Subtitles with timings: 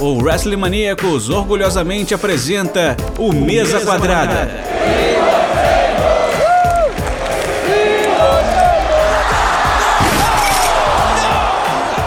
[0.00, 4.48] o Wrestling Maníacos orgulhosamente apresenta o Mesa Quadrada.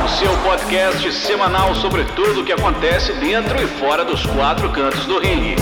[0.05, 5.05] O seu podcast semanal sobre tudo o que acontece dentro e fora dos quatro cantos
[5.05, 5.55] do ringue.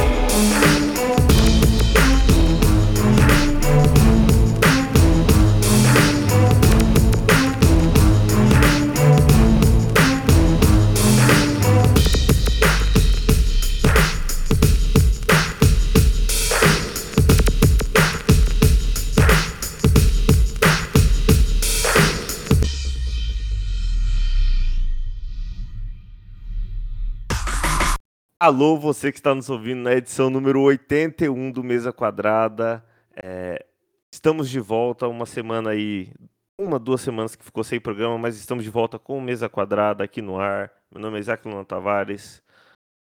[28.49, 32.83] Alô, você que está nos ouvindo na edição número 81 do Mesa Quadrada.
[33.15, 33.63] É,
[34.11, 36.11] estamos de volta, uma semana aí,
[36.57, 40.03] uma, duas semanas que ficou sem programa, mas estamos de volta com o Mesa Quadrada
[40.03, 40.71] aqui no ar.
[40.91, 42.41] Meu nome é Isaac Luna Tavares.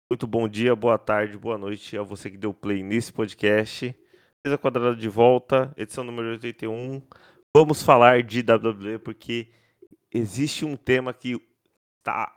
[0.10, 3.94] Muito bom dia, boa tarde, boa noite a você que deu play nesse podcast.
[4.46, 7.02] Mesa Quadrada de volta, edição número 81.
[7.54, 9.50] Vamos falar de WWE porque
[10.10, 11.38] existe um tema que
[12.00, 12.34] está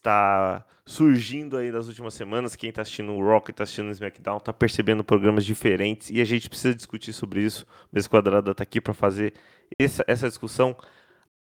[0.00, 2.56] está surgindo aí nas últimas semanas.
[2.56, 6.24] Quem está assistindo o Rock, está assistindo o SmackDown, está percebendo programas diferentes e a
[6.24, 7.64] gente precisa discutir sobre isso.
[7.84, 9.34] O Mesa Quadrada está aqui para fazer
[9.78, 10.76] essa, essa discussão.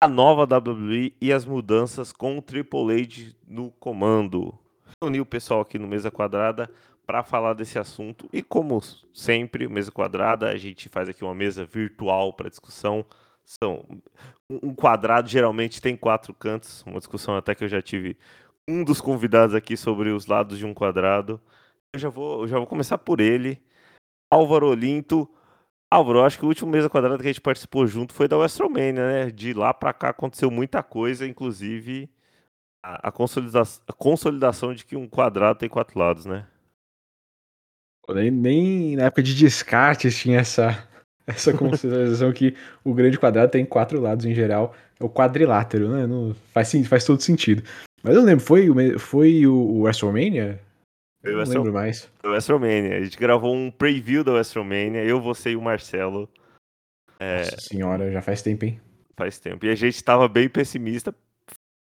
[0.00, 4.58] A nova WWE e as mudanças com o Triple H no comando.
[5.02, 6.70] Reuni o pessoal aqui no Mesa Quadrada
[7.06, 8.28] para falar desse assunto.
[8.32, 8.80] E como
[9.12, 13.04] sempre, Mesa Quadrada, a gente faz aqui uma mesa virtual para discussão.
[13.46, 13.86] São
[14.50, 18.16] um quadrado geralmente tem quatro cantos, uma discussão até que eu já tive
[18.68, 21.40] um dos convidados aqui sobre os lados de um quadrado.
[21.94, 23.62] Eu já vou, eu já vou começar por ele,
[24.30, 25.30] Álvaro Olinto.
[25.88, 29.26] Álvaro, acho que o último mesa quadrada que a gente participou junto foi da WrestleMania,
[29.26, 29.30] né?
[29.30, 32.10] De lá para cá aconteceu muita coisa, inclusive
[32.82, 36.48] a, a, consolidação, a consolidação de que um quadrado tem quatro lados, né?
[38.08, 40.88] Nem, nem na época de descartes tinha essa,
[41.26, 42.54] essa consideração que
[42.84, 44.74] o grande quadrado tem quatro lados em geral.
[44.98, 46.06] É o quadrilátero, né?
[46.06, 47.62] Não, faz, faz todo sentido.
[48.02, 50.60] Mas eu lembro, foi, foi o, o WrestleMania?
[51.22, 52.08] Eu não lembro mais.
[52.24, 52.96] O WrestleMania.
[52.96, 56.28] A gente gravou um preview da WrestleMania, eu, você e o Marcelo.
[57.18, 57.38] É...
[57.38, 58.80] Nossa senhora, já faz tempo, hein?
[59.16, 59.66] Faz tempo.
[59.66, 61.14] E a gente tava bem pessimista.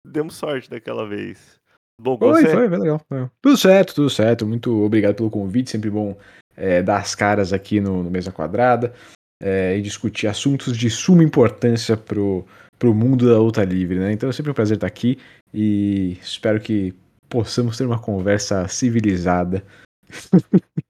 [0.07, 1.59] Demos sorte daquela vez.
[2.01, 2.49] Bom, foi, você...
[2.49, 3.01] foi, foi legal.
[3.07, 3.29] Foi.
[3.41, 4.47] Tudo certo, tudo certo.
[4.47, 5.69] Muito obrigado pelo convite.
[5.69, 6.17] Sempre bom
[6.55, 8.93] é, dar as caras aqui no, no Mesa Quadrada
[9.43, 12.47] é, e discutir assuntos de suma importância pro,
[12.79, 14.13] pro mundo da luta livre, né?
[14.13, 15.19] Então é sempre um prazer estar aqui
[15.53, 16.93] e espero que
[17.27, 19.63] possamos ter uma conversa civilizada.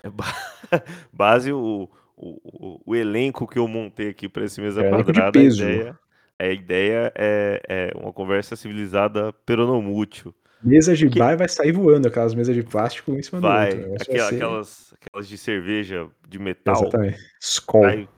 [0.00, 0.10] É
[1.12, 5.38] base o, o, o, elenco que eu montei aqui para esse mesa é, quadrada.
[5.38, 5.98] A ideia,
[6.38, 10.32] a ideia é, é, uma conversa civilizada peronomútil.
[10.62, 11.18] Mesa de que...
[11.18, 14.02] bar vai sair voando, aquelas mesas de plástico em cima vai, do outro.
[14.02, 14.34] Aquela, ser...
[14.34, 16.82] aquelas, aquelas de cerveja de metal.
[16.82, 17.18] Exatamente.
[17.40, 17.84] Skol.
[17.84, 18.08] Aí,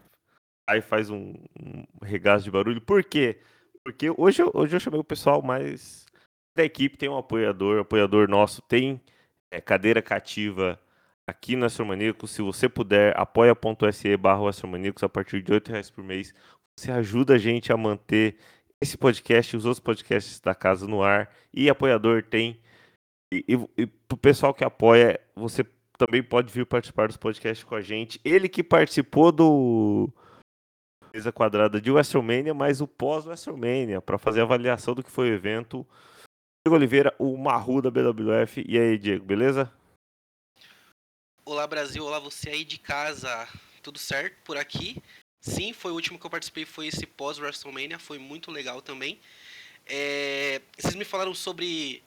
[0.67, 2.81] aí faz um, um regaço de barulho.
[2.81, 3.39] Por quê?
[3.85, 6.07] Porque hoje, hoje eu chamei o pessoal mais
[6.57, 9.01] da equipe, tem um apoiador, apoiador nosso tem
[9.51, 10.79] é, cadeira cativa
[11.27, 12.31] aqui no Astromaníacos.
[12.31, 16.35] Se você puder, apoia.se barra Astromaníacos a partir de R$ reais por mês.
[16.79, 18.37] Você ajuda a gente a manter
[18.83, 21.35] esse podcast e os outros podcasts da casa no ar.
[21.53, 22.61] E apoiador tem.
[23.33, 25.65] E, e, e pro pessoal que apoia, você
[25.99, 28.21] também pode vir participar dos podcasts com a gente.
[28.25, 30.11] Ele que participou do
[31.13, 35.35] mesa quadrada de WrestleMania, mas o pós-WrestleMania, para fazer a avaliação do que foi o
[35.35, 35.87] evento.
[36.65, 38.65] Diego Oliveira, o Marru da BWF.
[38.67, 39.73] E aí, Diego, beleza?
[41.45, 42.05] Olá, Brasil.
[42.05, 43.49] Olá, você aí de casa.
[43.83, 45.03] Tudo certo por aqui?
[45.41, 47.99] Sim, foi o último que eu participei, foi esse pós-WrestleMania.
[47.99, 49.19] Foi muito legal também.
[49.87, 50.61] É...
[50.79, 52.03] Vocês me falaram sobre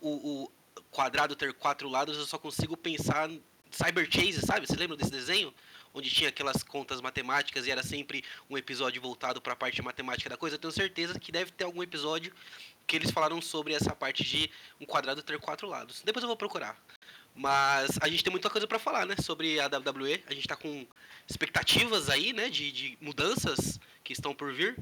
[0.00, 0.52] o, o
[0.90, 3.28] quadrado ter quatro lados, eu só consigo pensar
[3.70, 4.66] Cyber Chase, sabe?
[4.66, 5.52] Você lembra desse desenho?
[5.94, 10.30] onde tinha aquelas contas matemáticas e era sempre um episódio voltado para a parte matemática
[10.30, 12.32] da coisa, eu tenho certeza que deve ter algum episódio
[12.86, 14.50] que eles falaram sobre essa parte de
[14.80, 16.02] um quadrado ter quatro lados.
[16.02, 16.80] Depois eu vou procurar.
[17.34, 19.16] Mas a gente tem muita coisa para falar, né?
[19.18, 20.22] Sobre a WWE.
[20.26, 20.86] A gente está com
[21.28, 22.48] expectativas aí, né?
[22.48, 24.76] De, de, mudanças que estão por vir.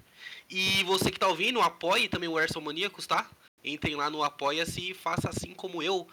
[0.49, 3.31] E você que está ouvindo, apoie também o Erson Maníacos, tá?
[3.63, 6.09] Entrem lá no Apoia-se e faça assim como eu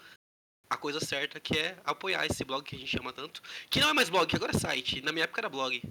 [0.70, 3.42] a coisa certa que é apoiar esse blog que a gente chama tanto.
[3.70, 5.00] Que não é mais blog, agora é site.
[5.00, 5.82] Na minha época era blog.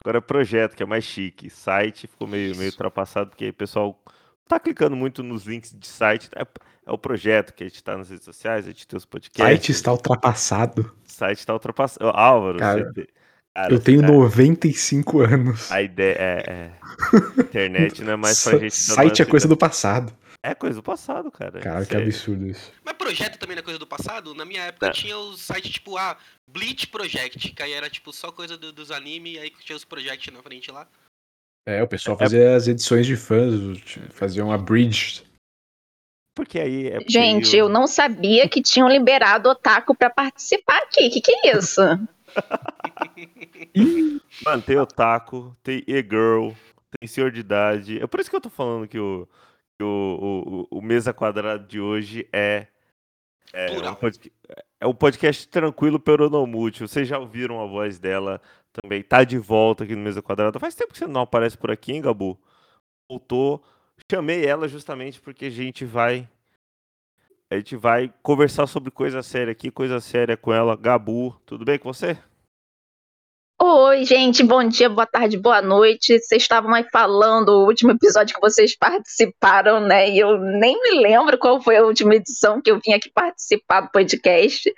[0.00, 1.50] Agora é projeto, que é mais chique.
[1.50, 3.98] Site ficou meio, meio ultrapassado, porque o pessoal
[4.46, 6.28] tá clicando muito nos links de site.
[6.34, 6.46] É,
[6.86, 9.44] é o projeto que a gente tá nas redes sociais, a gente tem os podcasts.
[9.46, 10.94] Site está ultrapassado.
[11.04, 12.08] Site está ultrapassado.
[12.10, 13.06] Álvaro, Cara, você,
[13.54, 15.72] Cara, Eu tenho cara, 95 anos.
[15.72, 18.74] A ideia é, é- Internet não é mais pra gente.
[18.76, 20.12] Site é coisa do passado.
[20.42, 21.60] É coisa do passado, cara.
[21.60, 22.06] Cara, que Sério.
[22.06, 22.72] absurdo isso.
[22.82, 24.34] Mas projeto também não é coisa do passado?
[24.34, 24.90] Na minha época É.
[24.90, 26.16] tinha os sites tipo, ah,
[26.46, 29.84] Bleach Project, que aí era tipo só coisa do- dos animes, e aí tinha os
[29.84, 30.86] projects na frente lá.
[31.68, 33.74] É, o pessoal É- fazia as edições de fãs, o-
[34.12, 35.22] fazia uma bridge.
[36.40, 40.78] Porque aí é porque Gente, aí eu não sabia que tinham liberado otaku pra participar
[40.78, 41.08] aqui.
[41.10, 41.80] Que que é isso?
[44.44, 46.50] Mano, tem otaku, tem e-girl,
[46.98, 48.00] tem senhor de idade.
[48.00, 49.28] É por isso que eu tô falando que o,
[49.78, 52.66] que o, o, o mesa quadrada de hoje é.
[53.52, 54.30] É um, podca-
[54.80, 56.86] é um podcast tranquilo peronomútil.
[56.86, 58.40] Vocês já ouviram a voz dela
[58.72, 59.02] também.
[59.02, 60.60] Tá de volta aqui no Mesa Quadrada.
[60.60, 62.38] Faz tempo que você não aparece por aqui, hein, Gabu?
[63.10, 63.60] Voltou.
[64.08, 66.28] Chamei ela justamente porque a gente vai.
[67.50, 70.76] A gente vai conversar sobre coisa séria aqui, coisa séria com ela.
[70.76, 72.16] Gabu, tudo bem com você?
[73.62, 76.18] Oi, gente, bom dia, boa tarde, boa noite.
[76.18, 80.08] Vocês estavam aí falando o último episódio que vocês participaram, né?
[80.08, 83.82] E eu nem me lembro qual foi a última edição que eu vim aqui participar
[83.82, 84.72] do podcast.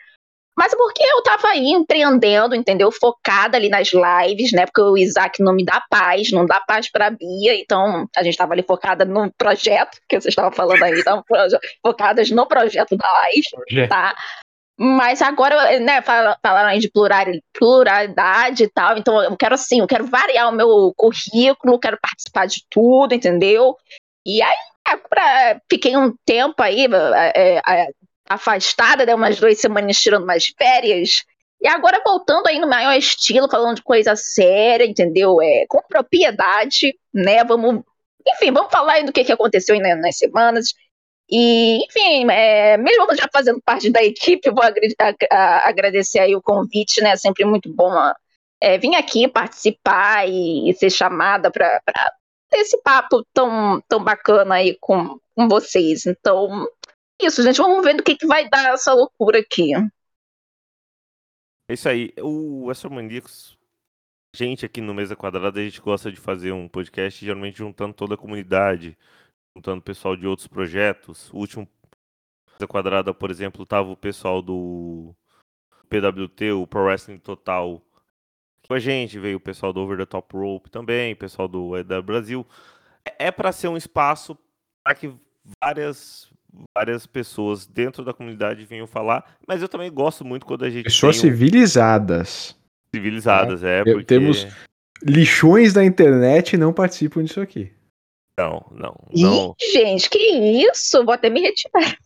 [0.57, 2.93] Mas porque eu tava aí empreendendo, entendeu?
[2.93, 4.67] Focada ali nas lives, né?
[4.67, 7.55] Porque o Isaac não me dá paz, não dá paz pra Bia.
[7.59, 11.25] Então, a gente tava ali focada no projeto, que vocês estavam falando aí, estavam
[11.85, 13.43] focadas no projeto da live
[13.89, 14.15] tá?
[14.79, 19.81] Mas agora, né, fala- falaram aí de plural- pluralidade e tal, então eu quero assim,
[19.81, 23.77] eu quero variar o meu currículo, quero participar de tudo, entendeu?
[24.27, 24.57] E aí,
[24.89, 26.87] é, pra- fiquei um tempo aí
[27.35, 27.89] é, é,
[28.35, 31.25] afastada, né, umas duas semanas tirando umas férias,
[31.61, 35.41] e agora voltando aí no maior estilo, falando de coisa séria, entendeu?
[35.41, 37.83] É, com propriedade, né, vamos...
[38.27, 40.75] Enfim, vamos falar aí do que, que aconteceu na- nas semanas.
[41.29, 44.63] E, enfim, é, mesmo já fazendo parte da equipe, vou
[45.65, 47.17] agradecer aí o convite, né?
[47.17, 47.91] Sempre muito bom
[48.61, 51.81] é, vir aqui participar e, e ser chamada para
[52.51, 56.07] ter esse papo tão, tão bacana aí com, com vocês.
[56.07, 56.67] Então,
[57.21, 59.73] isso, gente, vamos ver do que, que vai dar essa loucura aqui.
[61.69, 62.13] É isso aí.
[62.21, 63.57] O Astromaníacos,
[64.35, 68.15] gente aqui no Mesa Quadrada, a gente gosta de fazer um podcast geralmente juntando toda
[68.15, 68.99] a comunidade,
[69.57, 71.33] juntando pessoal de outros projetos.
[71.33, 71.69] O último
[72.53, 75.15] Mesa Quadrada, por exemplo, tava o pessoal do
[75.89, 77.81] PWT, o Pro Wrestling Total.
[78.67, 82.03] Com a gente veio o pessoal do Over the Top Rope também, pessoal do EW
[82.03, 82.47] Brasil.
[83.19, 84.39] É para ser um espaço
[84.85, 85.15] para que
[85.63, 86.32] várias
[86.77, 90.85] várias pessoas dentro da comunidade venham falar, mas eu também gosto muito quando a gente
[90.85, 92.57] Pessoas tem um- civilizadas.
[92.95, 94.05] civilizadas, é, Te- porque...
[94.07, 94.47] temos-
[95.05, 97.73] Lixões da internet não participam disso aqui.
[98.39, 99.55] Não, não, não.
[99.61, 101.05] Ih, gente, que isso?
[101.05, 101.99] Vou até me retirar.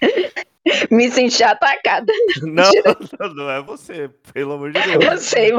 [0.90, 2.12] me senti atacada.
[2.42, 2.70] Não,
[3.18, 5.04] não, não é você, pelo amor de Deus.
[5.04, 5.52] Eu sei,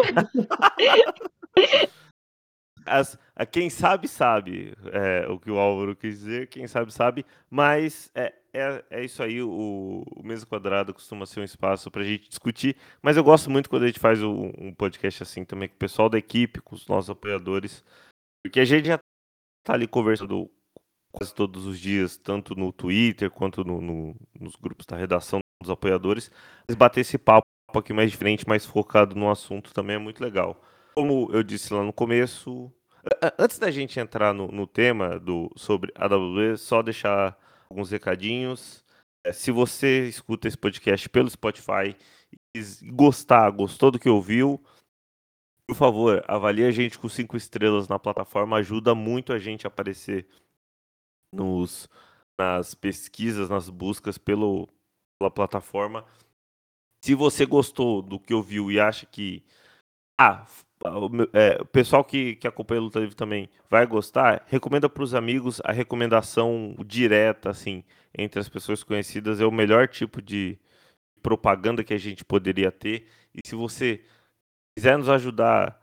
[2.85, 7.25] As- a quem sabe, sabe é, o que o Álvaro quis dizer, quem sabe, sabe,
[7.49, 10.45] mas é, é, é isso aí, o, o Mesa
[10.93, 14.21] costuma ser um espaço pra gente discutir, mas eu gosto muito quando a gente faz
[14.21, 17.83] um, um podcast assim também com o pessoal da equipe, com os nossos apoiadores,
[18.43, 18.99] porque a gente já
[19.63, 20.49] tá ali conversando
[21.11, 25.69] quase todos os dias, tanto no Twitter quanto no- no- nos grupos da redação dos
[25.69, 26.31] apoiadores,
[26.67, 27.45] mas bater esse papo
[27.75, 30.61] aqui mais diferente, mais focado no assunto também é muito legal.
[30.95, 32.78] Como eu disse lá no começo, a- a-
[33.37, 37.37] antes da gente entrar no, no tema do, sobre AWE, só deixar
[37.69, 38.83] alguns recadinhos.
[39.23, 41.95] É, se você escuta esse podcast pelo Spotify
[42.55, 44.61] e gostar, gostou do que ouviu,
[45.67, 49.69] por favor, avalie a gente com cinco estrelas na plataforma, ajuda muito a gente a
[49.69, 50.27] aparecer
[51.31, 51.87] nos,
[52.39, 54.67] nas pesquisas, nas buscas pelo,
[55.19, 56.05] pela plataforma.
[57.05, 59.45] Se você gostou do que ouviu e acha que
[60.19, 60.45] ah,
[60.85, 65.03] o é, o pessoal que, que acompanha a Luta Livre também vai gostar, recomenda para
[65.03, 67.83] os amigos a recomendação direta, assim,
[68.17, 70.57] entre as pessoas conhecidas, é o melhor tipo de
[71.21, 73.07] propaganda que a gente poderia ter.
[73.33, 74.03] E se você
[74.75, 75.79] quiser nos ajudar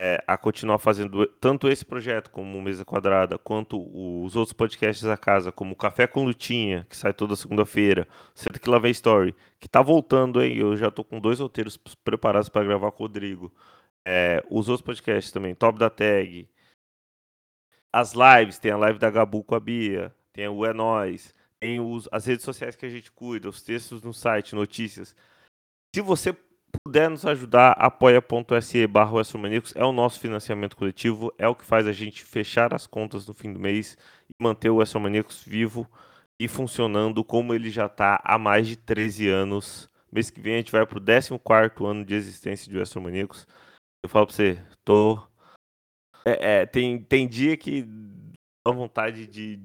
[0.00, 3.78] é, a continuar fazendo tanto esse projeto como Mesa Quadrada, quanto
[4.24, 8.70] os outros podcasts da casa, como Café com Lutinha, que sai toda segunda-feira, Senta que
[8.70, 10.56] lá vem Story, que tá voltando, hein?
[10.56, 13.52] Eu já tô com dois roteiros preparados para gravar com o Rodrigo.
[14.12, 16.48] É, os outros podcasts também, Top da Tag,
[17.92, 21.78] as lives, tem a live da Gabu com a Bia, tem o É Nós, tem
[21.78, 25.14] os, as redes sociais que a gente cuida, os textos no site, notícias.
[25.94, 26.36] Se você
[26.82, 29.12] puder nos ajudar, apoia.se barra
[29.76, 33.32] é o nosso financiamento coletivo, é o que faz a gente fechar as contas no
[33.32, 33.96] fim do mês
[34.28, 35.88] e manter o Maníacos vivo
[36.36, 39.88] e funcionando como ele já está há mais de 13 anos.
[40.10, 43.46] Mês que vem a gente vai para o 14 ano de existência de Maníacos.
[44.02, 45.22] Eu falo pra você, tô.
[46.24, 49.60] É, é, tem, tem dia que dá vontade de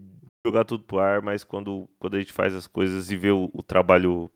[0.46, 3.50] jogar tudo pro ar, mas quando, quando a gente faz as coisas e vê o,
[3.54, 4.32] o trabalho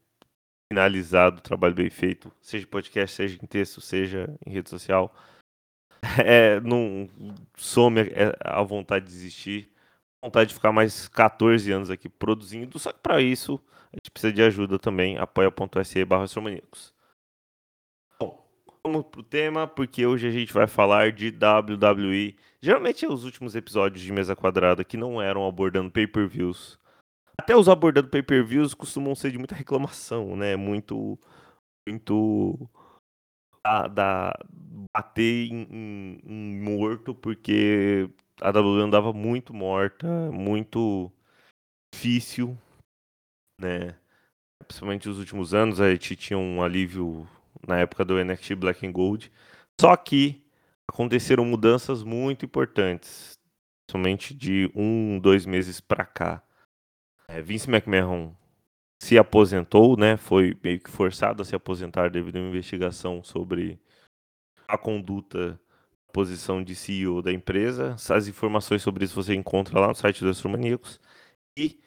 [0.72, 5.14] finalizado, o trabalho bem feito, seja podcast, seja em texto, seja em rede social,
[6.26, 7.10] é, não
[7.58, 8.02] some
[8.40, 9.72] a vontade de desistir,
[10.24, 13.60] vontade de ficar mais 14 anos aqui produzindo, só que para isso
[13.92, 16.28] a gente precisa de ajuda também, apoia.se barra
[18.86, 22.36] vamos pro tema, porque hoje a gente vai falar de WWE.
[22.62, 26.80] Geralmente é os últimos episódios de Mesa Quadrada que não eram abordando pay-per-views.
[27.38, 30.56] Até os abordando pay-per-views costumam ser de muita reclamação, né?
[30.56, 31.18] Muito.
[31.88, 32.70] Muito.
[33.66, 34.40] Da, da
[34.96, 38.10] bater em, em, em morto, porque
[38.42, 41.12] a WWE andava muito morta, muito
[41.94, 42.58] difícil,
[43.60, 43.96] né?
[44.66, 47.28] Principalmente nos últimos anos, a gente tinha um alívio
[47.68, 49.32] na época do NXT Black and Gold.
[49.80, 50.44] Só que
[50.88, 53.34] aconteceram mudanças muito importantes,
[53.90, 56.44] somente de um, dois meses para cá.
[57.28, 58.34] É, Vince McMahon
[59.02, 60.18] se aposentou, né?
[60.18, 63.80] Foi meio que forçado a se aposentar devido a uma investigação sobre
[64.68, 65.60] a conduta,
[66.08, 67.96] a posição de CEO da empresa.
[68.10, 71.00] As informações sobre isso você encontra lá no site dos Astromaníacos.
[71.58, 71.80] E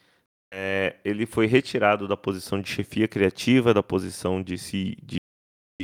[0.53, 5.17] é, ele foi retirado da posição de chefia criativa, da posição de, C, de,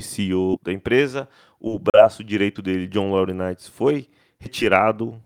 [0.03, 1.29] CEO da empresa.
[1.61, 5.23] O braço direito dele, John Laurinaitis, foi retirado.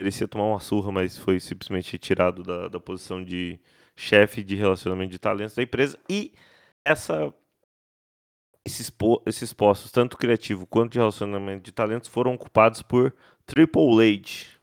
[0.00, 3.60] Merecia tomar uma surra, mas foi simplesmente retirado da, da posição de
[3.96, 5.98] chefe de relacionamento de talentos da empresa.
[6.08, 6.32] E
[6.84, 7.32] essa
[8.64, 8.92] esses,
[9.26, 13.14] esses postos, tanto criativo quanto de relacionamento de talentos, foram ocupados por
[13.46, 14.58] Triple H.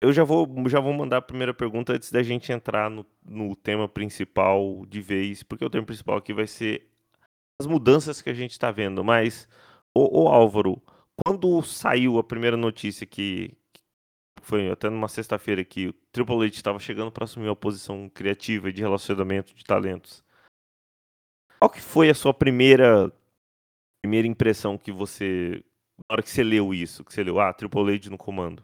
[0.00, 3.56] Eu já vou, já vou mandar a primeira pergunta antes da gente entrar no, no
[3.56, 6.87] tema principal de vez, porque o tema principal aqui vai ser
[7.60, 9.02] as mudanças que a gente está vendo.
[9.02, 9.48] Mas,
[9.94, 10.80] ô, Álvaro,
[11.24, 13.82] quando saiu a primeira notícia que, que
[14.42, 18.72] foi até numa sexta-feira que o Triple H estava chegando para assumir uma posição criativa
[18.72, 20.24] de relacionamento de talentos,
[21.58, 23.12] qual que foi a sua primeira
[24.00, 25.64] primeira impressão que você
[26.08, 28.62] na hora que você leu isso, que você leu, ah, Triple H no comando?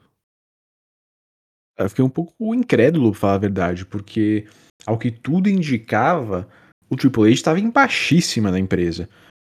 [1.77, 4.49] Eu fiquei um pouco incrédulo, pra falar a verdade, porque
[4.87, 6.49] ao que tudo indicava,
[6.95, 9.09] o Triple H estava em baixíssima na empresa.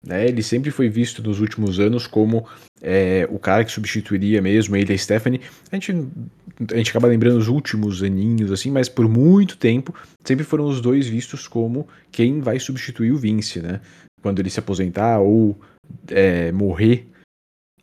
[0.04, 0.28] Né?
[0.28, 2.46] Ele sempre foi visto nos últimos anos como
[2.80, 5.40] é, o cara que substituiria mesmo ele e a Stephanie.
[5.70, 5.92] A gente,
[6.72, 9.94] a gente acaba lembrando os últimos aninhos, assim, mas por muito tempo
[10.24, 13.80] sempre foram os dois vistos como quem vai substituir o Vince, né?
[14.22, 15.58] Quando ele se aposentar ou
[16.08, 17.06] é, morrer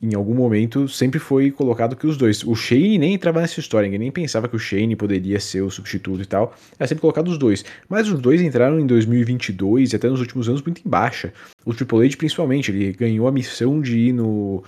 [0.02, 2.44] em algum momento sempre foi colocado que os dois.
[2.44, 5.72] O Shane nem entrava nessa história, ninguém nem pensava que o Shane poderia ser o
[5.72, 6.56] substituto e tal.
[6.78, 7.66] Era sempre colocado os dois.
[7.90, 11.34] Mas os dois entraram em 2022 e até nos últimos anos muito em baixa.
[11.66, 14.64] O Triple H principalmente, ele ganhou a missão de ir no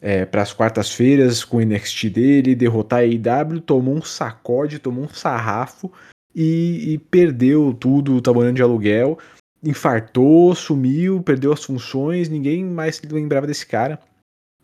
[0.00, 5.04] é, para as quartas-feiras com o NXT dele, derrotar a AEW, tomou um sacode, tomou
[5.04, 5.92] um sarrafo
[6.34, 9.16] e, e perdeu tudo, trabalhando de aluguel,
[9.62, 14.00] infartou, sumiu, perdeu as funções, ninguém mais lembrava desse cara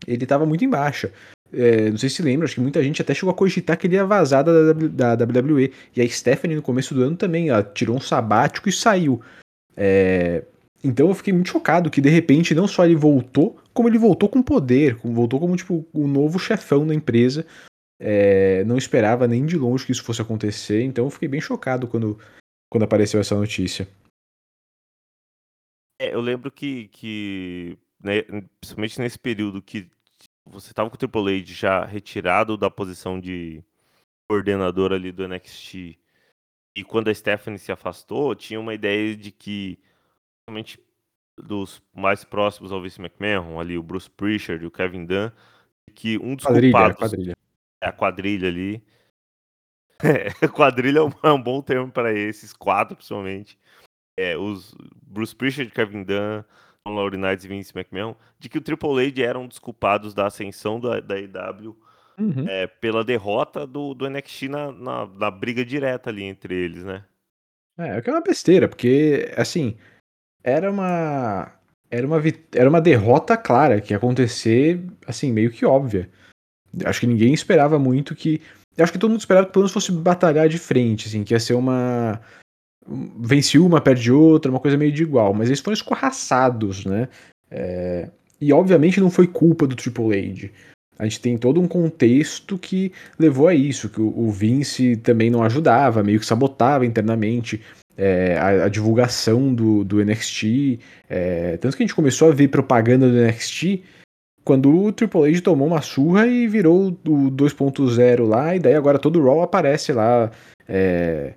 [0.06, 1.12] ele estava muito em baixa.
[1.52, 3.96] É, não sei se lembra, acho que muita gente até chegou a cogitar que ele
[3.96, 5.72] ia vazar da, da, da WWE.
[5.96, 9.22] E a Stephanie, no começo do ano, também ela tirou um sabático e saiu.
[9.76, 10.44] É,
[10.82, 14.28] então eu fiquei muito chocado que de repente não só ele voltou, como ele voltou
[14.28, 17.46] com poder, voltou como tipo o novo chefão da empresa.
[18.00, 21.88] É, não esperava nem de longe que isso fosse acontecer, então eu fiquei bem chocado
[21.88, 22.16] quando,
[22.70, 23.88] quando apareceu essa notícia.
[26.00, 28.22] É, eu lembro que, que né,
[28.60, 29.90] principalmente nesse período que
[30.44, 33.62] você estava com o Triple H já retirado da posição de
[34.28, 35.98] coordenador ali do NXT
[36.78, 39.80] e quando a Stephanie se afastou, tinha uma ideia de que
[40.46, 40.78] realmente
[41.36, 45.30] dos mais próximos ao Vince McMahon, ali o Bruce Prichard e o Kevin Dunn,
[45.92, 47.36] que um dos quadrilha, culpados quadrilha.
[47.82, 48.84] é a quadrilha ali.
[50.40, 53.58] É, quadrilha é um, é um bom termo para esses quatro, principalmente.
[54.16, 56.44] É, os Bruce Prichard, Kevin Dunn,
[56.94, 60.80] Laurinaitis e Vince McMahon, de que o Triple H era um dos culpados da ascensão
[60.80, 61.76] da, da EW
[62.18, 62.46] uhum.
[62.48, 67.04] é, pela derrota do, do NXT na, na, na, briga direta ali entre eles, né?
[67.78, 69.76] É, é que é uma besteira, porque, assim,
[70.42, 71.52] era uma.
[71.90, 72.22] Era uma,
[72.54, 76.10] era uma derrota clara que ia acontecer, assim, meio que óbvia.
[76.84, 78.42] Acho que ninguém esperava muito que.
[78.78, 81.40] Acho que todo mundo esperava que pelo menos fosse batalhar de frente, assim, que ia
[81.40, 82.20] ser uma
[82.86, 87.08] vence uma, perde outra, uma coisa meio de igual, mas eles foram escorraçados, né?
[87.50, 88.08] É,
[88.40, 90.50] e obviamente não foi culpa do Triple H.
[90.98, 95.44] A gente tem todo um contexto que levou a isso, que o, Vince também não
[95.44, 97.60] ajudava, meio que sabotava internamente
[97.96, 100.80] é, a, a, divulgação do, do NXT.
[101.08, 103.82] É, tanto que a gente começou a ver propaganda do NXT
[104.44, 108.98] quando o Triple H tomou uma surra e virou o 2.0 lá, e daí agora
[108.98, 110.30] todo o Raw aparece lá.
[110.66, 111.34] É,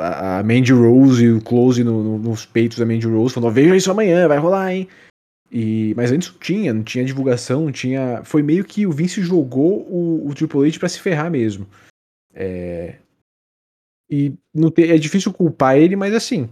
[0.00, 3.76] a Mandy Rose e o Close no, no, nos peitos da Mandy Rose, falando: veja
[3.76, 4.88] isso amanhã, vai rolar, hein?
[5.50, 8.22] E, mas antes não tinha, não tinha divulgação, não tinha.
[8.24, 11.66] Foi meio que o Vince jogou o, o Triple H pra se ferrar mesmo.
[12.34, 12.96] É,
[14.10, 16.48] e não te, é difícil culpar ele, mas assim,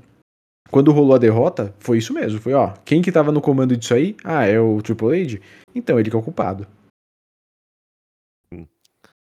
[0.71, 2.41] quando rolou a derrota, foi isso mesmo.
[2.41, 4.17] Foi, ó, quem que tava no comando disso aí?
[4.25, 5.41] Ah, é o Triple H?
[5.75, 6.67] Então ele que é o culpado.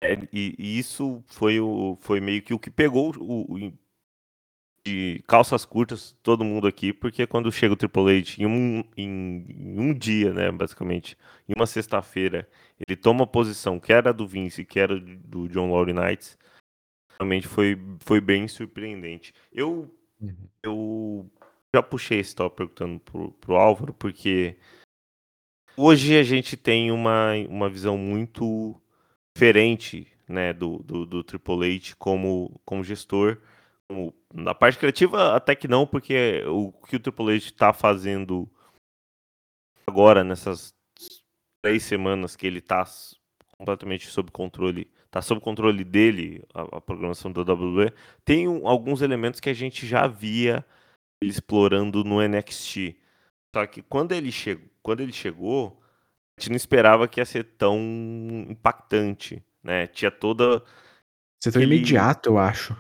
[0.05, 3.73] É, e, e, isso foi, o, foi meio que o que pegou o, o,
[4.87, 9.47] de calças curtas todo mundo aqui, porque quando chega o Triple H em um, em,
[9.49, 11.17] em um dia, né, basicamente,
[11.49, 12.47] em uma sexta-feira,
[12.87, 16.37] ele toma a posição que era do Vince, que era do John Laurinaitis,
[17.19, 19.33] realmente foi, foi bem surpreendente.
[19.51, 20.49] Eu, uhum.
[20.63, 21.31] eu
[21.75, 24.57] já puxei esse top perguntando pro, pro Álvaro, porque
[25.79, 28.79] hoje a gente tem uma, uma visão muito
[29.35, 33.41] diferente né, do, do, do Triple H como, como gestor.
[33.89, 38.49] Como, na parte criativa, até que não, porque o que o Triple H está fazendo
[39.87, 40.75] agora, nessas
[41.63, 42.85] três semanas que ele está
[43.57, 47.93] completamente sob controle tá sob controle dele, a, a programação da WWE,
[48.25, 50.67] tem um, alguns elementos que a gente já via
[51.23, 52.97] explorando no NXT.
[53.55, 55.81] Só que quando ele, chegou, quando ele chegou,
[56.39, 57.79] gente não esperava que ia ser tão
[58.49, 59.87] impactante, né?
[59.87, 60.63] Tinha toda...
[61.43, 61.77] Ser tão aquele...
[61.77, 62.77] imediato, eu acho.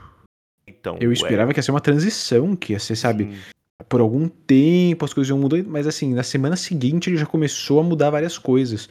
[0.66, 1.54] Então, eu esperava é...
[1.54, 3.24] que ia ser uma transição, que ia ser, sabe...
[3.24, 3.54] Sim.
[3.88, 7.80] Por algum tempo as coisas iam mudar, mas assim, na semana seguinte ele já começou
[7.80, 8.88] a mudar várias coisas.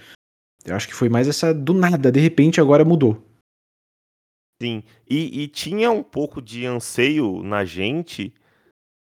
[0.66, 3.22] Eu acho que foi mais essa do nada, de repente agora mudou.
[4.62, 8.34] Sim, e, e tinha um pouco de anseio na gente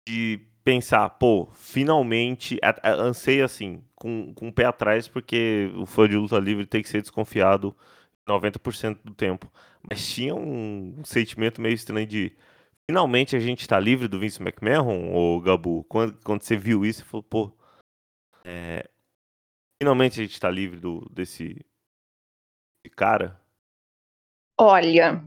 [0.07, 5.85] de pensar, pô, finalmente, a, a, anseio assim, com, com o pé atrás, porque o
[5.85, 7.75] fã de luta livre tem que ser desconfiado
[8.27, 9.51] 90% do tempo.
[9.87, 12.35] Mas tinha um, um, sentimento meio estranho de
[12.89, 15.83] finalmente a gente tá livre do Vince McMahon, ou Gabu?
[15.85, 17.51] Quando, quando você viu isso, você falou, pô,
[18.45, 18.89] é,
[19.81, 21.65] finalmente a gente tá livre do, desse
[22.95, 23.39] cara?
[24.57, 25.23] Olha,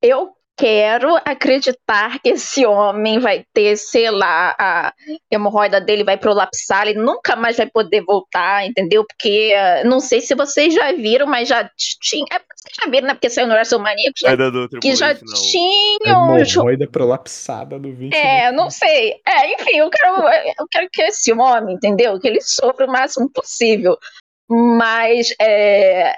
[0.00, 4.92] eu quero acreditar que esse homem vai ter, sei lá, a
[5.30, 9.04] hemorroida dele vai prolapsar, ele nunca mais vai poder voltar, entendeu?
[9.06, 11.68] Porque uh, não sei se vocês já viram, mas já
[12.00, 12.26] tinha.
[12.32, 13.14] É, vocês já viram, né?
[13.14, 14.36] Porque saiu no WrestleMania que já,
[14.80, 16.38] que já tinham.
[16.38, 18.16] Hemorroida prolapsada do vídeo.
[18.16, 19.16] É, não sei.
[19.26, 22.18] É, enfim, eu quero, eu quero que esse homem, entendeu?
[22.20, 23.96] Que ele sofra o máximo possível.
[24.48, 26.12] Mas é,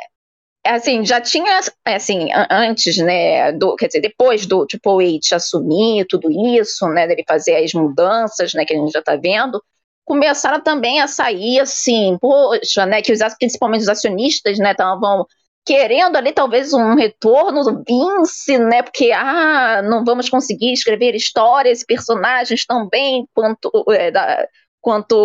[0.66, 6.30] assim, já tinha, assim, antes, né, do, quer dizer, depois do Triple H assumir tudo
[6.56, 9.62] isso, né, dele fazer as mudanças, né, que a gente já tá vendo,
[10.04, 15.26] começaram também a sair, assim, poxa, né, que os, principalmente os acionistas, né, estavam
[15.66, 21.84] querendo ali talvez um retorno do Vince, né, porque, ah, não vamos conseguir escrever histórias,
[21.84, 24.46] personagens tão bem quanto, é, da,
[24.80, 25.16] quanto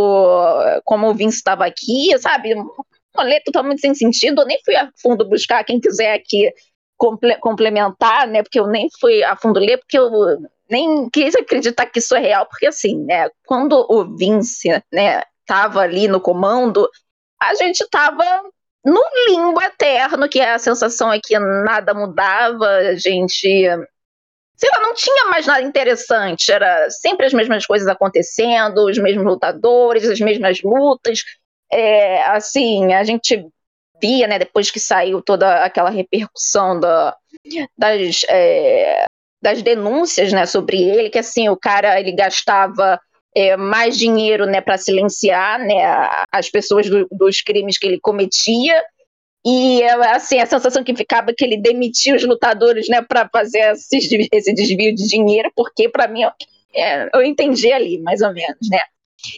[0.85, 2.55] como o Vince estava aqui, sabe,
[3.19, 4.41] rolê totalmente sem sentido.
[4.41, 6.51] Eu nem fui a fundo buscar, quem quiser aqui
[6.97, 8.43] comple complementar, né?
[8.43, 10.09] Porque eu nem fui a fundo ler, porque eu
[10.69, 13.29] nem quis acreditar que isso é real, porque assim, né?
[13.45, 16.89] Quando o Vince, né, tava ali no comando,
[17.41, 18.23] a gente tava
[18.85, 23.67] num limbo eterno, que a sensação é que nada mudava, a gente
[24.59, 29.23] sei lá, não tinha mais nada interessante, era sempre as mesmas coisas acontecendo, os mesmos
[29.23, 31.23] lutadores, as mesmas lutas,
[31.71, 33.47] é, assim, a gente
[34.01, 37.15] via, né, depois que saiu toda aquela repercussão da,
[37.77, 39.05] das, é,
[39.41, 42.99] das denúncias, né, sobre ele, que assim, o cara, ele gastava
[43.35, 45.83] é, mais dinheiro, né, para silenciar, né,
[46.31, 48.81] as pessoas do, dos crimes que ele cometia,
[49.45, 53.59] e assim, a sensação que ficava é que ele demitia os lutadores, né, para fazer
[53.71, 53.97] esse,
[54.31, 56.23] esse desvio de dinheiro, porque para mim,
[56.73, 58.79] é, eu entendi ali, mais ou menos, né,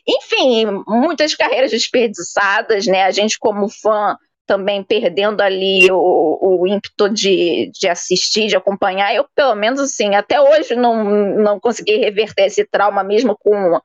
[0.07, 3.03] enfim, muitas carreiras desperdiçadas, né?
[3.03, 9.13] A gente, como fã, também perdendo ali o, o ímpeto de, de assistir, de acompanhar.
[9.13, 13.79] Eu, pelo menos, assim, até hoje não, não consegui reverter esse trauma, mesmo com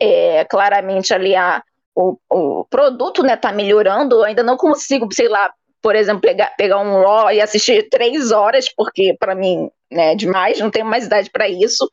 [0.00, 1.62] é, claramente ali a,
[1.94, 4.16] o, o produto né, tá melhorando.
[4.16, 8.32] Eu ainda não consigo, sei lá, por exemplo, pegar, pegar um Raw e assistir três
[8.32, 11.90] horas, porque para mim né, é demais, não tenho mais idade para isso.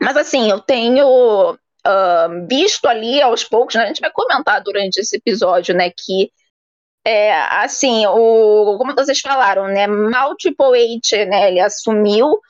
[0.00, 3.84] Mas assim, eu tenho uh, visto ali aos poucos, né?
[3.84, 5.90] A gente vai comentar durante esse episódio, né?
[5.90, 6.30] Que
[7.06, 9.86] é, assim, o, como vocês falaram, né?
[9.86, 11.48] Mal Triple H, né?
[11.48, 12.40] Ele assumiu,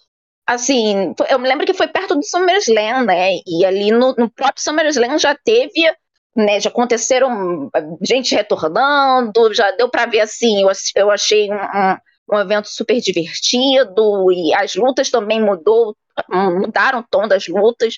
[0.46, 3.36] assim, eu me lembro que foi perto do SummerSlam, né?
[3.46, 5.90] E ali no, no próprio SummerSlam já teve
[6.36, 7.70] né, já aconteceram
[8.02, 11.96] gente retornando, já deu para ver assim, eu, eu achei um, um,
[12.32, 15.96] um, evento super divertido e as lutas também mudou,
[16.28, 17.94] mudaram o tom das lutas.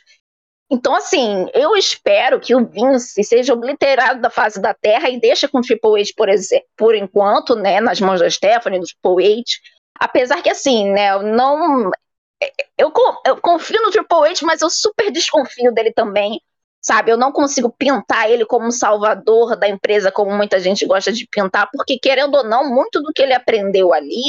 [0.71, 5.47] Então, assim, eu espero que o Vince seja obliterado da face da Terra e deixe
[5.47, 9.41] com o Triple H, por, exemplo, por enquanto, né, nas mãos da Stephanie, do Triple
[9.41, 9.45] H.
[9.99, 11.91] Apesar que, assim, né, eu não.
[12.77, 12.93] Eu,
[13.25, 16.41] eu confio no Triple H, mas eu super desconfio dele também
[16.87, 17.11] sabe?
[17.11, 21.27] Eu não consigo pintar ele como um salvador da empresa, como muita gente gosta de
[21.27, 24.23] pintar, porque, querendo ou não, muito do que ele aprendeu ali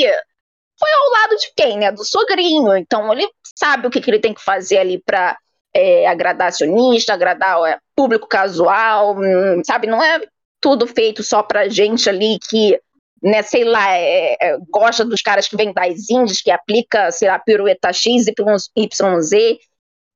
[0.79, 1.91] foi ao lado de quem, né?
[1.91, 2.75] Do sogrinho.
[2.75, 5.37] Então, ele sabe o que, que ele tem que fazer ali para
[5.77, 9.85] é, agradar acionista, agradar é, público casual, hum, sabe?
[9.85, 10.19] Não é
[10.59, 12.79] tudo feito só pra gente ali que,
[13.21, 17.27] né, sei lá, é, é, gosta dos caras que vêm das Índias, que aplica, sei
[17.27, 19.59] lá, pirueta X, Y, Z,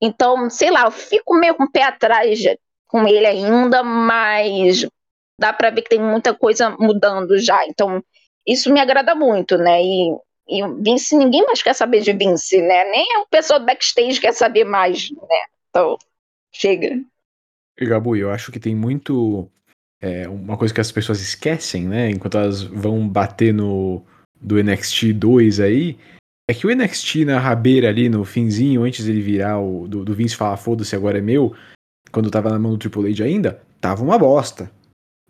[0.01, 2.39] então, sei lá, eu fico meio com o pé atrás
[2.87, 4.87] com ele ainda, mas
[5.39, 7.65] dá para ver que tem muita coisa mudando já.
[7.67, 8.03] Então,
[8.47, 9.79] isso me agrada muito, né?
[9.83, 10.15] E,
[10.51, 12.83] e Vince, ninguém mais quer saber de Vince, né?
[12.91, 15.45] Nem o pessoal do backstage quer saber mais, né?
[15.69, 15.97] Então,
[16.51, 17.01] chega.
[17.79, 19.49] E Gabu, eu acho que tem muito.
[20.01, 22.09] É, uma coisa que as pessoas esquecem, né?
[22.09, 24.03] Enquanto elas vão bater no
[24.39, 25.97] do NXT 2 aí,
[26.49, 29.87] é que o NXT na rabeira ali, no finzinho, antes dele virar o.
[29.87, 31.55] Do, do Vince falar, foda-se, agora é meu,
[32.11, 34.69] quando tava na mão do Triple H ainda, tava uma bosta.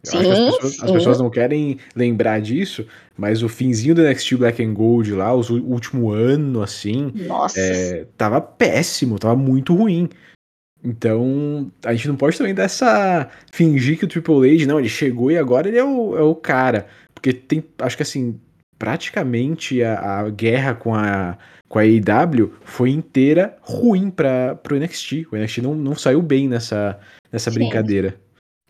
[0.04, 2.86] Sim, as, pessoas, as, pessoas, não querem lembrar disso,
[3.16, 7.14] mas o finzinho do NXT Black and Gold lá, o último ano, assim,
[7.56, 10.10] é, tava péssimo, tava muito ruim.
[10.84, 13.30] Então, a gente não pode também dessa.
[13.52, 16.34] fingir que o Triple H, não, ele chegou e agora ele é o, é o
[16.34, 16.88] cara.
[17.14, 17.64] Porque tem.
[17.78, 18.40] Acho que assim,
[18.80, 21.38] praticamente a, a guerra com a,
[21.70, 25.28] com a AEW foi inteira ruim para o NXT.
[25.32, 27.00] O NXT não, não saiu bem nessa,
[27.32, 28.20] nessa brincadeira.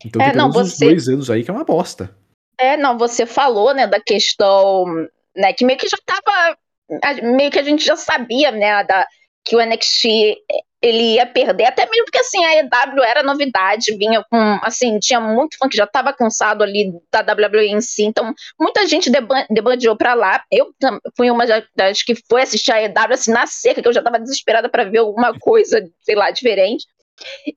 [0.04, 0.86] Então é, tem não, você...
[0.86, 2.14] uns dois anos aí que é uma bosta.
[2.58, 4.84] É, não, você falou, né, da questão,
[5.36, 6.56] né, que meio que já tava,
[7.22, 9.06] meio que a gente já sabia, né, da,
[9.44, 10.36] que o NXT
[10.80, 15.20] ele ia perder, até mesmo porque assim, a EW era novidade, vinha com, assim, tinha
[15.20, 19.10] muito fã que já estava cansado ali da WWE em si, então muita gente
[19.48, 20.74] debandeou para lá, eu
[21.16, 24.18] fui uma das que foi assistir a EW assim, na seca, que eu já estava
[24.18, 26.84] desesperada para ver alguma coisa, sei lá, diferente,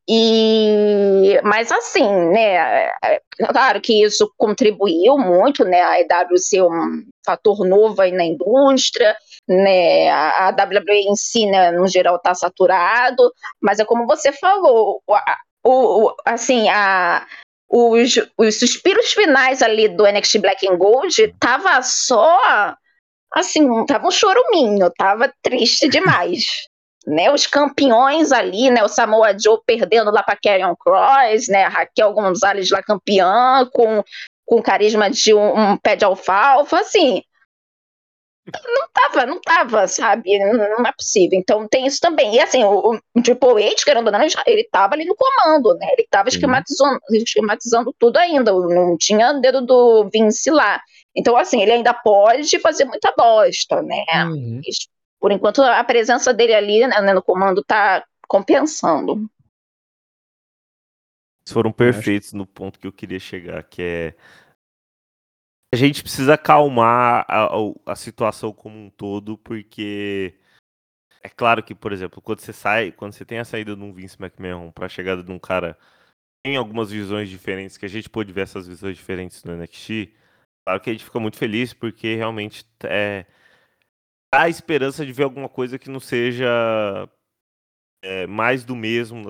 [0.07, 7.03] e, mas assim, né, é, claro que isso contribuiu muito, né, a EW ser um
[7.25, 9.15] fator novo aí na indústria,
[9.47, 14.31] né, a, a WWE em si, né, no geral está saturado, mas é como você
[14.31, 17.25] falou, o, o assim, a,
[17.69, 22.75] os, os suspiros finais ali do NXT Black and Gold tava só,
[23.33, 26.45] assim, tava um choruminho, tava triste demais.
[27.05, 31.69] Né, os campeões ali, né, o Samoa Joe perdendo lá para Karrion Cross, né, a
[31.69, 34.03] Raquel Gonzalez lá campeã, com,
[34.45, 37.21] com carisma de um, um pé de alfalfa, assim,
[38.47, 42.95] não tava, não tava, sabe, não, é possível, então tem isso também, e assim, o,
[43.15, 46.99] o Triple H, querendo ou não, ele tava ali no comando, né, ele tava esquematizando,
[47.11, 50.81] esquematizando tudo ainda, não tinha dedo do Vince lá,
[51.15, 54.61] então assim, ele ainda pode fazer muita bosta, né, uhum
[55.19, 59.29] por enquanto a presença dele ali né, no comando está compensando.
[61.47, 64.15] Foram perfeitos no ponto que eu queria chegar, que é
[65.73, 67.49] a gente precisa acalmar a,
[67.85, 70.33] a, situação como um todo, porque
[71.21, 73.91] é claro que, por exemplo, quando você sai, quando você tem a saída de um
[73.91, 75.77] Vince McMahon para a chegada de um cara
[76.43, 80.13] tem algumas visões diferentes, que a gente pôde ver essas visões diferentes no NXT,
[80.65, 83.25] claro que a gente fica muito feliz porque realmente é,
[84.41, 86.47] a esperança de ver alguma coisa que não seja
[88.03, 89.23] é, mais do mesmo,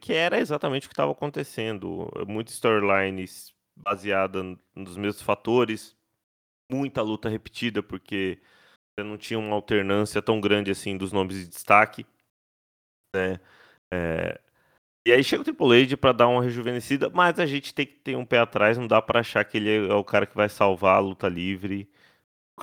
[0.00, 2.10] que era exatamente o que estava acontecendo.
[2.26, 4.42] Muitas storylines baseada
[4.74, 5.96] nos mesmos fatores,
[6.70, 8.40] muita luta repetida, porque
[8.98, 12.04] não tinha uma alternância tão grande assim dos nomes de destaque.
[13.14, 13.40] Né?
[13.92, 14.40] É...
[15.06, 17.94] E aí chega o Triple H para dar uma rejuvenescida, mas a gente tem que
[17.94, 20.48] ter um pé atrás, não dá para achar que ele é o cara que vai
[20.48, 21.88] salvar a luta livre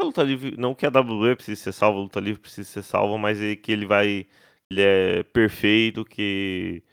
[0.02, 2.84] a luta livre, não que a WWE precise ser salva, a luta livre precisa ser
[2.84, 4.26] salva, mas é que ele vai,
[4.72, 6.84] ele é perfeito, que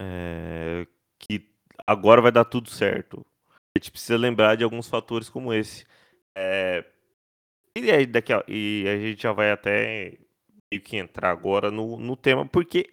[0.00, 0.86] é,
[1.18, 1.46] que
[1.86, 3.24] agora vai dar tudo certo.
[3.74, 5.84] A gente precisa lembrar de alguns fatores como esse.
[6.36, 6.84] É,
[7.76, 10.18] e aí daqui a, e a gente já vai até
[10.72, 12.90] meio que entrar agora no, no tema, porque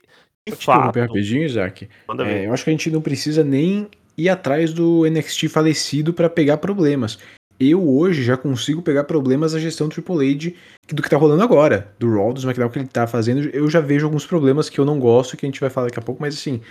[0.48, 1.90] de Vou fato, rapidinho, Isaac.
[2.26, 6.30] É, eu acho que a gente não precisa nem ir atrás do NXT falecido para
[6.30, 7.20] pegar problemas
[7.60, 10.56] eu hoje já consigo pegar problemas da gestão Triple H
[10.94, 13.50] do que tá rolando agora, do Raw, do SmackDown que ele tá fazendo.
[13.50, 16.00] Eu já vejo alguns problemas que eu não gosto, que a gente vai falar daqui
[16.00, 16.62] a pouco, mas assim,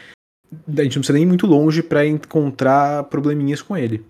[0.53, 4.05] a gente não precisa nem muito longe para encontrar probleminhas com ele.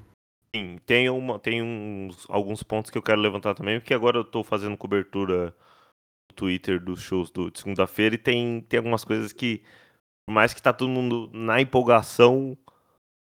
[0.54, 4.24] Sim, tem, uma, tem uns, alguns pontos que eu quero levantar também, porque agora eu
[4.24, 5.54] tô fazendo cobertura
[6.30, 9.62] no Twitter dos shows do, de segunda-feira e tem, tem algumas coisas que,
[10.26, 12.56] por mais que tá todo mundo na empolgação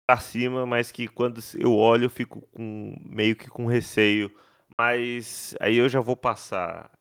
[0.08, 4.32] pra cima, mas que quando eu olho eu fico com, meio que com receio.
[4.78, 6.91] Mas aí eu já vou passar.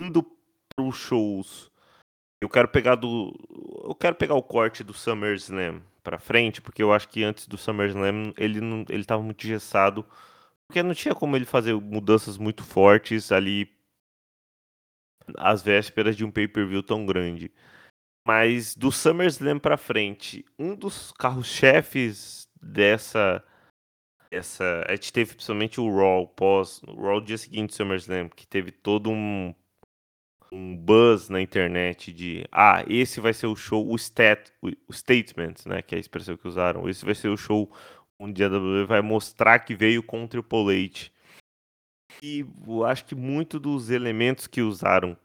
[0.00, 0.24] Indo
[0.74, 1.70] pros shows,
[2.40, 3.34] eu quero pegar do.
[3.84, 7.58] Eu quero pegar o corte do SummerSlam pra frente, porque eu acho que antes do
[7.58, 10.04] SummerSlam ele não, ele tava muito engessado,
[10.66, 13.70] porque não tinha como ele fazer mudanças muito fortes ali
[15.36, 17.52] às vésperas de um pay-per-view tão grande.
[18.26, 23.44] Mas do SummerSlam pra frente, um dos carros-chefes dessa
[24.30, 28.46] essa, a gente teve principalmente o Raw pós, o Raw dia seguinte do SummerSlam, que
[28.46, 29.54] teve todo um
[30.52, 35.54] um buzz na internet de ah, esse vai ser o show, o, stat, o statement,
[35.64, 37.72] né, que é a expressão que usaram, esse vai ser o show
[38.18, 41.10] onde a WWE vai mostrar que veio com o Triple H.
[42.22, 45.16] E eu acho que muito dos elementos que usaram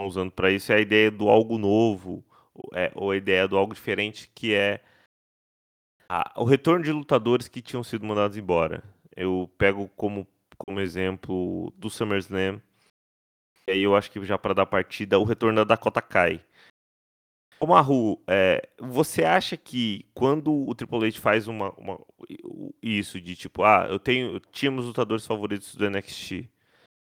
[0.00, 2.24] usando para isso é a ideia do algo novo,
[2.74, 4.80] é, ou a ideia do algo diferente, que é
[6.08, 8.82] a, o retorno de lutadores que tinham sido mandados embora.
[9.16, 10.26] Eu pego como,
[10.58, 12.60] como exemplo do SummerSlam,
[13.66, 16.44] e aí eu acho que já para dar partida, o retorno da Dakota Kai.
[17.60, 22.00] Ô Maru, é, você acha que quando o Triple H faz uma, uma,
[22.82, 26.50] isso de tipo, ah, eu tenho, tínhamos lutadores favoritos do NXT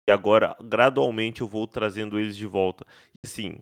[0.09, 2.87] e agora gradualmente eu vou trazendo eles de volta.
[3.25, 3.59] Assim,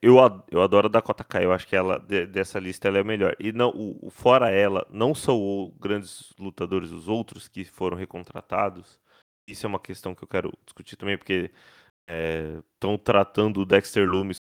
[0.00, 0.16] eu,
[0.50, 3.04] eu adoro a Dakota Kai, eu acho que ela de, dessa lista ela é a
[3.04, 3.36] melhor.
[3.38, 9.00] E não, o, fora ela, não são grandes lutadores os outros que foram recontratados.
[9.48, 11.50] Isso é uma questão que eu quero discutir também, porque
[12.74, 14.36] estão é, tratando o Dexter Loomis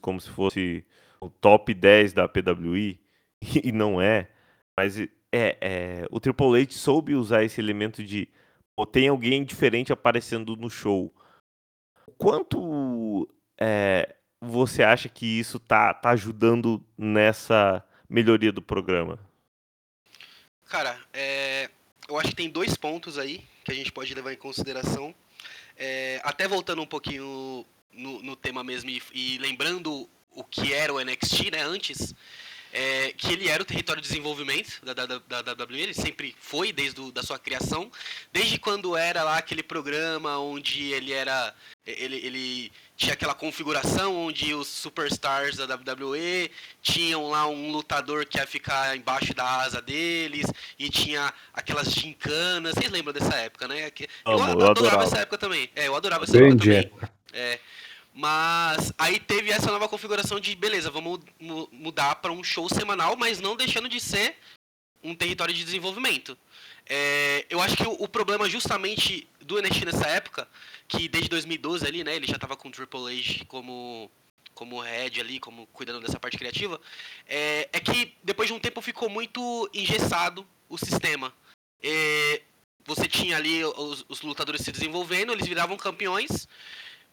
[0.00, 0.86] como se fosse
[1.20, 3.00] o top 10 da PWI,
[3.64, 4.30] e não é.
[4.78, 8.28] Mas é, é, o Triple H soube usar esse elemento de
[8.76, 11.12] pô, tem alguém diferente aparecendo no show.
[12.16, 13.28] Quanto
[13.60, 19.18] é, você acha que isso tá, tá ajudando nessa melhoria do programa?
[20.68, 21.70] Cara, é,
[22.08, 25.14] eu acho que tem dois pontos aí que a gente pode levar em consideração.
[25.76, 30.92] É, até voltando um pouquinho no, no tema mesmo e, e, lembrando o que era
[30.92, 32.14] o NXT, né, antes,
[32.72, 36.34] é, que ele era o território de desenvolvimento da, da, da, da WWE, ele sempre
[36.38, 37.90] foi desde a da sua criação,
[38.32, 41.54] desde quando era lá aquele programa onde ele era,
[41.86, 46.50] ele, ele tinha aquela configuração onde os superstars da WWE
[46.82, 50.46] tinham lá um lutador que ia ficar embaixo da asa deles
[50.78, 52.74] e tinha aquelas gincanas.
[52.74, 53.86] Vocês lembram dessa época, né?
[54.26, 55.70] Eu, eu, adorava, adorava essa época também.
[55.76, 56.90] É, eu adorava essa época também.
[57.32, 57.60] É.
[58.18, 61.20] Mas aí teve essa nova configuração de beleza, vamos
[61.70, 64.34] mudar para um show semanal, mas não deixando de ser
[65.04, 66.36] um território de desenvolvimento.
[66.84, 70.48] É, eu acho que o, o, problema justamente do NXT nessa época,
[70.88, 74.10] que desde 2012 ali, né, ele já estava com o Triple H como
[74.52, 76.80] como head ali, como cuidando dessa parte criativa,
[77.24, 81.32] é, é que depois de um tempo ficou muito engessado o sistema.
[81.80, 82.42] É,
[82.84, 86.48] você tinha ali os, os, lutadores se desenvolvendo, eles viravam campeões,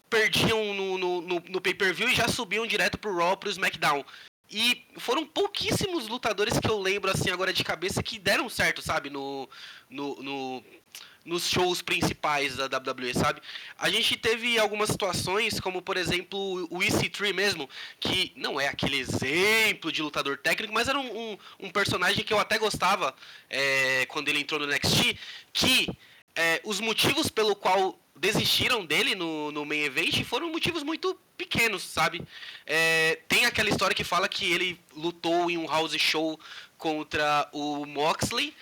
[0.08, 4.04] perdiam no, no, no, no pay-per-view e já subiam direto pro Raw, pro SmackDown.
[4.50, 9.10] E foram pouquíssimos lutadores que eu lembro, assim, agora de cabeça, que deram certo, sabe?
[9.10, 9.48] No,
[9.90, 10.64] no, no,
[11.24, 13.42] nos shows principais da WWE, sabe?
[13.76, 18.98] A gente teve algumas situações, como por exemplo o EC3 mesmo, que não é aquele
[18.98, 23.14] exemplo de lutador técnico, mas era um, um, um personagem que eu até gostava
[23.50, 25.18] é, quando ele entrou no NXT,
[25.52, 25.88] que
[26.36, 31.82] é, os motivos pelo qual desistiram dele no, no main event foram motivos muito pequenos,
[31.82, 32.22] sabe?
[32.64, 36.38] É, tem aquela história que fala que ele lutou em um house show
[36.78, 38.54] contra o Moxley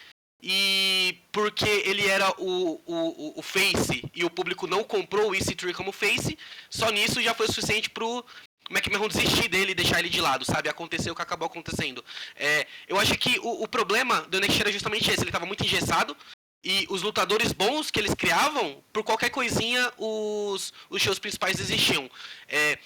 [0.42, 5.72] e porque ele era o, o, o face e o público não comprou o EC3
[5.72, 8.24] como face, só nisso já foi suficiente pro
[8.70, 10.68] McMahon desistir dele e deixar ele de lado, sabe?
[10.68, 12.04] Aconteceu o que acabou acontecendo.
[12.34, 15.64] É, eu acho que o, o problema do NXT era justamente esse, ele estava muito
[15.64, 16.16] engessado,
[16.64, 22.10] e os lutadores bons que eles criavam, por qualquer coisinha, os, os shows principais existiam.
[22.48, 22.78] É,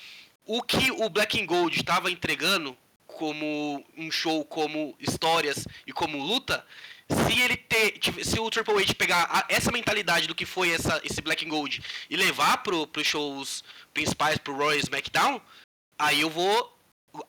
[0.45, 6.23] o que o Black and Gold estava entregando como um show, como histórias e como
[6.23, 6.65] luta,
[7.09, 11.01] se ele ter, se o Triple H pegar a, essa mentalidade do que foi essa,
[11.05, 13.65] esse Black and Gold e levar pro, pros shows
[13.95, 15.41] principais, pro Royal SmackDown,
[15.99, 16.79] aí eu vou,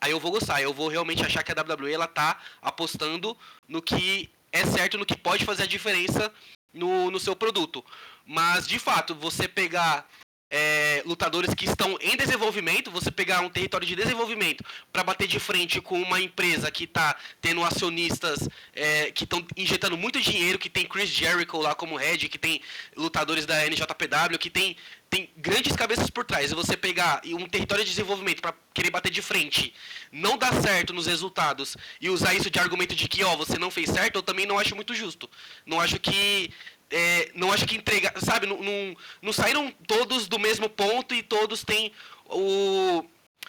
[0.01, 3.81] aí eu vou gostar, eu vou realmente achar que a WWE ela tá apostando no
[3.81, 6.31] que é certo no que pode fazer a diferença
[6.73, 7.83] no, no seu produto.
[8.25, 10.07] Mas, de fato, você pegar
[10.49, 15.39] é, lutadores que estão em desenvolvimento, você pegar um território de desenvolvimento para bater de
[15.39, 20.69] frente com uma empresa que está tendo acionistas é, que estão injetando muito dinheiro, que
[20.69, 22.61] tem Chris Jericho lá como head, que tem
[22.95, 24.75] lutadores da NJPW, que tem,
[25.09, 26.51] tem grandes cabeças por trás.
[26.51, 29.73] E você pegar um território de desenvolvimento para querer bater de frente,
[30.11, 33.69] não dar certo nos resultados e usar isso de argumento de que, ó, você não
[33.69, 35.29] fez certo, eu também não acho muito justo.
[35.65, 36.51] Não acho que
[36.91, 41.21] é, não acho que entregar, sabe, não, não, não, saíram todos do mesmo ponto e
[41.21, 41.91] todos têm
[42.25, 43.05] o,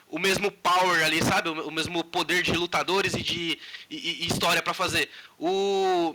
[0.09, 4.27] o mesmo power ali, sabe, o, o mesmo poder de lutadores e de e, e
[4.27, 5.09] história para fazer.
[5.39, 6.15] O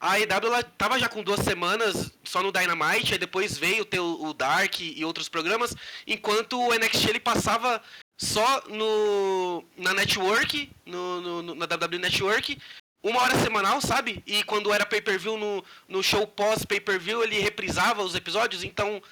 [0.00, 4.00] a AEW ela tava já com duas semanas só no Dynamite, aí depois veio ter
[4.00, 5.76] o, o Dark e outros programas,
[6.08, 7.80] enquanto o NXT ele passava
[8.18, 12.58] só no na network, no, no, na WWE Network,
[13.02, 14.22] uma hora semanal, sabe?
[14.26, 19.02] E quando era pay-per-view no, no show pós pay-per-view, ele reprisava os episódios, então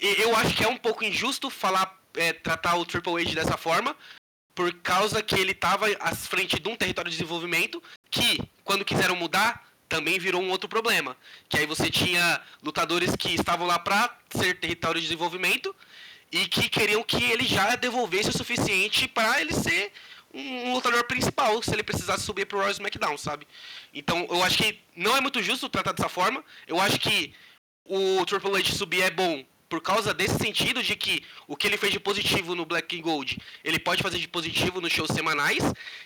[0.00, 3.96] eu acho que é um pouco injusto falar, é, tratar o Triple H dessa forma,
[4.54, 9.14] por causa que ele estava à frente de um território de desenvolvimento que, quando quiseram
[9.14, 11.16] mudar, também virou um outro problema.
[11.48, 15.74] Que aí você tinha lutadores que estavam lá para ser território de desenvolvimento
[16.30, 19.92] e que queriam que ele já devolvesse o suficiente para ele ser
[20.32, 23.46] um lutador principal se ele precisasse subir pro Royal SmackDown, sabe?
[23.92, 26.44] Então eu acho que não é muito justo tratar dessa forma.
[26.66, 27.34] Eu acho que
[27.84, 31.76] o Triple H subir é bom por causa desse sentido de que o que ele
[31.76, 35.62] fez de positivo no Black King Gold, ele pode fazer de positivo nos shows semanais.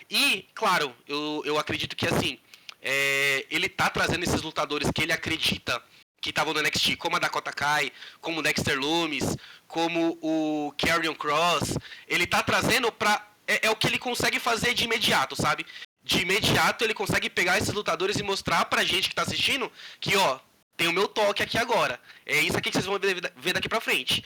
[0.09, 2.37] E, claro, eu, eu acredito que assim,
[2.81, 5.81] é, ele tá trazendo esses lutadores que ele acredita
[6.19, 9.35] que estavam no NXT, como a Dakota Kai, como o Dexter Loomis,
[9.67, 11.77] como o Karrion Cross.
[12.07, 15.65] Ele tá trazendo pra é, é o que ele consegue fazer de imediato, sabe?
[16.03, 20.15] De imediato ele consegue pegar esses lutadores e mostrar pra gente que tá assistindo que,
[20.15, 20.39] ó,
[20.75, 21.99] tem o meu toque aqui agora.
[22.25, 22.99] É isso aqui que vocês vão
[23.37, 24.23] ver daqui pra frente.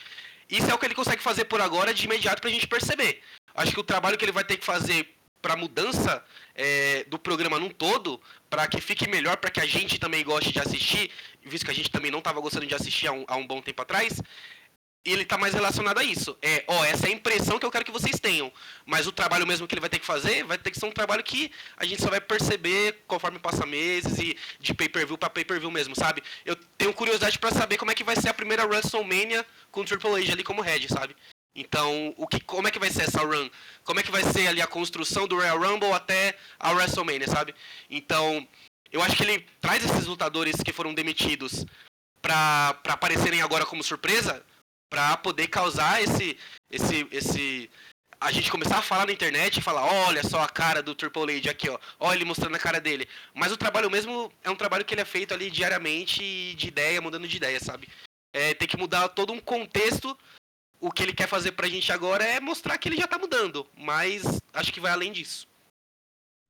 [0.48, 3.20] Isso é o que ele consegue fazer por agora de imediato pra gente perceber.
[3.54, 7.58] Acho que o trabalho que ele vai ter que fazer para mudança é, do programa
[7.58, 11.10] num todo, para que fique melhor, para que a gente também goste de assistir,
[11.44, 13.60] visto que a gente também não estava gostando de assistir há um, há um, bom
[13.62, 14.20] tempo atrás,
[15.04, 16.36] ele tá mais relacionado a isso.
[16.42, 18.52] É, ó, essa é a impressão que eu quero que vocês tenham.
[18.84, 20.92] Mas o trabalho mesmo que ele vai ter que fazer, vai ter que ser um
[20.92, 25.70] trabalho que a gente só vai perceber conforme passa meses e de pay-per-view para pay-per-view
[25.70, 26.22] mesmo, sabe?
[26.44, 29.84] Eu tenho curiosidade para saber como é que vai ser a primeira WrestleMania com o
[29.84, 31.16] Triple H ali como head, sabe?
[31.54, 33.48] Então, o que, como é que vai ser essa run?
[33.82, 37.54] Como é que vai ser ali a construção do Royal Rumble até a WrestleMania, sabe?
[37.90, 38.46] Então,
[38.92, 41.66] eu acho que ele traz esses lutadores que foram demitidos
[42.22, 44.44] para aparecerem agora como surpresa,
[44.88, 46.38] para poder causar esse,
[46.70, 47.70] esse, esse,
[48.20, 51.36] a gente começar a falar na internet e falar, olha só a cara do Triple
[51.36, 53.08] H aqui, ó, olha ele mostrando a cara dele.
[53.34, 57.00] Mas o trabalho mesmo é um trabalho que ele é feito ali diariamente, de ideia,
[57.00, 57.88] mudando de ideia, sabe?
[58.32, 60.16] É, tem que mudar todo um contexto.
[60.80, 63.66] O que ele quer fazer pra gente agora é mostrar que ele já tá mudando,
[63.76, 65.46] mas acho que vai além disso.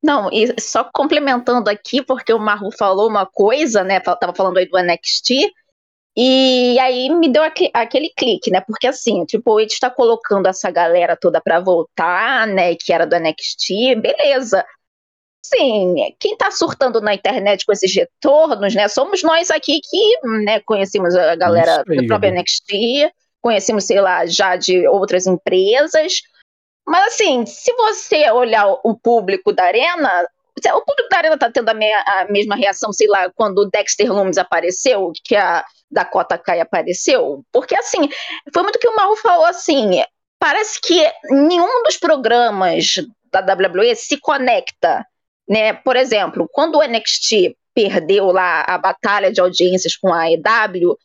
[0.02, 3.98] Não, e só complementando aqui, porque o Marro falou uma coisa, né?
[3.98, 5.52] Tava falando aí do NXT,
[6.20, 8.60] e aí me deu aquele, clique, né?
[8.60, 12.74] Porque assim, tipo, o está colocando essa galera toda para voltar, né?
[12.74, 14.66] Que era do NXT, beleza.
[15.46, 18.88] Sim, quem tá surtando na internet com esses retornos, né?
[18.88, 24.26] Somos nós aqui que, né, conhecemos a galera aí, do próprio NXT, conhecemos, sei lá,
[24.26, 26.14] já de outras empresas.
[26.84, 30.26] Mas assim, se você olhar o público da arena,
[30.66, 34.12] o público da arena tá tendo a, a mesma reação, sei lá, quando o Dexter
[34.12, 38.08] Loomis apareceu, que a Dakota Kai apareceu, porque assim,
[38.52, 40.02] foi muito que o Marro falou assim,
[40.38, 42.94] parece que nenhum dos programas
[43.32, 45.04] da WWE se conecta,
[45.48, 45.72] né?
[45.72, 50.96] Por exemplo, quando o NXT perdeu lá a batalha de audiências com a AEW,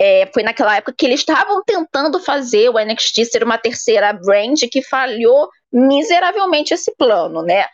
[0.00, 4.58] é, foi naquela época que eles estavam tentando fazer o NXT ser uma terceira brand
[4.70, 7.64] que falhou miseravelmente esse plano, né?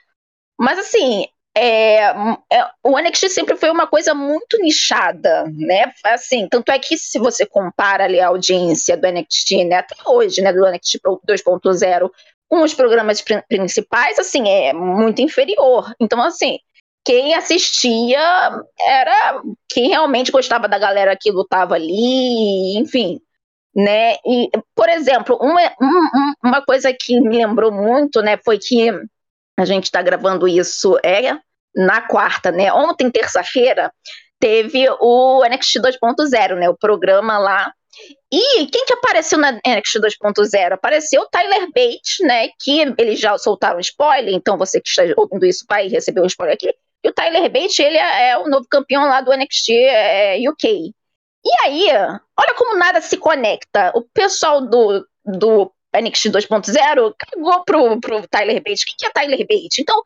[0.58, 2.04] Mas assim, é,
[2.52, 5.92] é, o NXT sempre foi uma coisa muito nichada, né?
[6.04, 10.40] Assim, tanto é que se você compara ali a audiência do NXT, né, até hoje,
[10.40, 12.10] né, do NXT 2.0
[12.48, 15.92] com os programas principais, assim, é muito inferior.
[16.00, 16.58] Então, assim,
[17.04, 18.20] quem assistia
[18.86, 23.20] era quem realmente gostava da galera que lutava ali, enfim,
[23.74, 24.14] né?
[24.24, 25.60] E, por exemplo, uma,
[26.42, 28.90] uma coisa que me lembrou muito, né, foi que
[29.58, 31.36] a gente está gravando isso é
[31.74, 32.72] na quarta, né?
[32.72, 33.92] Ontem, terça-feira,
[34.38, 36.68] teve o NXT 2.0, né?
[36.68, 37.72] O programa lá.
[38.32, 40.72] E quem que apareceu na NXT 2.0?
[40.72, 42.48] Apareceu o Tyler Bates, né?
[42.60, 46.54] Que eles já soltaram spoiler, então você que está ouvindo isso vai receber um spoiler
[46.54, 46.72] aqui.
[47.02, 50.92] E o Tyler Bates, ele é, é o novo campeão lá do NXT é, UK.
[51.44, 51.88] E aí,
[52.38, 53.92] olha como nada se conecta.
[53.94, 58.84] O pessoal do, do NXT 2.0 cagou pro, pro Tyler Bate.
[58.84, 59.80] Quem que é Tyler Bate?
[59.80, 60.02] Então,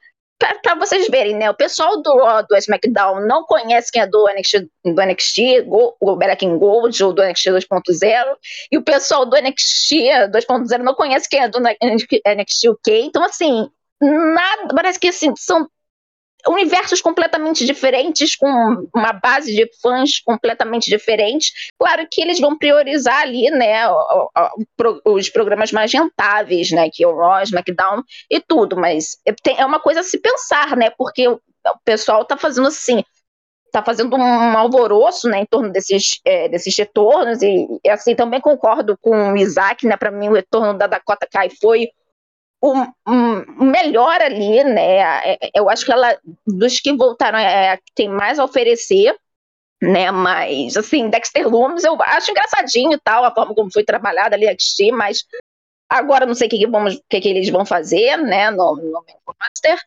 [0.63, 1.51] para vocês verem, né?
[1.51, 5.67] O pessoal do Raw, do SmackDown não conhece quem é do NXT, do NXT
[6.01, 8.37] o Black Gold ou do NXT 2.0,
[8.71, 9.95] e o pessoal do NXT
[10.31, 13.03] 2.0 não conhece quem é do NXT UK.
[13.03, 13.69] Então, assim,
[14.01, 15.69] nada, parece que assim, são
[16.49, 18.49] universos completamente diferentes, com
[18.95, 21.53] uma base de fãs completamente diferente.
[21.79, 23.85] Claro que eles vão priorizar ali, né,
[25.05, 29.17] os programas mais rentáveis, né, que é o Raw, SmackDown e tudo, mas
[29.47, 31.41] é uma coisa a se pensar, né, porque o
[31.85, 33.05] pessoal tá fazendo assim,
[33.71, 38.41] tá fazendo um alvoroço, né, em torno desses, é, desses retornos, e, e, assim, também
[38.41, 41.89] concordo com o Isaac, né, para mim o retorno da Dakota Kai foi
[42.63, 44.99] o, melhor ali, né?
[44.99, 48.45] É, é, eu acho que ela, dos que voltaram, é a que tem mais a
[48.45, 49.17] oferecer,
[49.83, 50.13] né?
[50.13, 54.49] Mas, assim, Dexter Loomis eu acho engraçadinho e tal, a forma como foi trabalhada ali,
[54.49, 54.55] a
[54.93, 55.25] mas
[55.89, 58.51] agora não sei o que, que, vamos, que, que eles vão fazer, né?
[58.53, 59.05] No, no
[59.41, 59.79] Master.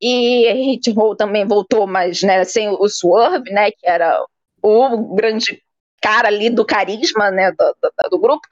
[0.00, 3.70] E Hit Roll também voltou, mas né, sem o Swerve, né?
[3.70, 4.20] Que era
[4.60, 5.62] o grande
[6.02, 7.52] cara ali do carisma, né?
[7.52, 8.46] do, do, do grupo.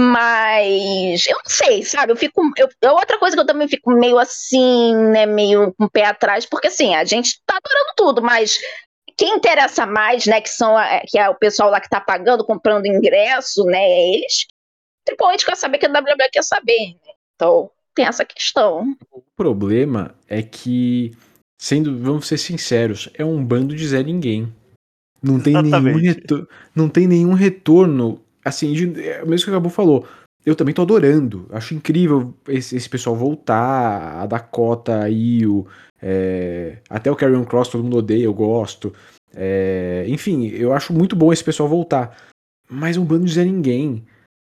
[0.00, 2.12] Mas eu não sei, sabe?
[2.12, 2.40] Eu fico.
[2.56, 5.26] Eu, é outra coisa que eu também fico meio assim, né?
[5.26, 8.60] Meio com o pé atrás, porque assim, a gente tá adorando tudo, mas
[9.16, 10.40] quem interessa mais, né?
[10.40, 10.76] Que são
[11.08, 13.82] que é o pessoal lá que tá pagando, comprando ingresso, né?
[13.82, 14.46] É eles.
[15.04, 16.94] Principalmente quer saber que a WWE quer saber.
[16.94, 17.12] Né?
[17.34, 18.94] Então, tem essa questão.
[19.10, 21.10] O problema é que,
[21.60, 24.54] sendo, vamos ser sinceros, é um bando de Zé Ninguém.
[25.20, 29.68] Não tem, nenhum retorno, não tem nenhum retorno assim, de, é, mesmo que o Gabu
[29.68, 30.06] falou,
[30.44, 31.46] eu também tô adorando.
[31.50, 35.66] Acho incrível esse, esse pessoal voltar, a Dakota, aí, o,
[36.00, 38.92] é, até o Carrion Cross todo mundo odeia, eu gosto.
[39.34, 42.16] É, enfim, eu acho muito bom esse pessoal voltar.
[42.68, 44.04] Mas um bando de Zé Ninguém.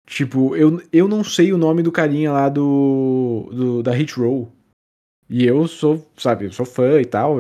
[0.06, 4.52] Tipo, eu, eu não sei o nome do carinha lá do, do da Hit Roll.
[5.30, 7.40] E eu sou, sabe, eu sou fã e tal.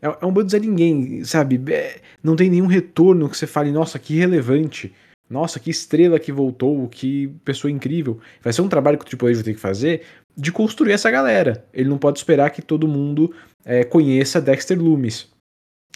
[0.00, 1.60] É, é um bando de Zé Ninguém, sabe?
[1.72, 4.92] É, não tem nenhum retorno que você fale, nossa, que relevante.
[5.32, 8.20] Nossa, que estrela que voltou, que pessoa incrível.
[8.42, 10.02] Vai ser um trabalho que o Triple H vai ter que fazer
[10.36, 11.66] de construir essa galera.
[11.72, 15.32] Ele não pode esperar que todo mundo é, conheça Dexter Loomis.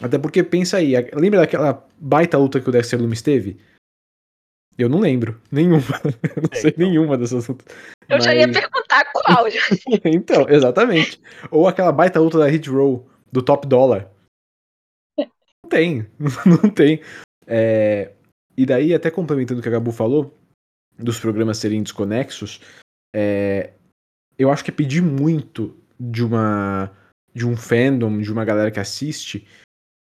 [0.03, 3.59] Até porque pensa aí, lembra daquela baita luta que o Dexter Loomis teve?
[4.79, 5.39] Eu não lembro.
[5.53, 5.83] Nenhuma.
[6.35, 6.87] Eu não sei então.
[6.87, 7.67] nenhuma dessas lutas.
[8.09, 8.25] Eu Mas...
[8.25, 9.47] já ia perguntar qual.
[10.05, 11.21] então, exatamente.
[11.51, 14.11] Ou aquela baita luta da Hit Row, do Top Dollar.
[15.19, 16.07] Não tem.
[16.47, 17.01] Não tem.
[17.47, 18.13] É...
[18.57, 20.35] E daí, até complementando o que a Gabu falou,
[20.99, 22.61] dos programas serem desconexos,
[23.15, 23.73] é,
[24.39, 26.91] eu acho que é pedir muito de uma
[27.35, 29.47] de um fandom, de uma galera que assiste,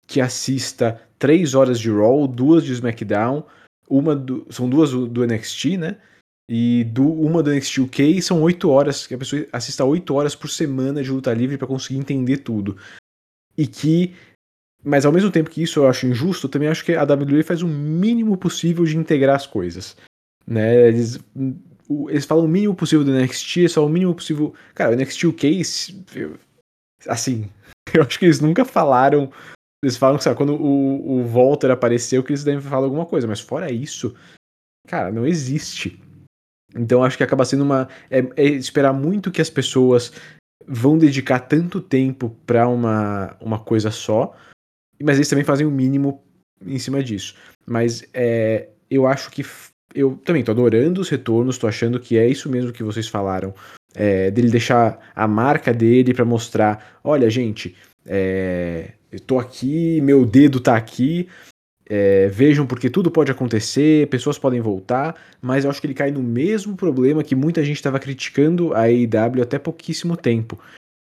[0.07, 3.45] que assista três horas de Raw, duas de SmackDown,
[3.87, 5.97] uma do, são duas do NXT, né?
[6.49, 10.35] E do, uma do NXT UK são oito horas, que a pessoa assista oito horas
[10.35, 12.75] por semana de luta livre para conseguir entender tudo.
[13.55, 14.15] E que
[14.83, 17.43] mas ao mesmo tempo que isso eu acho injusto, eu também acho que a WWE
[17.43, 19.97] faz o mínimo possível de integrar as coisas.
[20.47, 20.87] Né?
[20.87, 21.19] Eles,
[22.07, 24.53] eles falam o mínimo possível do NXT, falam o mínimo possível.
[24.73, 25.61] Cara, o NXT UK,
[27.07, 27.49] assim,
[27.93, 29.31] eu acho que eles nunca falaram.
[29.83, 33.27] Eles falam que, sabe, quando o, o Walter apareceu, que eles devem falar alguma coisa,
[33.27, 34.13] mas fora isso,
[34.87, 36.01] cara, não existe.
[36.75, 37.87] Então acho que acaba sendo uma.
[38.09, 40.11] É, é esperar muito que as pessoas
[40.67, 44.35] vão dedicar tanto tempo para uma, uma coisa só,
[45.03, 46.23] mas eles também fazem o mínimo
[46.65, 47.35] em cima disso.
[47.65, 49.45] Mas é, eu acho que.
[49.93, 53.53] Eu também tô adorando os retornos, tô achando que é isso mesmo que vocês falaram.
[53.95, 57.75] É, dele deixar a marca dele para mostrar: olha, gente,
[58.05, 61.27] é, eu tô aqui, meu dedo tá aqui.
[61.91, 66.11] É, vejam porque tudo pode acontecer, pessoas podem voltar, mas eu acho que ele cai
[66.11, 70.59] no mesmo problema que muita gente estava criticando a AEW até pouquíssimo tempo,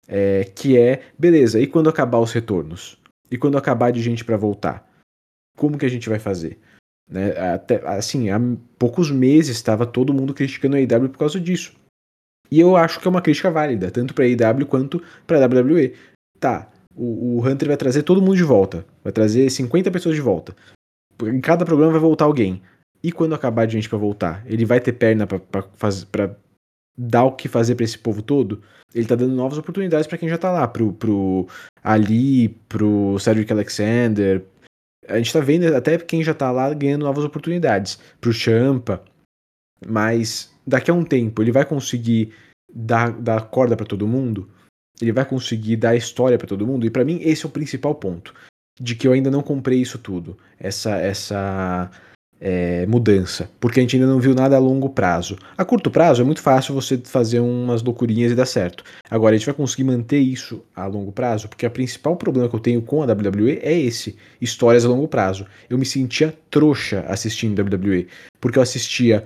[0.07, 2.97] é, que é, beleza, e quando acabar os retornos?
[3.32, 4.88] E quando acabar de gente para voltar?
[5.57, 6.59] Como que a gente vai fazer?
[7.09, 7.32] Né?
[7.53, 8.39] Até, assim, há
[8.77, 11.73] poucos meses estava todo mundo criticando a AEW por causa disso.
[12.51, 15.47] E eu acho que é uma crítica válida, tanto para a AEW quanto para a
[15.47, 15.95] WWE.
[16.39, 18.86] Tá, o, o, Hunter vai trazer todo mundo de volta.
[19.03, 20.55] Vai trazer 50 pessoas de volta.
[21.23, 22.61] Em cada programa vai voltar alguém.
[23.03, 24.43] E quando acabar de gente para voltar?
[24.45, 26.36] Ele vai ter perna para
[26.97, 28.61] dar o que fazer para esse povo todo?
[28.93, 31.47] Ele tá dando novas oportunidades para quem já tá lá, pro, pro
[31.84, 34.43] Ali, pro Cedric Alexander.
[35.07, 37.99] A gente tá vendo até quem já tá lá ganhando novas oportunidades.
[38.19, 39.03] Pro Champa.
[39.88, 42.34] Mas daqui a um tempo ele vai conseguir
[42.73, 44.49] dar, dar corda para todo mundo?
[45.01, 46.86] Ele vai conseguir dar história para todo mundo?
[46.86, 48.34] E para mim esse é o principal ponto.
[48.80, 50.38] De que eu ainda não comprei isso tudo.
[50.59, 51.91] Essa, essa
[52.41, 55.37] é, mudança, porque a gente ainda não viu nada a longo prazo.
[55.57, 58.83] A curto prazo é muito fácil você fazer umas loucurinhas e dar certo.
[59.09, 62.55] Agora, a gente vai conseguir manter isso a longo prazo, porque o principal problema que
[62.55, 65.45] eu tenho com a WWE é esse: histórias a longo prazo.
[65.69, 68.07] Eu me sentia trouxa assistindo WWE,
[68.39, 69.25] porque eu assistia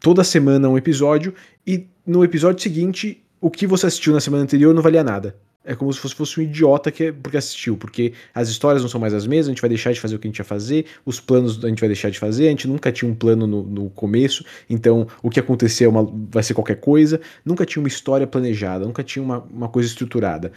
[0.00, 1.34] toda semana um episódio
[1.66, 5.36] e no episódio seguinte o que você assistiu na semana anterior não valia nada.
[5.66, 9.12] É como se fosse, um idiota que, porque assistiu, porque as histórias não são mais
[9.12, 11.18] as mesmas, a gente vai deixar de fazer o que a gente ia fazer, os
[11.18, 13.90] planos a gente vai deixar de fazer, a gente nunca tinha um plano no, no
[13.90, 18.28] começo, então o que acontecer é uma, vai ser qualquer coisa, nunca tinha uma história
[18.28, 20.52] planejada, nunca tinha uma, uma coisa estruturada.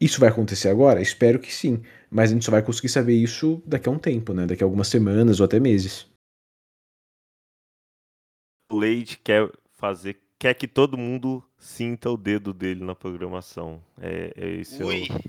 [0.00, 1.02] Isso vai acontecer agora?
[1.02, 4.32] Espero que sim, mas a gente só vai conseguir saber isso daqui a um tempo,
[4.32, 4.46] né?
[4.46, 6.06] Daqui a algumas semanas ou até meses.
[8.70, 13.82] O Leite quer fazer quer que todo mundo sinta o dedo dele na programação.
[14.00, 15.08] É, é esse, Ui.
[15.10, 15.20] eu,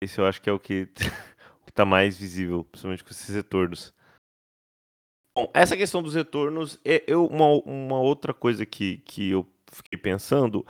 [0.00, 0.88] esse eu acho que é o que
[1.68, 3.92] está mais visível, principalmente com esses retornos.
[5.36, 9.98] Bom, essa questão dos retornos, é, eu, uma, uma outra coisa que, que eu fiquei
[9.98, 10.64] pensando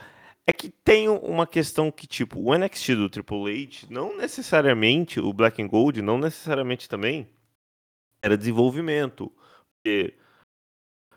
[0.47, 5.31] é que tem uma questão que, tipo, o NXT do Triple H, não necessariamente, o
[5.33, 7.27] Black and Gold, não necessariamente também
[8.21, 9.31] era desenvolvimento.
[9.71, 10.15] Porque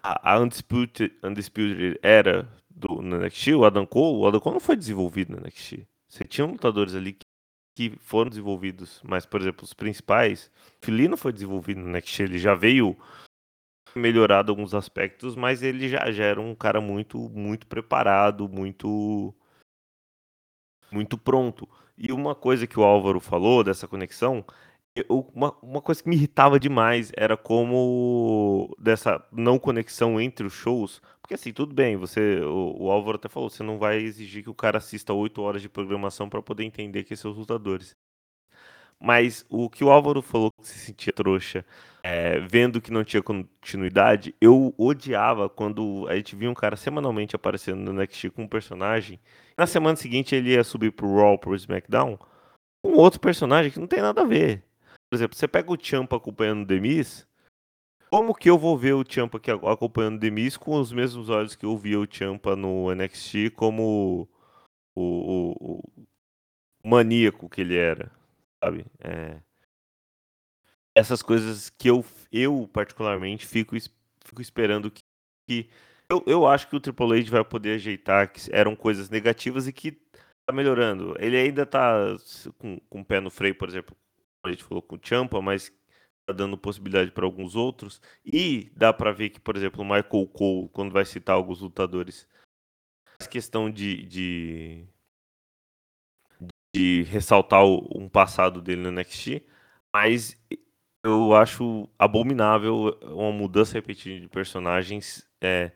[0.02, 4.76] a, Undisputed, Undisputed era do no NXT, o Adam Cole, o Adam Cole não foi
[4.76, 5.86] desenvolvido no NXT.
[6.08, 7.26] Você tinha lutadores ali que,
[7.74, 12.20] que foram desenvolvidos, mas, por exemplo, os principais, o Fili não foi desenvolvido no NXT,
[12.20, 12.96] ele já veio
[13.94, 19.34] melhorado alguns aspectos, mas ele já, já era um cara muito, muito preparado, muito,
[20.90, 21.68] muito pronto.
[21.96, 24.44] E uma coisa que o Álvaro falou dessa conexão
[25.08, 30.52] eu, uma, uma coisa que me irritava demais era como dessa não conexão entre os
[30.52, 31.00] shows.
[31.20, 32.40] Porque assim, tudo bem, você.
[32.40, 35.62] O, o Álvaro até falou, você não vai exigir que o cara assista oito horas
[35.62, 37.94] de programação para poder entender que são os lutadores.
[39.00, 41.64] Mas o que o Álvaro falou que se sentia trouxa,
[42.02, 47.36] é, vendo que não tinha continuidade, eu odiava quando a gente via um cara semanalmente
[47.36, 49.20] aparecendo no NXT com um personagem.
[49.56, 52.18] Na semana seguinte ele ia subir pro Raw, pro SmackDown,
[52.82, 54.67] com outro personagem que não tem nada a ver
[55.08, 57.26] por exemplo, você pega o Champa acompanhando o Demis,
[58.10, 61.54] como que eu vou ver o Champa aqui acompanhando o Demis com os mesmos olhos
[61.54, 64.28] que eu via o Champa no NXT como
[64.94, 65.82] o, o,
[66.82, 68.10] o maníaco que ele era,
[68.62, 68.86] sabe?
[69.00, 69.40] É...
[70.94, 73.76] Essas coisas que eu, eu particularmente fico,
[74.24, 75.02] fico esperando que,
[75.46, 75.68] que
[76.10, 79.72] eu, eu acho que o Triple H vai poder ajeitar que eram coisas negativas e
[79.72, 79.92] que
[80.46, 81.14] tá melhorando.
[81.18, 82.16] Ele ainda tá
[82.58, 83.94] com, com o pé no freio, por exemplo,
[84.50, 85.72] a gente falou com o Champa, mas
[86.26, 88.00] tá dando possibilidade para alguns outros.
[88.24, 92.28] E dá para ver que, por exemplo, o Michael Cole, quando vai citar alguns lutadores,
[93.18, 94.86] faz questão de, de,
[96.74, 99.42] de ressaltar um passado dele no NXT,
[99.94, 100.36] mas
[101.04, 105.72] eu acho abominável uma mudança repetida de personagens, é,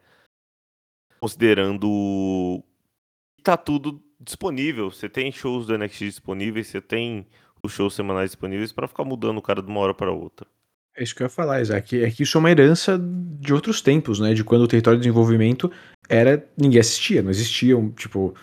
[1.18, 2.62] considerando
[3.36, 4.90] que tá tudo disponível.
[4.90, 7.26] Você tem shows do NXT disponíveis, você tem
[7.64, 10.46] os shows semanais disponíveis para ficar mudando o cara de uma hora para outra.
[10.96, 12.02] É isso que eu ia falar, Isaac.
[12.02, 13.00] É que isso é uma herança
[13.40, 14.34] de outros tempos, né?
[14.34, 15.70] De quando o território de desenvolvimento
[16.08, 16.44] era.
[16.58, 18.34] ninguém assistia, não existia, tipo.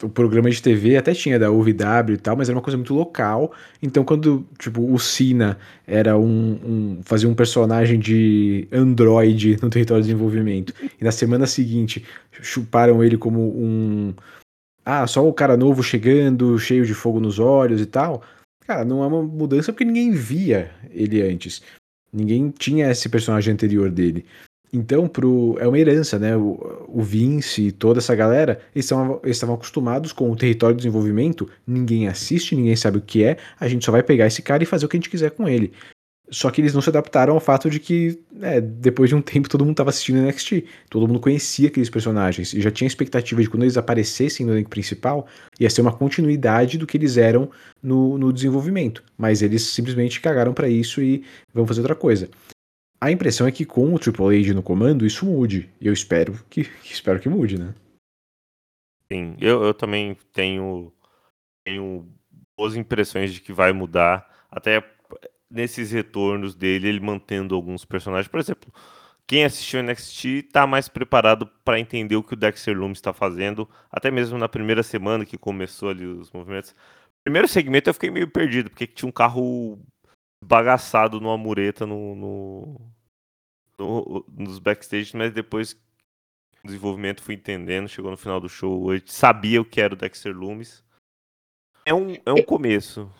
[0.00, 2.94] O programa de TV até tinha da UVW e tal, mas era uma coisa muito
[2.94, 3.52] local.
[3.82, 7.00] Então, quando, tipo, o Sina era um, um.
[7.02, 13.16] fazia um personagem de Android no território de desenvolvimento, e na semana seguinte chuparam ele
[13.16, 14.14] como um.
[14.84, 18.22] Ah, só o cara novo chegando, cheio de fogo nos olhos e tal
[18.68, 21.62] Cara, não é uma mudança porque ninguém via ele antes.
[22.12, 24.26] Ninguém tinha esse personagem anterior dele.
[24.70, 26.36] Então, pro, é uma herança, né?
[26.36, 30.76] O, o Vince e toda essa galera, eles estavam, eles estavam acostumados com o território
[30.76, 31.48] de desenvolvimento.
[31.66, 33.38] Ninguém assiste, ninguém sabe o que é.
[33.58, 35.48] A gente só vai pegar esse cara e fazer o que a gente quiser com
[35.48, 35.72] ele.
[36.30, 39.48] Só que eles não se adaptaram ao fato de que, é, depois de um tempo,
[39.48, 40.64] todo mundo estava assistindo NXT.
[40.90, 42.52] Todo mundo conhecia aqueles personagens.
[42.52, 45.26] E já tinha expectativa de quando eles aparecessem no elenco principal,
[45.58, 47.50] ia ser uma continuidade do que eles eram
[47.82, 49.02] no, no desenvolvimento.
[49.16, 52.28] Mas eles simplesmente cagaram para isso e vão fazer outra coisa.
[53.00, 55.70] A impressão é que com o Triple H no comando, isso mude.
[55.80, 57.74] E eu espero que, espero que mude, né?
[59.10, 60.92] Sim, eu, eu também tenho,
[61.64, 62.06] tenho
[62.56, 64.28] boas impressões de que vai mudar.
[64.50, 64.84] Até
[65.50, 68.28] nesses retornos dele, ele mantendo alguns personagens.
[68.28, 68.72] Por exemplo,
[69.26, 73.68] quem assistiu NXT está mais preparado para entender o que o Dexter Loomis está fazendo,
[73.90, 76.74] até mesmo na primeira semana que começou ali os movimentos.
[77.22, 79.78] Primeiro segmento eu fiquei meio perdido, porque tinha um carro
[80.42, 82.92] bagaçado numa mureta no, no,
[83.78, 85.72] no, nos backstage, mas depois
[86.64, 89.96] o desenvolvimento fui entendendo, chegou no final do show, eu sabia o que era o
[89.96, 90.82] Dexter Loomis.
[91.84, 93.10] É um, é um começo.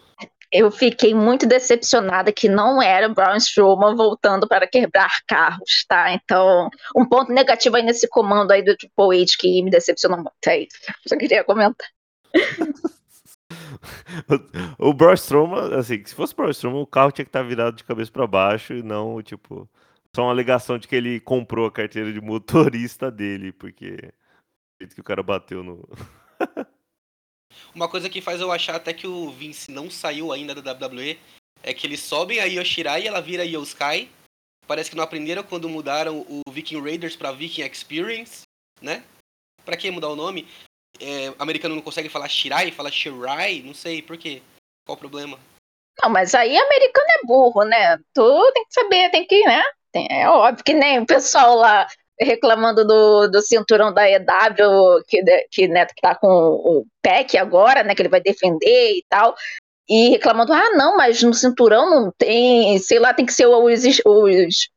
[0.53, 6.13] Eu fiquei muito decepcionada que não era Braun Strowman voltando para quebrar carros, tá?
[6.13, 10.33] Então, um ponto negativo aí nesse comando aí do Triple H que me decepcionou muito.
[10.47, 10.79] Isso.
[11.07, 11.87] Só queria comentar.
[14.79, 17.77] o Braun Strowman, assim, se fosse o Braun Strowman, o carro tinha que estar virado
[17.77, 19.69] de cabeça para baixo e não, tipo,
[20.15, 24.13] só uma alegação de que ele comprou a carteira de motorista dele, porque
[24.95, 25.89] que o cara bateu no
[27.75, 31.19] Uma coisa que faz eu achar até que o Vince não saiu ainda da WWE
[31.63, 34.09] é que eles sobem a Io Shirai e ela vira Io Sky.
[34.67, 38.43] Parece que não aprenderam quando mudaram o Viking Raiders para Viking Experience,
[38.81, 39.03] né?
[39.65, 40.47] Pra que mudar o nome?
[41.01, 44.43] É, americano não consegue falar Shirai, fala Shirai, não sei, por quê?
[44.85, 45.39] Qual o problema?
[46.03, 47.99] Não, mas aí americano é burro, né?
[48.15, 49.63] Tu tem que saber, tem que, né?
[49.95, 51.87] É óbvio que nem o pessoal lá
[52.21, 57.83] reclamando do, do cinturão da EW, que, que, né, que tá com o PEC agora,
[57.83, 59.35] né, que ele vai defender e tal,
[59.89, 63.85] e reclamando, ah, não, mas no cinturão não tem, sei lá, tem que ser os,
[64.05, 64.69] os,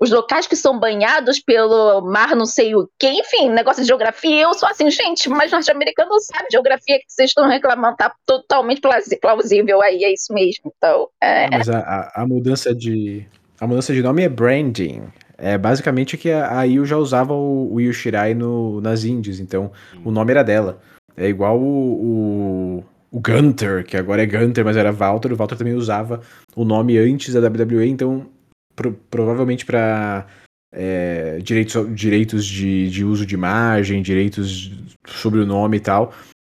[0.00, 4.42] os locais que são banhados pelo mar não sei o quê, enfim, negócio de geografia,
[4.42, 8.82] eu sou assim, gente, mas norte-americano não sabe geografia que vocês estão reclamando, tá totalmente
[9.20, 11.08] plausível aí, é isso mesmo, então...
[11.22, 11.48] É...
[11.48, 13.26] Mas a, a, mudança de...
[13.60, 15.10] A mudança de nome é branding.
[15.40, 19.70] É basicamente que a, a Io já usava o, o Yushirai no, nas Indies, então
[20.04, 20.80] o nome era dela.
[21.16, 25.32] É igual o, o, o Gunter, que agora é Gunter, mas era Walter.
[25.32, 26.20] O Walter também usava
[26.56, 28.26] o nome antes da WWE, então
[28.74, 30.26] pro, provavelmente para
[30.72, 34.72] é, direitos, direitos de, de uso de imagem, direitos
[35.06, 36.12] sobre o nome e tal,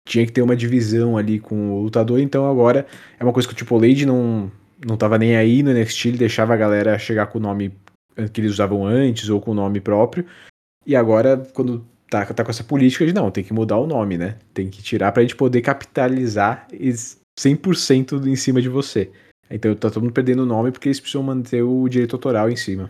[0.08, 2.20] tinha que ter uma divisão ali com o lutador.
[2.20, 2.86] Então agora
[3.20, 4.52] é uma coisa que o Triple H não,
[4.86, 7.72] não tava nem aí no NXT, ele deixava a galera chegar com o nome
[8.32, 10.26] que eles usavam antes ou com o nome próprio.
[10.86, 14.18] E agora, quando tá, tá com essa política de não, tem que mudar o nome,
[14.18, 14.38] né?
[14.54, 19.12] Tem que tirar pra gente poder capitalizar 100% em cima de você.
[19.50, 22.56] Então tá todo mundo perdendo o nome porque eles precisam manter o direito autoral em
[22.56, 22.90] cima.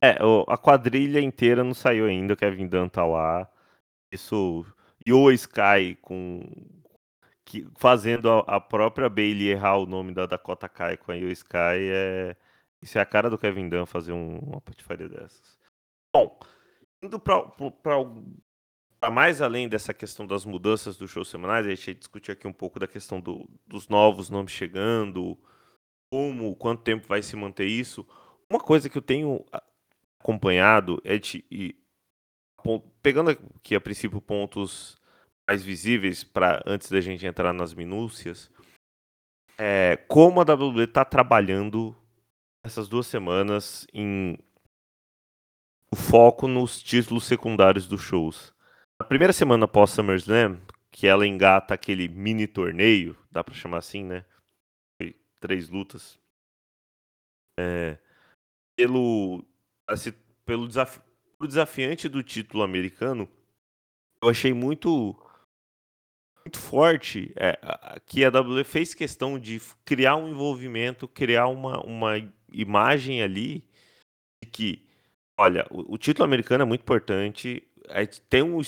[0.00, 0.16] É,
[0.46, 3.48] a quadrilha inteira não saiu ainda, o Kevin Dunn tá lá.
[4.12, 4.64] Isso.
[5.06, 6.42] Yo Sky com.
[7.44, 11.30] Que, fazendo a, a, própria Bailey errar o nome da Dakota Kai com a Yo
[11.30, 12.36] Sky é
[12.82, 15.58] isso é a cara do Kevin Dunn fazer um, uma patifaria dessas.
[16.12, 16.38] Bom,
[17.02, 22.46] indo para mais além dessa questão das mudanças dos shows semanais, a gente discutir aqui
[22.46, 25.38] um pouco da questão do, dos novos nomes chegando,
[26.10, 28.06] como, quanto tempo vai se manter isso.
[28.48, 29.44] Uma coisa que eu tenho
[30.20, 31.76] acompanhado é de, e,
[33.02, 34.96] pegando aqui a princípio pontos
[35.46, 38.50] mais visíveis para antes da gente entrar nas minúcias,
[39.56, 41.96] é, como a WWE está trabalhando
[42.64, 44.38] essas duas semanas em
[45.90, 48.54] o foco nos títulos secundários dos shows.
[49.00, 54.04] Na primeira semana após SummerSlam, que ela engata aquele mini torneio, dá para chamar assim,
[54.04, 54.24] né?
[55.40, 56.18] Três lutas.
[57.58, 57.96] É,
[58.76, 59.44] pelo,
[59.86, 60.12] assim,
[60.44, 61.00] pelo desafi
[61.40, 63.28] desafiante do título americano,
[64.20, 65.16] eu achei muito
[66.44, 67.56] muito forte é,
[68.06, 72.18] que a WWE fez questão de criar um envolvimento, criar uma, uma
[72.50, 73.64] imagem ali
[74.42, 74.86] de que,
[75.36, 77.62] olha, o, o título americano é muito importante,
[78.28, 78.60] tem, um,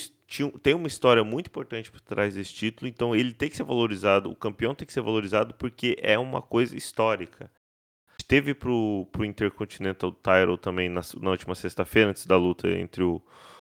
[0.61, 4.29] tem uma história muito importante por trás desse título, então ele tem que ser valorizado,
[4.29, 7.51] o campeão tem que ser valorizado porque é uma coisa histórica.
[8.27, 13.21] Teve pro, pro Intercontinental Title também na, na última sexta-feira, antes da luta entre o,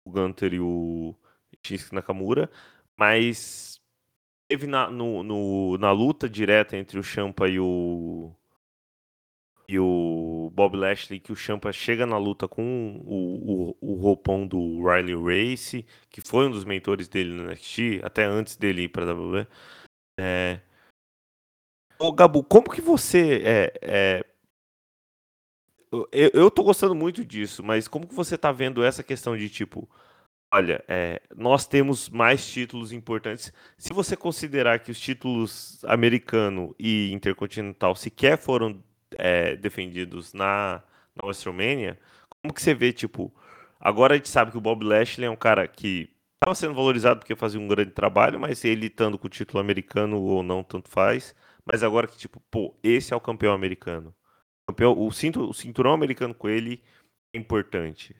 [0.05, 1.15] o Gunter e o
[1.63, 2.51] Shinsuke Nakamura,
[2.97, 3.81] mas
[4.49, 8.33] teve na, no, no, na luta direta entre o Champa e o
[9.69, 14.47] e o Bob Lashley, que o Champa chega na luta com o, o, o roupão
[14.47, 18.89] do Riley Race, que foi um dos mentores dele no NXT, até antes dele ir
[18.89, 19.47] para WWE.
[20.19, 20.61] É...
[21.99, 24.25] Ô, Gabu, como que você é, é...
[26.13, 29.49] Eu, eu tô gostando muito disso, mas como que você tá vendo essa questão de
[29.49, 29.89] tipo,
[30.53, 33.53] olha, é, nós temos mais títulos importantes.
[33.79, 38.83] Se você considerar que os títulos americano e intercontinental sequer foram
[39.19, 40.83] é, defendidos na,
[41.15, 41.99] na WrestleMania,
[42.43, 43.35] como que você vê, tipo,
[43.81, 47.21] agora a gente sabe que o Bob Lashley é um cara que estava sendo valorizado
[47.21, 50.89] porque fazia um grande trabalho, mas ele estando com o título americano ou não, tanto
[50.89, 51.35] faz.
[51.65, 54.15] Mas agora que, tipo, pô, esse é o campeão americano.
[54.63, 56.83] O, campeão, o, cinto, o cinturão americano com ele
[57.35, 58.15] é importante.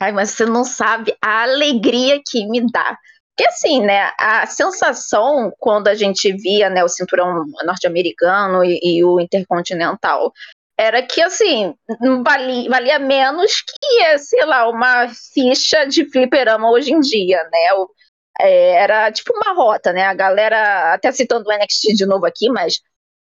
[0.00, 2.98] Ai, mas você não sabe a alegria que me dá
[3.34, 9.04] porque assim, né, a sensação quando a gente via né, o cinturão norte-americano e, e,
[9.04, 10.32] o intercontinental
[10.78, 11.74] era que assim,
[12.22, 17.72] valia, valia menos que, sei lá, uma ficha de fliperama hoje em dia, né?
[17.74, 17.88] O,
[18.40, 20.04] é, era tipo uma rota, né?
[20.04, 22.80] A galera, até citando o NXT de novo aqui, mas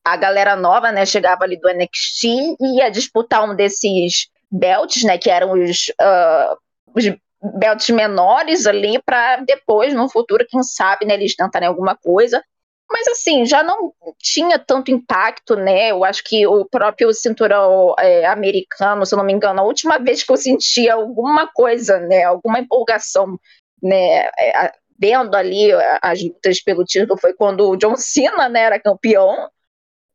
[0.05, 2.25] a galera nova, né, chegava ali do NXT
[2.59, 6.57] e ia disputar um desses belts, né, que eram os, uh,
[6.95, 7.03] os
[7.41, 12.43] belts menores ali, para depois, no futuro, quem sabe, né, eles tentarem alguma coisa.
[12.89, 15.91] Mas assim, já não tinha tanto impacto, né?
[15.91, 19.97] Eu acho que o próprio cinturão é, americano, se eu não me engano, a última
[19.99, 22.23] vez que eu senti alguma coisa, né?
[22.23, 23.37] Alguma empolgação,
[23.83, 24.25] né?
[24.39, 25.69] É, vendo ali
[26.01, 29.49] as lutas pelo título foi quando o John Cena, né, era campeão,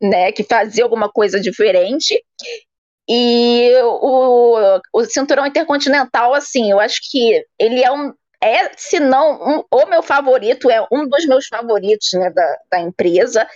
[0.01, 0.33] né?
[0.33, 2.25] Que fazia alguma coisa diferente.
[3.09, 9.35] E o, o cinturão intercontinental, assim, eu acho que ele é um, é, se não,
[9.35, 13.47] um, o meu favorito, é um dos meus favoritos né, da, da empresa.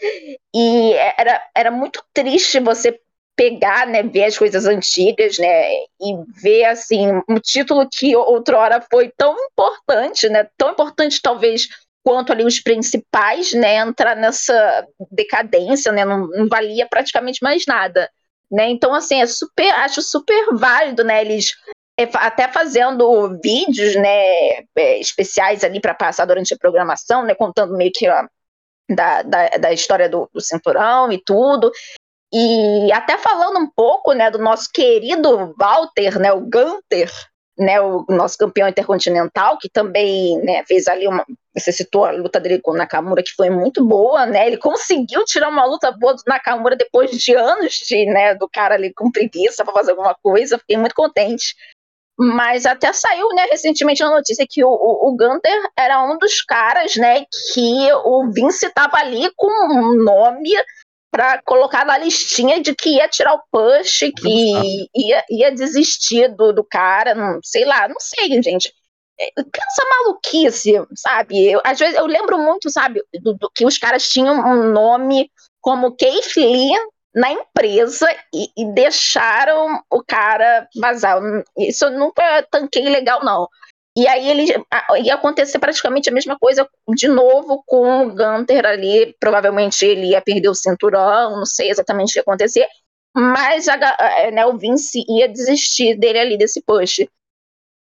[0.54, 2.98] E era, era muito triste você
[3.36, 5.70] pegar, né, ver as coisas antigas, né,
[6.00, 11.68] e ver, assim, um título que outrora foi tão importante, né, tão importante talvez
[12.02, 18.08] quanto ali os principais, né, entrar nessa decadência, né, não, não valia praticamente mais nada.
[18.50, 18.68] Né?
[18.70, 21.20] Então, assim, é super, acho super válido, né?
[21.20, 21.52] Eles
[21.98, 27.74] é, até fazendo vídeos né, é, especiais ali para passar durante a programação, né, contando
[27.74, 28.26] meio que ó,
[28.88, 31.72] da, da, da, história do, do, cinturão e tudo.
[32.32, 37.10] E até falando um pouco né, do nosso querido Walter, né, o Gunter,
[37.58, 41.24] né, o nosso campeão intercontinental, que também né, fez ali uma.
[41.54, 44.46] Você citou a luta dele com o Nakamura, que foi muito boa, né?
[44.46, 48.74] Ele conseguiu tirar uma luta boa do Nakamura depois de anos de, né, do cara
[48.74, 50.58] ali com preguiça para fazer alguma coisa.
[50.58, 51.54] Fiquei muito contente.
[52.18, 56.42] Mas até saiu, né, recentemente a notícia que o, o, o Gunter era um dos
[56.42, 60.50] caras, né, que o Vince estava ali com um nome
[61.16, 66.52] para colocar na listinha de que ia tirar o push, que ia, ia desistir do,
[66.52, 68.70] do cara, não sei lá, não sei, gente.
[69.18, 69.30] É,
[70.04, 71.52] maluquice, sabe?
[71.52, 75.30] Eu, às vezes eu lembro muito, sabe, do, do que os caras tinham um nome
[75.58, 76.74] como Keith Lee
[77.14, 81.18] na empresa e, e, deixaram o cara vazar.
[81.56, 83.48] Isso eu nunca tanquei legal, não.
[83.96, 84.52] E aí ele
[85.02, 89.16] ia acontecer praticamente a mesma coisa de novo com o Gunter ali.
[89.18, 92.68] Provavelmente ele ia perder o cinturão, não sei exatamente o que ia acontecer.
[93.14, 93.76] Mas a,
[94.30, 96.98] né, o Vince ia desistir dele ali, desse push.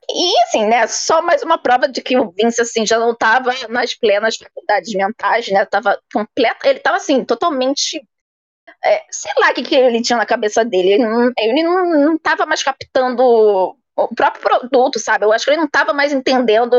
[0.10, 3.52] E assim, né, só mais uma prova de que o Vince assim já não estava
[3.70, 5.66] nas plenas faculdades mentais, né?
[5.66, 8.06] Tava completo, ele estava assim totalmente
[8.86, 10.94] é, sei lá o que, que ele tinha na cabeça dele.
[10.94, 15.26] Ele não, ele não, não tava mais captando o próprio produto, sabe?
[15.26, 16.74] Eu acho que ele não estava mais entendendo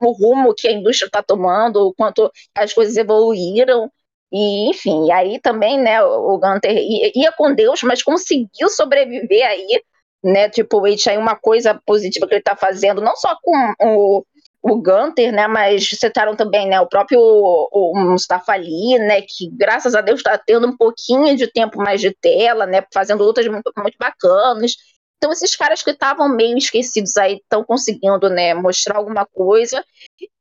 [0.00, 3.90] o rumo que a indústria está tomando, o quanto as coisas evoluíram.
[4.32, 6.74] E, enfim, aí também, né, o Gunter
[7.14, 9.82] ia, com Deus, mas conseguiu sobreviver aí,
[10.24, 10.48] né?
[10.48, 14.24] Tipo, aí uma coisa positiva que ele está fazendo, não só com o
[14.62, 19.94] o Gunter, né, mas citaram também, né, o próprio o, Mustafa Ali, né, que graças
[19.94, 23.72] a Deus está tendo um pouquinho de tempo mais de tela, né, fazendo lutas muito,
[23.76, 24.76] muito bacanas.
[25.22, 29.84] Então esses caras que estavam meio esquecidos aí estão conseguindo, né, mostrar alguma coisa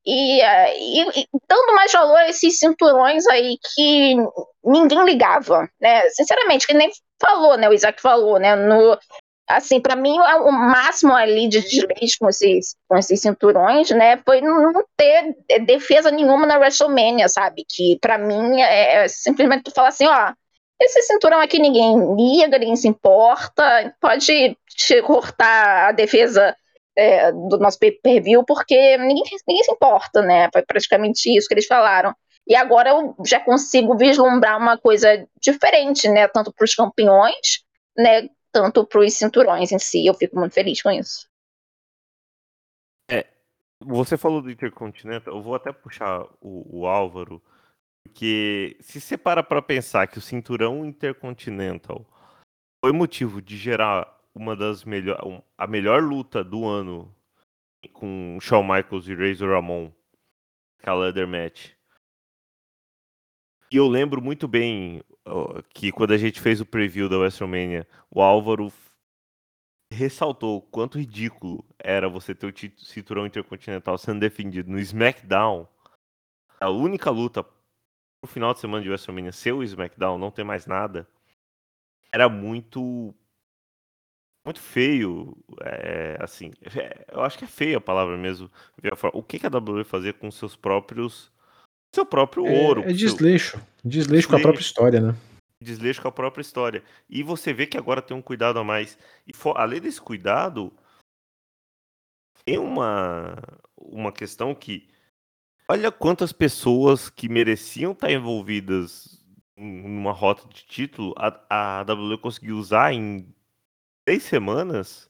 [0.03, 4.15] e, e, e, dando mais valor a esses cinturões aí que
[4.63, 6.89] ninguém ligava, né, sinceramente, que nem
[7.21, 8.97] falou, né, o Isaac falou, né, no
[9.47, 14.17] assim, para mim, é o máximo ali de desleixo com esses, com esses cinturões, né,
[14.25, 17.65] foi não ter defesa nenhuma na WrestleMania, sabe?
[17.69, 20.33] Que para mim é, é simplesmente tu falar assim, ó,
[20.83, 24.57] esse cinturão aqui ninguém liga, ninguém se importa, pode
[25.05, 26.55] cortar a defesa
[26.95, 30.49] é, do nosso pay-per-view, porque ninguém, ninguém se importa, né?
[30.51, 32.13] Foi praticamente isso que eles falaram.
[32.47, 36.27] E agora eu já consigo vislumbrar uma coisa diferente, né?
[36.27, 37.63] Tanto para os campeões,
[37.95, 38.27] né?
[38.51, 40.05] tanto para os cinturões em si.
[40.05, 41.27] Eu fico muito feliz com isso.
[43.09, 43.25] É,
[43.79, 47.41] você falou do Intercontinental, eu vou até puxar o, o Álvaro,
[48.03, 52.05] porque se você para para pensar que o cinturão Intercontinental
[52.83, 57.13] foi motivo de gerar uma das melhor, a melhor luta do ano
[57.93, 59.91] com Shawn Michaels e Razor Ramon,
[60.79, 61.71] aquela leather match.
[63.71, 65.01] E eu lembro muito bem
[65.73, 68.71] que quando a gente fez o preview da WrestleMania, o Álvaro
[69.91, 75.67] ressaltou quanto ridículo era você ter o cinturão intercontinental sendo defendido no SmackDown.
[76.59, 77.45] A única luta
[78.23, 81.07] no final de semana de WrestleMania ser o SmackDown, não ter mais nada,
[82.11, 83.13] era muito
[84.45, 88.49] muito feio, é, assim, é, eu acho que é feia a palavra mesmo.
[89.13, 91.31] O que, que a WWE fazer com seus próprios
[91.93, 92.81] seu próprio é, ouro.
[92.83, 93.57] É desleixo.
[93.57, 93.67] Seu...
[93.83, 95.15] Desleixo com a própria história, né?
[95.61, 96.83] Desleixo com a própria história.
[97.09, 98.97] E você vê que agora tem um cuidado a mais.
[99.27, 100.73] E for, além desse cuidado,
[102.45, 103.37] tem uma,
[103.77, 104.87] uma questão que
[105.71, 109.23] olha quantas pessoas que mereciam estar envolvidas
[109.55, 113.33] numa rota de título, a, a WWE conseguiu usar em
[114.05, 115.09] seis semanas,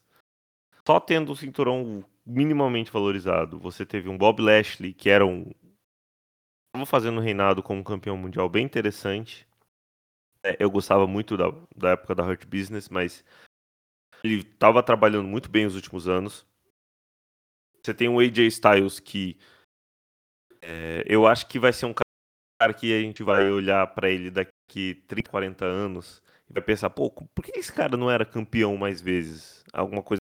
[0.86, 3.58] só tendo o cinturão minimamente valorizado.
[3.58, 5.50] Você teve um Bob Lashley, que era um.
[6.68, 9.48] Estava fazendo um reinado como campeão mundial bem interessante.
[10.44, 11.46] É, eu gostava muito da,
[11.76, 13.24] da época da Hurt Business, mas
[14.22, 16.46] ele estava trabalhando muito bem nos últimos anos.
[17.82, 19.36] Você tem o AJ Styles que
[20.62, 24.30] é, eu acho que vai ser um cara que a gente vai olhar para ele
[24.30, 28.76] daqui 30, 40 anos e vai pensar, pô, por que esse cara não era campeão
[28.76, 29.64] mais vezes?
[29.72, 30.22] Alguma coisa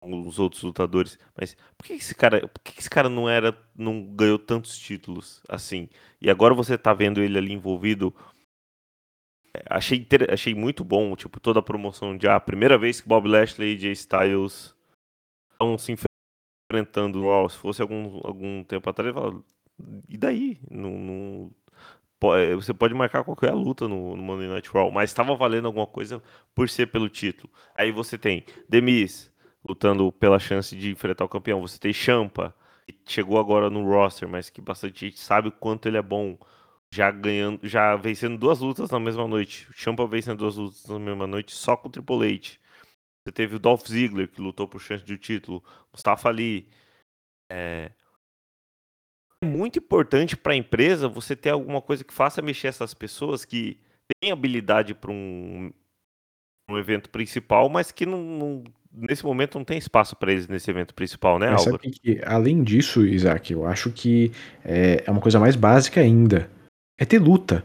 [0.00, 4.02] os outros lutadores, mas por que esse cara, por que esse cara não era, não
[4.02, 5.88] ganhou tantos títulos assim?
[6.20, 8.14] E agora você tá vendo ele ali envolvido.
[9.54, 13.08] É, achei, achei muito bom, tipo, toda a promoção de ah, a primeira vez que
[13.08, 14.74] Bob Lashley e Jay Styles
[15.52, 15.92] estão se
[16.68, 17.24] enfrentando.
[17.24, 19.44] Uau, se fosse algum, algum tempo atrás, eu falo,
[20.08, 20.58] e daí?
[20.70, 21.50] Não, não,
[22.36, 25.86] é, você pode marcar qualquer luta no, no Monday Night Raw, mas estava valendo alguma
[25.86, 26.22] coisa
[26.54, 27.50] por ser pelo título.
[27.76, 29.32] Aí você tem Demis
[29.66, 31.60] lutando pela chance de enfrentar o campeão.
[31.60, 32.54] Você tem Champa,
[32.86, 36.38] que chegou agora no roster, mas que bastante gente sabe o quanto ele é bom.
[36.90, 39.68] Já ganhando, já vencendo duas lutas na mesma noite.
[39.74, 42.58] Champa vencendo duas lutas na mesma noite só com o Triple H.
[43.28, 45.62] Você teve o Dolph Ziggler, que lutou por chance de título.
[45.92, 46.66] Mustafa Ali.
[47.52, 47.90] É,
[49.42, 53.44] é muito importante para a empresa você ter alguma coisa que faça mexer essas pessoas
[53.44, 53.78] que
[54.20, 55.70] têm habilidade para um,
[56.70, 60.70] um evento principal, mas que não, não, nesse momento não tem espaço para eles nesse
[60.70, 61.78] evento principal, né, Mas Álvaro?
[61.82, 64.32] que, além disso, Isaac, eu acho que
[64.64, 66.50] é, é uma coisa mais básica ainda.
[66.98, 67.62] É ter luta.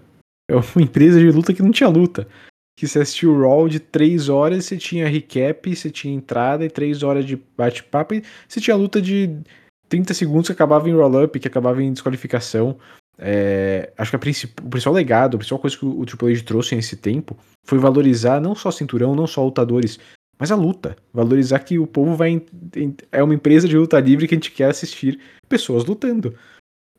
[0.49, 2.28] É uma empresa de luta que não tinha luta.
[2.76, 6.69] Que você assistiu o Raw de 3 horas, você tinha recap, você tinha entrada e
[6.69, 9.39] 3 horas de bate-papo, e você tinha luta de
[9.89, 12.78] 30 segundos que acabava em roll-up, que acabava em desqualificação.
[13.17, 16.97] É, acho que o principal legado, a principal coisa que o Triple H trouxe nesse
[16.97, 19.99] tempo foi valorizar não só cinturão, não só lutadores,
[20.38, 20.97] mas a luta.
[21.13, 22.41] Valorizar que o povo vai.
[23.11, 26.36] É uma empresa de luta livre que a gente quer assistir pessoas lutando.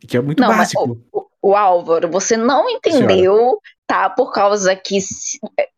[0.06, 0.98] Que é muito não, básico.
[1.12, 4.10] o, o, Álvaro, você não entendeu, tá?
[4.10, 4.98] Por causa que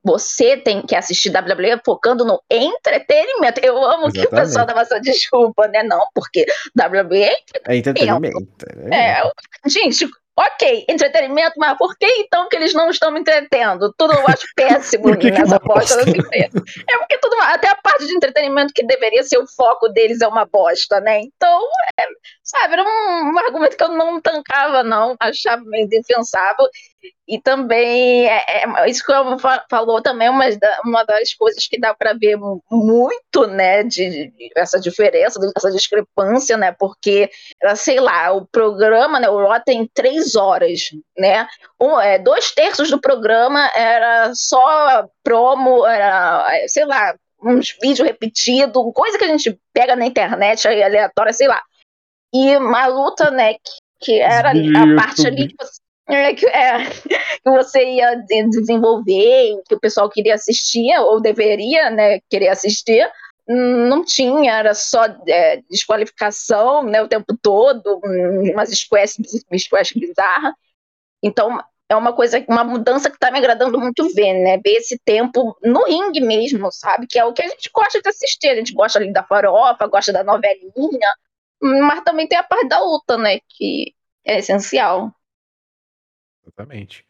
[0.05, 3.61] você tem que assistir WWE focando no entretenimento.
[3.63, 4.21] Eu amo Exatamente.
[4.21, 5.83] que o pessoal dava essa desculpa, né?
[5.83, 6.47] Não, porque
[6.79, 7.69] WWE é entretenimento.
[7.69, 8.67] É entretenimento.
[8.77, 9.21] Né?
[9.21, 13.91] É, gente, Ok, entretenimento, mas por que então que eles não estão me entretendo?
[13.97, 16.63] Tudo eu acho péssimo que nessa bosta das empresas.
[16.87, 20.29] É porque tudo, até a parte de entretenimento que deveria ser o foco deles é
[20.29, 21.21] uma bosta, né?
[21.21, 21.63] Então,
[21.99, 22.05] é,
[22.47, 26.69] sabe, era um, um, argumento que eu não tancava, não, achava meio defensável.
[27.27, 29.37] E também, é, é, isso que eu
[29.69, 30.45] falou também, uma,
[30.85, 32.37] uma das coisas que dá para ver
[32.71, 37.29] muito, né, de, de, essa diferença, essa discrepância, né, porque,
[37.75, 40.81] sei lá, o programa, né, o Raw tem três horas,
[41.19, 41.49] né,
[41.81, 48.93] um, é, dois terços do programa era só promo, era, sei lá, uns vídeos repetidos,
[48.95, 51.61] coisa que a gente pega na internet aleatória, sei lá.
[52.33, 53.55] E uma luta, né,
[54.01, 56.85] que, era a parte ali que você é, que, é,
[57.43, 58.15] que você ia
[58.49, 63.09] desenvolver, que o pessoal queria assistir, ou deveria né, querer assistir,
[63.49, 69.17] não tinha, era só é, desqualificação né, o tempo todo, umas squash,
[69.57, 70.55] squash bizarra.
[71.23, 74.59] Então, é uma coisa, uma mudança que está me agradando muito ver, né?
[74.59, 77.07] Ver esse tempo no ringue mesmo, sabe?
[77.07, 78.49] Que é o que a gente gosta de assistir.
[78.49, 81.15] A gente gosta ali da farofa, gosta da novelinha,
[81.61, 83.41] mas também tem a parte da luta, né?
[83.49, 83.95] Que
[84.25, 85.15] é essencial.
[86.43, 87.05] Exatamente.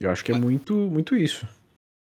[0.00, 1.46] Eu acho que é muito, muito isso.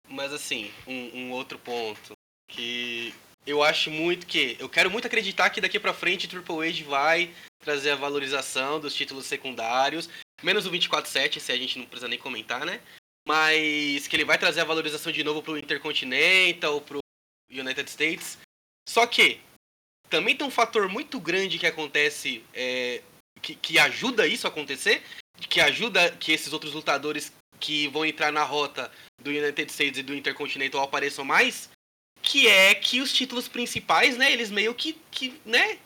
[0.08, 2.12] Mas assim, um, um, outro ponto
[2.48, 3.14] que
[3.46, 7.34] eu acho muito que eu quero muito acreditar que daqui para frente Triple H vai
[7.60, 10.08] trazer a valorização dos títulos secundários,
[10.42, 12.80] menos o 24/7, se a gente não precisa nem comentar, né?
[13.26, 17.00] Mas que ele vai trazer a valorização de novo pro Intercontinental, pro
[17.50, 18.38] United States.
[18.88, 19.40] Só que
[20.08, 23.02] também tem um fator muito grande que acontece, é,
[23.40, 25.02] que, que ajuda isso a acontecer,
[25.48, 28.90] que ajuda que esses outros lutadores que vão entrar na rota
[29.22, 31.70] do United States e do Intercontinental apareçam mais,
[32.22, 35.78] que é que os títulos principais, né, eles meio que, que né,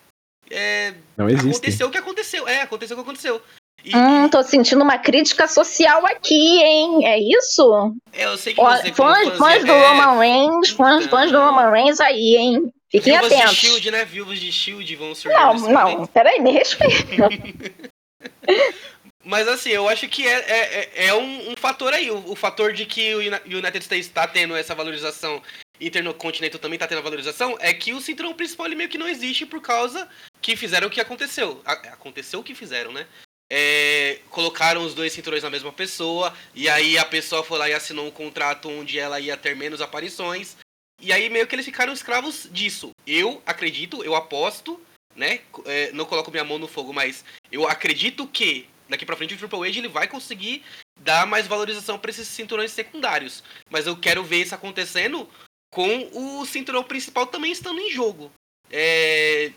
[0.50, 1.48] é, não existe.
[1.48, 2.48] Aconteceu o que aconteceu.
[2.48, 3.42] É, aconteceu o que aconteceu.
[3.84, 7.06] E, hum, tô sentindo uma crítica social aqui, hein?
[7.06, 7.94] É isso?
[8.12, 9.88] É, eu sei que você fãs, fãs do é...
[9.88, 11.18] Roman Reigns, fãs, então...
[11.18, 12.72] fãs do Roman Reigns aí, hein?
[12.90, 13.54] Fiquem Viúvas atentos.
[13.54, 14.04] de Shield, né?
[14.04, 15.38] Viúvas de Shield vão surgir.
[15.38, 17.28] Não, não, peraí, me respeita.
[19.24, 22.10] Mas assim, eu acho que é, é, é, é um, um, fator aí.
[22.10, 25.40] O, o, fator de que o United States está tendo essa valorização
[25.80, 29.08] intercontinental também está tendo a valorização é que o cinturão principal ele meio que não
[29.08, 30.08] existe por causa
[30.42, 31.60] que fizeram o que aconteceu.
[31.64, 33.06] Aconteceu o que fizeram, né?
[33.52, 37.72] É, colocaram os dois cinturões na mesma pessoa, e aí a pessoa foi lá e
[37.72, 40.56] assinou um contrato onde ela ia ter menos aparições.
[41.00, 42.90] E aí meio que eles ficaram escravos disso.
[43.06, 44.80] Eu acredito, eu aposto,
[45.16, 45.40] né?
[45.64, 49.38] É, não coloco minha mão no fogo, mas eu acredito que daqui pra frente o
[49.38, 50.62] Triple H ele vai conseguir
[51.00, 53.42] dar mais valorização para esses cinturões secundários.
[53.70, 55.28] Mas eu quero ver isso acontecendo
[55.72, 58.30] com o cinturão principal também estando em jogo.
[58.70, 59.52] É...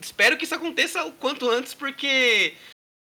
[0.00, 2.54] Espero que isso aconteça o quanto antes, porque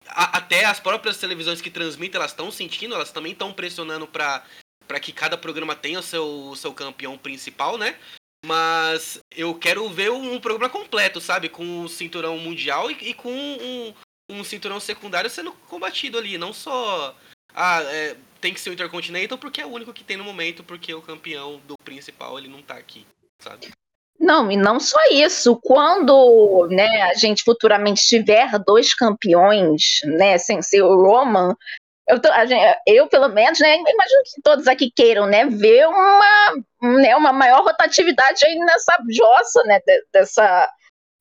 [0.07, 4.45] a, até as próprias televisões que transmitem, elas estão sentindo, elas também estão pressionando para
[4.87, 7.95] para que cada programa tenha o seu, seu campeão principal, né?
[8.45, 11.49] Mas eu quero ver um programa completo, sabe?
[11.49, 13.93] Com o cinturão mundial e, e com um,
[14.29, 16.37] um, cinturão secundário sendo combatido ali.
[16.37, 17.15] Não só.
[17.53, 20.63] Ah, é, tem que ser o Intercontinental porque é o único que tem no momento,
[20.63, 23.05] porque o campeão do principal ele não tá aqui,
[23.39, 23.71] sabe?
[24.19, 25.55] Não, e não só isso.
[25.57, 31.55] Quando né, a gente futuramente tiver dois campeões, né, sem ser o Roman,
[32.07, 32.29] eu, tô,
[32.85, 37.63] eu pelo menos, né, imagino que todos aqui queiram, né, ver uma, né, uma maior
[37.63, 39.79] rotatividade aí nessa jossa, né,
[40.13, 40.69] dessa,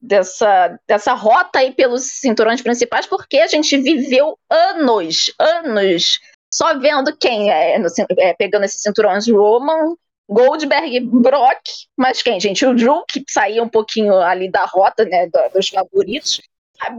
[0.00, 6.20] dessa, dessa rota aí pelos cinturões principais, porque a gente viveu anos, anos
[6.52, 9.94] só vendo quem é, no, é pegando esses cinturões Roman,
[10.28, 11.60] Goldberg, Brock,
[11.96, 12.64] mas quem, gente?
[12.64, 16.40] O Drew, que saía um pouquinho ali da rota, né, dos favoritos?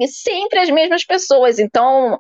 [0.09, 1.59] Sempre as mesmas pessoas.
[1.59, 2.19] Então,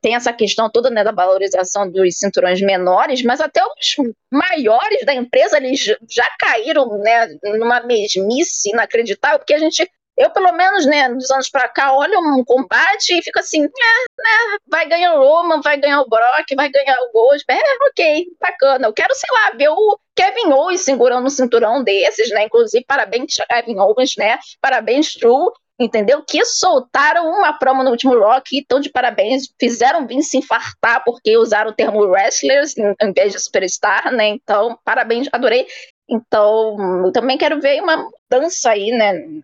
[0.00, 3.96] tem essa questão toda, né, da valorização dos cinturões menores, mas até os
[4.32, 10.50] maiores da empresa, eles já caíram, né, numa mesmice inacreditável, porque a gente eu, pelo
[10.52, 14.88] menos, né, dos anos pra cá, olho um combate e fico assim, é, né, vai
[14.88, 18.86] ganhar o Roman, vai ganhar o Brock, vai ganhar o Goldberg, é, ok, bacana.
[18.86, 23.34] Eu quero, sei lá, ver o Kevin Owens segurando um cinturão desses, né, inclusive, parabéns
[23.46, 26.22] Kevin Owens, né, parabéns Drew, entendeu?
[26.22, 31.70] Que soltaram uma promo no último Rock, então de parabéns, fizeram Vince infartar porque usaram
[31.70, 35.66] o termo wrestlers em vez de superstar, né, então, parabéns, adorei.
[36.08, 39.42] Então, eu também quero ver uma dança aí, né,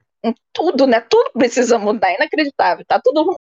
[0.53, 1.01] tudo, né?
[1.01, 3.37] Tudo precisa mudar, é inacreditável, tá tudo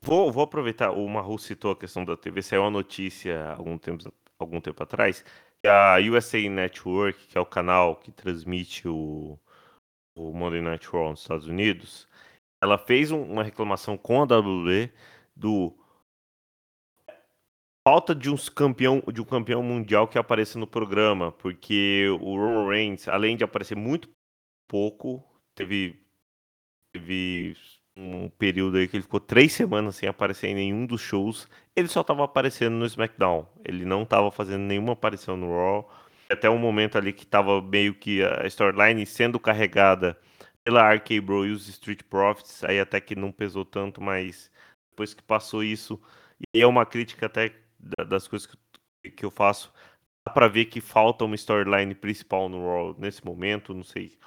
[0.00, 4.10] Vou, vou aproveitar, o Maru citou a questão da TV, saiu uma notícia algum tempo,
[4.38, 5.24] algum tempo atrás,
[5.60, 9.38] que a USA Network, que é o canal que transmite o,
[10.18, 12.08] o Monday Night Raw nos Estados Unidos,
[12.62, 14.90] ela fez um, uma reclamação com a WWE
[15.34, 15.74] do
[17.86, 22.68] falta de um campeão de um campeão mundial que apareça no programa, porque o Roman
[22.68, 24.10] Reigns, além de aparecer muito
[24.68, 25.24] pouco.
[25.54, 25.98] Teve,
[26.92, 27.56] teve
[27.96, 31.48] um período aí que ele ficou três semanas sem aparecer em nenhum dos shows.
[31.74, 33.46] Ele só estava aparecendo no SmackDown.
[33.64, 35.90] Ele não estava fazendo nenhuma aparição no Raw.
[36.30, 40.18] Até um momento ali que estava meio que a storyline sendo carregada
[40.62, 42.62] pela RK Bro e os Street Profits.
[42.64, 44.50] Aí até que não pesou tanto, mas
[44.90, 46.00] depois que passou isso.
[46.54, 47.54] E é uma crítica até
[48.06, 48.48] das coisas
[49.16, 49.72] que eu faço.
[50.26, 53.72] Dá pra ver que falta uma storyline principal no Raw nesse momento.
[53.72, 54.18] Não sei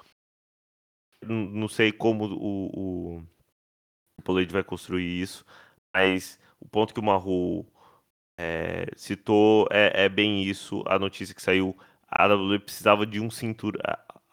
[1.24, 3.26] não sei como o, o,
[4.26, 5.44] o vai construir isso,
[5.94, 7.66] mas o ponto que o Maru
[8.38, 10.82] é, citou é, é, bem isso.
[10.86, 11.76] A notícia que saiu,
[12.16, 13.80] a WWE precisava de um cinturão.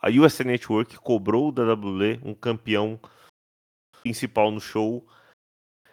[0.01, 2.99] A USA Network cobrou da WWE um campeão
[4.01, 5.07] principal no show.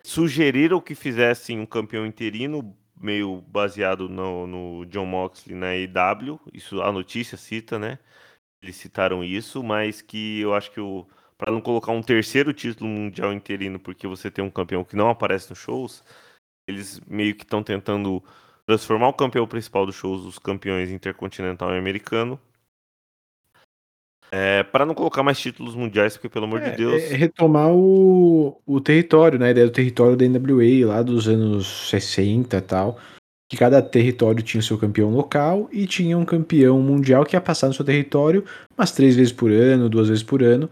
[0.05, 6.41] Sugeriram que fizessem um campeão interino, meio baseado no, no John Moxley na EW.
[6.53, 7.99] Isso a notícia cita, né?
[8.63, 11.07] eles citaram isso, mas que eu acho que o
[11.39, 15.11] para não colocar um terceiro título mundial interino porque você tem um campeão que não
[15.11, 16.03] aparece nos shows,
[16.67, 18.25] eles meio que estão tentando
[18.67, 22.39] transformar o campeão principal dos shows os campeões intercontinental e americano.
[24.31, 27.03] É, para não colocar mais títulos mundiais, porque pelo amor é, de Deus.
[27.05, 29.47] É retomar o, o território, né?
[29.47, 32.99] A ideia do território da NWA lá dos anos 60 e tal
[33.49, 37.41] que cada território tinha o seu campeão local e tinha um campeão mundial que ia
[37.41, 38.45] passar no seu território
[38.77, 40.69] umas três vezes por ano, duas vezes por ano.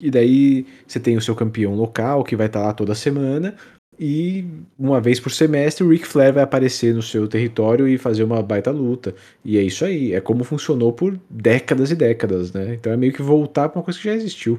[0.00, 3.56] E daí você tem o seu campeão local que vai estar tá lá toda semana.
[3.98, 4.44] E
[4.78, 8.42] uma vez por semestre o Ric Flair vai aparecer no seu território e fazer uma
[8.42, 9.14] baita luta.
[9.44, 12.74] E é isso aí, é como funcionou por décadas e décadas, né?
[12.74, 14.58] Então é meio que voltar para uma coisa que já existiu.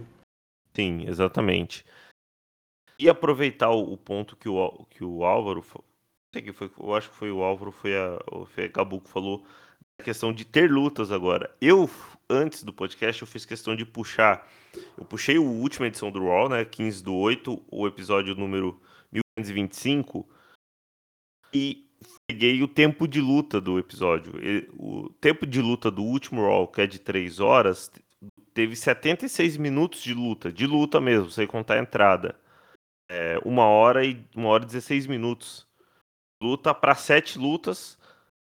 [0.75, 1.85] Sim, exatamente.
[2.99, 5.63] E aproveitar o ponto que o, que o Álvaro
[6.33, 9.09] sei que foi, eu acho que foi o Álvaro, foi a, foi a Gabu que
[9.09, 9.45] falou
[9.99, 11.55] a questão de ter lutas agora.
[11.59, 11.89] Eu,
[12.29, 14.47] antes do podcast, eu fiz questão de puxar.
[14.97, 16.63] Eu puxei a última edição do Raw, né?
[16.65, 18.79] 15 do 8, o episódio número
[19.37, 20.27] 1525.
[21.53, 21.87] E
[22.27, 24.33] peguei o tempo de luta do episódio.
[24.77, 27.91] O tempo de luta do último Raw, que é de 3 horas,
[28.53, 32.39] teve 76 minutos de luta, de luta mesmo, sem contar a entrada.
[33.09, 35.65] É, uma hora e uma hora e 16 minutos.
[36.41, 37.97] Luta para sete lutas,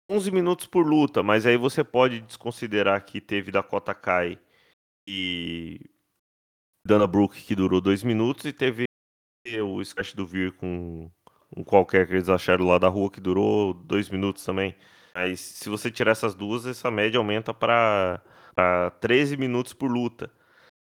[0.10, 4.38] 11 minutos por luta, mas aí você pode desconsiderar que teve Dakota Kai
[5.08, 5.80] e
[6.86, 8.89] Dana Brooke que durou dois minutos e teve
[9.62, 11.10] o Scratch do Vir com
[11.56, 14.76] um qualquer que eles acharam lá da rua que durou dois minutos também.
[15.14, 18.22] Mas se você tirar essas duas, essa média aumenta para
[19.02, 20.32] 13 minutos por luta.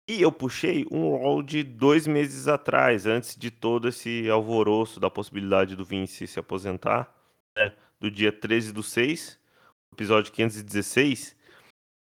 [0.08, 5.08] E eu puxei um roll de dois meses atrás, antes de todo esse alvoroço da
[5.08, 7.14] possibilidade do Vince se aposentar,
[7.56, 7.72] né?
[8.00, 9.38] do dia 13 do 6,
[9.92, 11.36] episódio 516,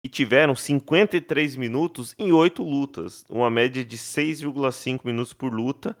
[0.02, 5.96] e tiveram 53 minutos em oito lutas, uma média de 6,5 minutos por luta.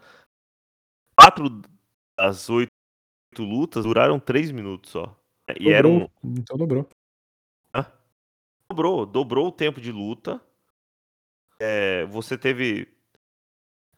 [1.30, 1.62] Quatro
[2.18, 2.70] das oito
[3.38, 5.16] lutas duraram 3 minutos só.
[5.48, 6.10] E Dobrou, eram.
[6.24, 6.88] Então dobrou.
[8.70, 10.40] Dobrou, dobrou o tempo de luta.
[11.58, 12.88] É, você teve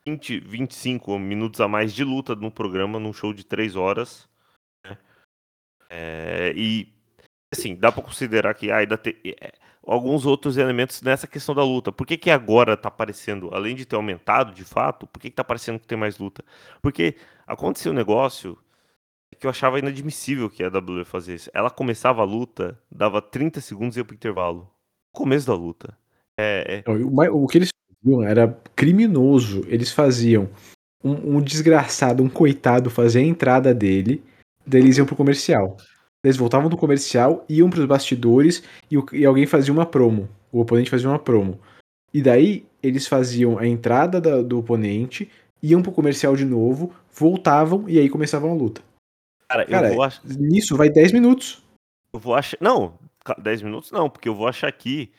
[0.06, 4.28] 20, 25 minutos a mais de luta no programa, num show de 3 horas.
[4.84, 4.98] né?
[5.90, 6.90] É, e,
[7.52, 9.52] assim, dá pra considerar que ainda tem é,
[9.84, 11.90] alguns outros elementos nessa questão da luta.
[11.92, 15.36] Por que, que agora tá aparecendo, além de ter aumentado de fato, por que, que
[15.36, 16.44] tá parecendo que tem mais luta?
[16.80, 17.16] Porque
[17.46, 18.56] aconteceu um negócio
[19.38, 21.50] que eu achava inadmissível que a WWE fazesse.
[21.52, 24.70] Ela começava a luta, dava 30 segundos e ia pro intervalo.
[25.10, 25.98] Começo da luta.
[26.38, 27.70] É, é, o que eles
[28.00, 29.64] faziam era criminoso.
[29.66, 30.48] Eles faziam
[31.02, 34.22] um, um desgraçado, um coitado fazer a entrada dele,
[34.64, 35.76] daí eles iam pro comercial.
[36.24, 40.28] Eles voltavam do comercial, iam pros bastidores e, o- e alguém fazia uma promo.
[40.52, 41.60] O oponente fazia uma promo.
[42.14, 45.30] E daí eles faziam a entrada da- do oponente,
[45.62, 48.82] iam pro comercial de novo, voltavam e aí começavam a luta.
[49.48, 50.22] cara, Cara, eu vou achar.
[50.38, 51.62] Nisso vai 10 minutos.
[52.12, 52.56] Eu vou achar.
[52.60, 55.12] Não, ca- 10 minutos não, porque eu vou achar aqui.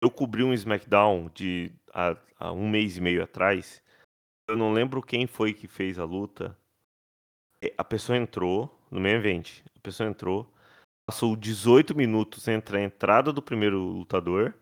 [0.00, 3.82] Eu cobri um SmackDown de há, há um mês e meio atrás.
[4.48, 6.56] Eu não lembro quem foi que fez a luta.
[7.62, 9.60] E A pessoa entrou no main event.
[9.76, 10.50] A pessoa entrou,
[11.08, 14.54] passou 18 minutos entre a entrada do primeiro lutador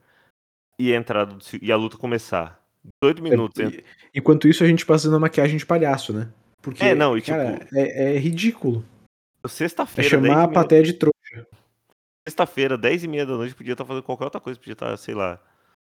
[0.78, 2.62] e a entrada do, e a luta começar.
[3.02, 3.58] 18 minutos.
[3.60, 3.80] entre-
[4.14, 6.32] E- Enquanto isso, a gente passando a maquiagem de palhaço, né?
[6.62, 8.84] Porque, É, não, e cara, tipo, é, é ridículo.
[9.44, 11.46] É Sexta-feira, chamar 10 a plateia de trouxa.
[12.26, 15.14] sexta-feira, 10 e meia da noite, podia estar fazendo qualquer outra coisa, podia estar, sei
[15.14, 15.40] lá,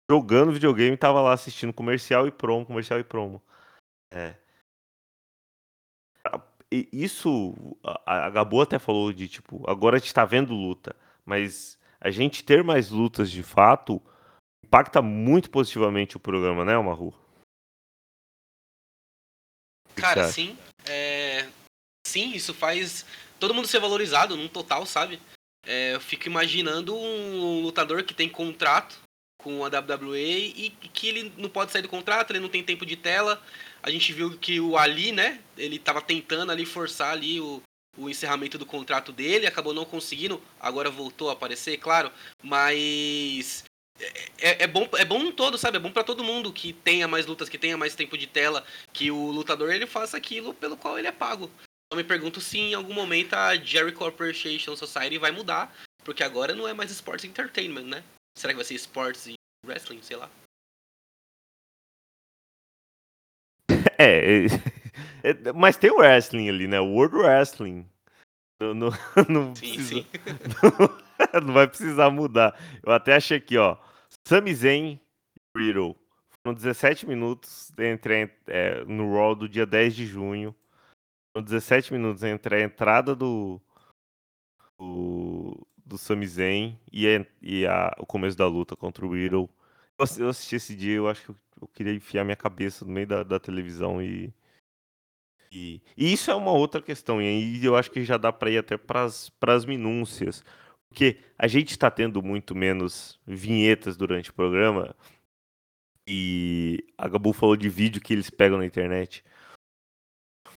[0.10, 3.42] jogando videogame e tava lá assistindo comercial e promo, comercial e promo.
[4.12, 4.36] É.
[6.92, 7.54] Isso,
[7.84, 10.96] a, a Gabo até falou de, tipo, agora a gente tá vendo luta,
[11.26, 14.02] mas a gente ter mais lutas de fato
[14.64, 17.14] impacta muito positivamente o programa, né, Maru?
[19.96, 20.58] que Cara, sim.
[20.88, 21.48] é,
[22.06, 23.06] Sim, isso faz
[23.40, 25.20] todo mundo ser valorizado num total, sabe?
[25.66, 29.00] É, eu fico imaginando um lutador que tem contrato
[29.42, 32.86] com a WWE e que ele não pode sair do contrato, ele não tem tempo
[32.86, 33.42] de tela.
[33.84, 35.40] A gente viu que o Ali, né?
[35.58, 37.62] Ele tava tentando ali forçar ali o,
[37.98, 42.12] o encerramento do contrato dele, acabou não conseguindo, agora voltou a aparecer, claro,
[42.42, 43.66] mas
[44.40, 45.78] é, é bom é bom num todo, sabe?
[45.78, 48.66] É bom pra todo mundo que tenha mais lutas, que tenha mais tempo de tela,
[48.92, 51.52] que o lutador ele faça aquilo pelo qual ele é pago.
[51.92, 56.56] Eu me pergunto se em algum momento a Jericho Appreciation Society vai mudar, porque agora
[56.56, 58.04] não é mais Sports Entertainment, né?
[58.38, 60.30] Será que vai ser Sports e Wrestling, sei lá.
[63.98, 64.48] É, é-
[65.24, 66.80] é- mas tem o wrestling ali, né?
[66.80, 67.86] O World Wrestling.
[68.62, 68.90] Não, não,
[69.30, 70.08] não Sim, precisa- sim.
[71.34, 72.58] Não, não vai precisar mudar.
[72.84, 73.78] Eu até achei aqui, ó.
[74.28, 75.00] Sami Zayn
[75.56, 75.96] e Riddle.
[76.46, 80.54] Foram 17 minutos entre, é, no Raw do dia 10 de junho.
[81.36, 83.62] Foram 17 minutos entre a entrada do.
[84.80, 89.50] do, do Sami Zayn e, a- e a- o começo da luta contra o Riddle.
[90.04, 93.08] Assisti, eu assisti esse dia, eu acho que eu, queria enfiar minha cabeça no meio
[93.08, 94.34] da, da televisão e,
[95.52, 95.82] e.
[95.96, 98.58] e isso é uma outra questão, e aí eu acho que já dá pra ir
[98.58, 100.44] até pras, pras minúcias.
[100.94, 104.96] Porque a gente tá tendo muito menos vinhetas durante o programa.
[106.08, 109.24] E a Gabu falou de vídeo que eles pegam na internet.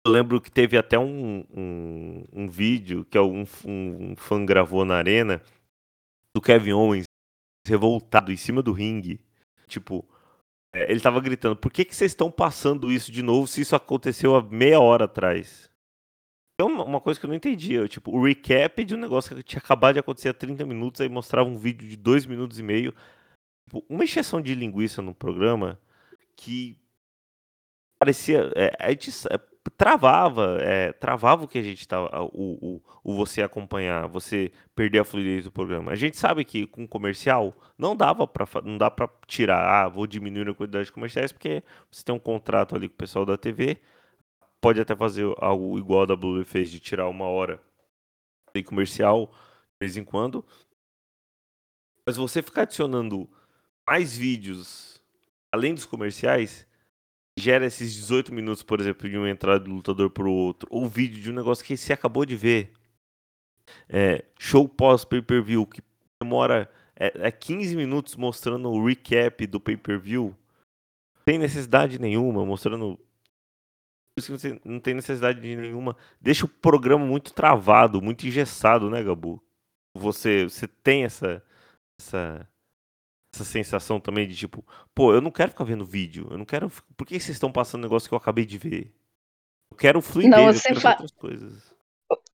[0.06, 4.84] Eu lembro que teve até um, um, um vídeo que um, um, um fã gravou
[4.84, 5.42] na arena
[6.34, 7.06] do Kevin Owens
[7.66, 9.20] revoltado em cima do ringue.
[9.68, 10.08] Tipo,
[10.74, 13.76] é, ele tava gritando: por que, que vocês estão passando isso de novo se isso
[13.76, 15.70] aconteceu há meia hora atrás?
[16.60, 17.88] É uma, coisa que eu não entendia.
[17.88, 21.10] Tipo, o recap de um negócio que tinha acabado de acontecer há 30 minutos, aí
[21.10, 22.94] mostrava um vídeo de 2 minutos e meio.
[23.66, 25.80] Tipo, uma exceção de linguiça no programa
[26.36, 26.78] que
[28.00, 28.52] parecia.
[28.56, 34.08] É, sa- travava, é, travava o que a gente tava, o, o, o você acompanhar,
[34.08, 35.92] você perder a fluidez do programa.
[35.92, 40.06] A gente sabe que com comercial não dava para não dá para tirar, ah, vou
[40.08, 43.38] diminuir a quantidade de comerciais porque você tem um contrato ali com o pessoal da
[43.38, 43.78] TV,
[44.62, 47.60] pode até fazer algo igual a W fez de tirar uma hora
[48.54, 50.46] de comercial de vez em quando.
[52.06, 53.28] Mas você ficar adicionando
[53.88, 55.02] mais vídeos
[55.52, 56.68] além dos comerciais,
[57.38, 60.88] gera esses 18 minutos, por exemplo, de uma entrada do lutador para o outro, ou
[60.88, 62.72] vídeo de um negócio que você acabou de ver.
[63.90, 65.82] É, show pós pay-per-view, que
[66.22, 70.36] demora é, é 15 minutos mostrando o recap do pay-per-view.
[71.28, 73.00] Sem necessidade nenhuma, mostrando.
[74.18, 75.98] Você não tem necessidade de nenhuma.
[76.22, 79.44] Deixa o programa muito travado, muito engessado, né, Gabu?
[79.98, 81.44] Você, você tem essa,
[82.00, 82.48] essa
[83.36, 86.72] essa sensação também de tipo, pô, eu não quero ficar vendo vídeo, eu não quero.
[86.96, 88.92] Por que vocês estão passando um negócio que eu acabei de ver?
[89.72, 90.92] Eu quero fluidez, não, você eu quero fa...
[90.92, 91.76] outras coisas.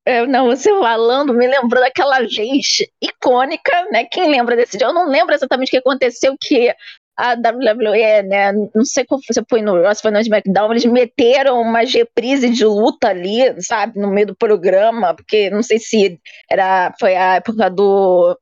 [0.05, 4.05] É, não, você falando me lembrou daquela vez icônica, né?
[4.05, 4.87] Quem lembra desse dia?
[4.87, 6.73] Eu não lembro exatamente o que aconteceu, que
[7.17, 8.51] a WWE, né?
[8.73, 12.65] Não sei foi, se foi no Ross, foi no SmackDown, eles meteram uma reprise de
[12.65, 16.19] luta ali, sabe, no meio do programa, porque não sei se
[16.49, 18.37] era, foi a época do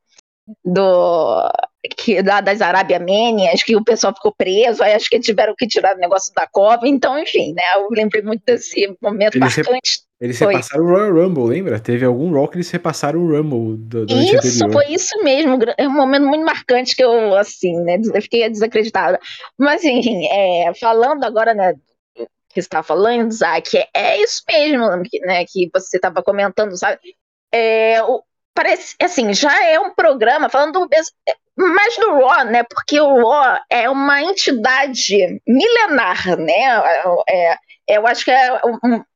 [0.63, 1.51] do
[1.97, 5.95] que lá das Arábia-Mênias, que o pessoal ficou preso, aí acho que tiveram que tirar
[5.95, 10.01] o negócio da cova, então, enfim, né, eu lembrei muito desse momento eles marcante.
[10.19, 10.53] Eles foi.
[10.53, 11.79] repassaram o Royal Rumble, lembra?
[11.79, 15.93] Teve algum Rock eles repassaram o Rumble do, do Isso, foi isso mesmo, é um
[15.93, 19.17] momento muito marcante que eu, assim, né, eu fiquei desacreditada.
[19.57, 21.73] Mas, enfim, é, falando agora, né,
[22.49, 24.85] que você está falando, Zac, é, é isso mesmo,
[25.21, 26.99] né, que você estava comentando, sabe?
[27.53, 28.21] É, o,
[28.59, 30.85] parece, assim, já é um programa falando
[31.55, 32.63] mais do Raw, né?
[32.63, 36.83] Porque o Raw é uma entidade milenar, né?
[37.29, 37.57] É, é,
[37.87, 38.59] eu acho que é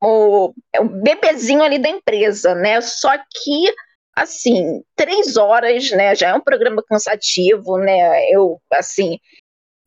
[0.01, 2.79] o, é o bebezinho ali da empresa, né?
[2.79, 3.73] Só que
[4.15, 6.15] assim, três horas, né?
[6.15, 8.31] Já é um programa cansativo, né?
[8.31, 9.19] Eu, assim,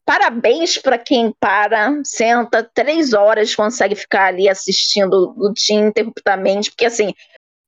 [0.05, 6.85] parabéns para quem para, senta três horas, consegue ficar ali assistindo o dia interruptamente, porque
[6.85, 7.15] assim,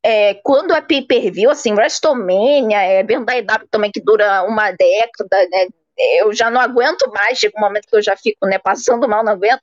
[0.05, 5.67] é, quando é pay-per-view, assim, WrestleMania, é, Bandai W também que dura uma década, né?
[6.21, 9.25] Eu já não aguento mais, chega um momento que eu já fico, né, passando mal,
[9.25, 9.63] não aguento.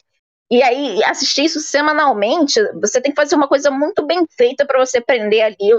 [0.51, 4.77] E aí, assistir isso semanalmente, você tem que fazer uma coisa muito bem feita para
[4.77, 5.71] você prender ali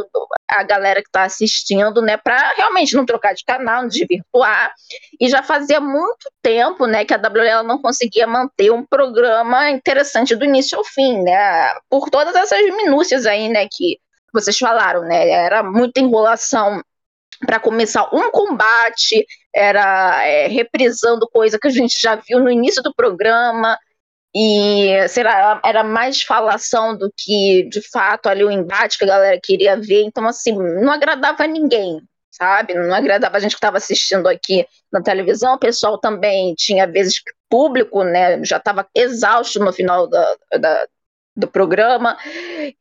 [0.48, 2.16] a galera que está assistindo, né?
[2.16, 4.74] Para realmente não trocar de canal, não desvirtuar.
[5.20, 10.34] E já fazia muito tempo, né, que a WL não conseguia manter um programa interessante
[10.34, 11.72] do início ao fim, né?
[11.88, 14.00] Por todas essas minúcias aí, né, que
[14.40, 15.28] vocês falaram, né?
[15.28, 16.82] Era muita enrolação
[17.44, 22.82] para começar um combate, era é, reprisando coisa que a gente já viu no início
[22.82, 23.78] do programa,
[24.34, 29.08] e sei lá, era mais falação do que de fato ali o embate que a
[29.08, 32.74] galera queria ver, então assim, não agradava a ninguém, sabe?
[32.74, 37.22] Não agradava a gente que estava assistindo aqui na televisão, o pessoal também tinha vezes
[37.48, 40.86] público, né, já estava exausto no final da, da,
[41.36, 42.16] do programa.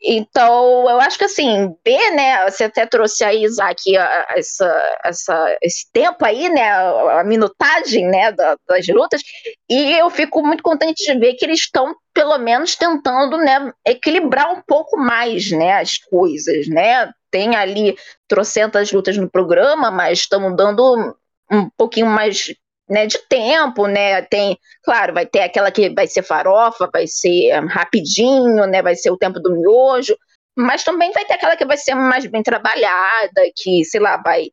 [0.02, 3.82] Então, eu acho que assim, B, né, você até trouxe aí, Isaac,
[4.30, 9.22] essa, essa, esse tempo aí, né, a minutagem, né, das lutas,
[9.70, 14.52] e eu fico muito contente de ver que eles estão, pelo menos, tentando, né, equilibrar
[14.54, 20.56] um pouco mais, né, as coisas, né, tem ali trocentas lutas no programa, mas estamos
[20.56, 21.16] dando
[21.52, 22.56] um pouquinho mais
[22.90, 24.22] né, de tempo, né?
[24.22, 28.82] Tem, claro, vai ter aquela que vai ser farofa, vai ser rapidinho, né?
[28.82, 30.16] Vai ser o tempo do miojo,
[30.56, 34.50] mas também vai ter aquela que vai ser mais bem trabalhada, que, sei lá, vai,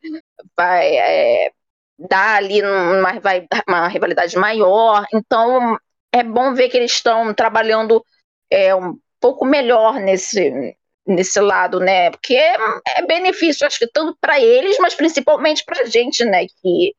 [0.57, 1.51] vai é,
[1.99, 5.05] dar ali uma, vai, uma rivalidade maior.
[5.15, 5.79] Então,
[6.13, 8.05] é bom ver que eles estão trabalhando
[8.51, 10.77] é, um pouco melhor nesse,
[11.07, 12.11] nesse lado, né?
[12.11, 16.47] Porque é benefício, acho que tanto para eles, mas principalmente para a gente, né?
[16.47, 16.95] Que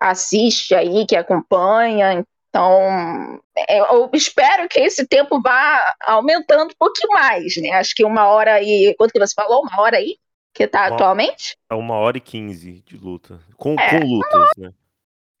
[0.00, 2.24] assiste aí, que acompanha.
[2.48, 7.70] Então, é, eu espero que esse tempo vá aumentando um pouquinho mais, né?
[7.72, 8.94] Acho que uma hora e.
[8.96, 9.62] Quanto que você falou?
[9.62, 10.16] Uma hora aí?
[10.52, 11.56] Que tá uma, atualmente?
[11.70, 13.38] É uma hora e quinze de luta.
[13.56, 14.74] Com, é, com lutas, uma, né?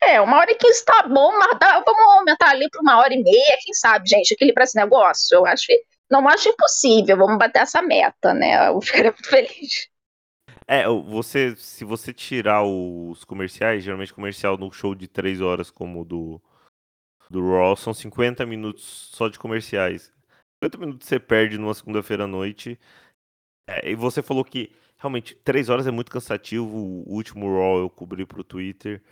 [0.02, 3.12] É, uma hora e quinze tá bom, mas dá, vamos aumentar ali para uma hora
[3.12, 5.34] e meia, quem sabe, gente, equilibrar esse negócio.
[5.34, 5.82] Eu acho que.
[6.08, 8.68] Não acho impossível, vamos bater essa meta, né?
[8.68, 9.88] Eu ficaria muito feliz.
[10.72, 16.02] É, você, se você tirar os comerciais, geralmente comercial no show de 3 horas, como
[16.02, 16.40] o do,
[17.28, 20.12] do Raw, são 50 minutos só de comerciais.
[20.62, 22.78] 50 minutos você perde numa segunda-feira à noite.
[23.68, 26.64] É, e você falou que realmente 3 horas é muito cansativo.
[26.64, 29.02] O último Raw eu cobri pro Twitter.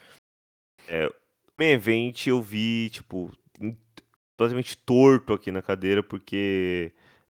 [0.86, 1.12] É,
[1.58, 3.32] main event eu vi, tipo,
[4.36, 6.94] totalmente torto aqui na cadeira, porque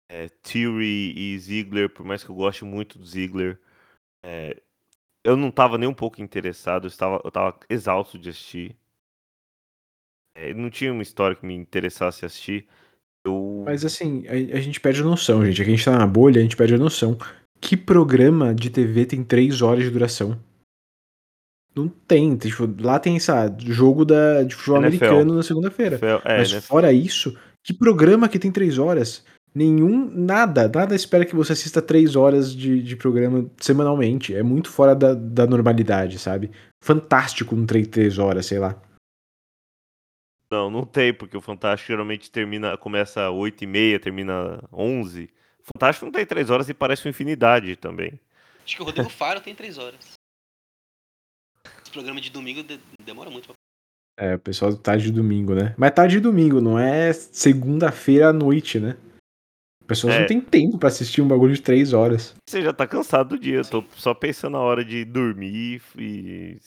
[0.10, 3.58] é, Theory e Ziggler, por mais que eu goste muito do Ziggler,
[4.24, 4.62] é,
[5.24, 8.76] eu não estava nem um pouco interessado, eu estava, eu estava exausto de assistir.
[10.36, 12.68] É, não tinha uma história que me interessasse assistir.
[13.26, 13.64] Eu...
[13.66, 15.62] Mas assim, a, a, gente perde a noção, gente.
[15.62, 17.18] Aqui a gente tá na bolha, a gente perde a noção.
[17.60, 20.40] Que programa de TV tem três horas de duração?
[21.76, 22.38] Não tem.
[22.38, 25.06] Tipo, lá tem, sabe, jogo da, de futebol NFL.
[25.06, 26.00] americano na segunda-feira.
[26.24, 26.68] É, Mas NFL.
[26.68, 29.24] fora isso, que programa que tem três horas?
[29.54, 34.36] Nenhum, nada, nada espera que você assista três horas de, de programa semanalmente.
[34.36, 36.52] É muito fora da, da normalidade, sabe?
[36.84, 38.80] Fantástico um três, três horas, sei lá.
[40.52, 45.30] Não, não tem, porque o Fantástico geralmente termina, começa 8 e meia, termina 11.
[45.60, 48.20] O Fantástico não tem 3 horas e parece uma infinidade também.
[48.66, 50.14] Acho que o Rodrigo Faro tem 3 horas.
[51.84, 52.64] Esse programa de domingo
[53.04, 53.56] demora muito pra...
[54.18, 55.74] É, o pessoal tarde de domingo, né?
[55.78, 58.98] Mas tarde de domingo, não é segunda-feira à noite, né?
[59.90, 60.20] Pessoas é.
[60.20, 62.36] não têm tempo para assistir um bagulho de 3 horas.
[62.48, 66.58] Você já tá cansado do dia, eu tô só pensando na hora de dormir e,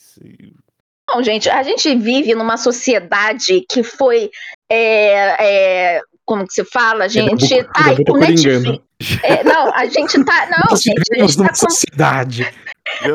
[1.09, 4.31] não, gente, a gente vive numa sociedade que foi.
[4.69, 7.05] É, é, como que se fala?
[7.05, 8.83] A gente é, tá aí com Netflix.
[9.23, 10.47] É, não, a gente tá.
[10.51, 12.55] Não, Nós gente, vivemos numa tá sociedade.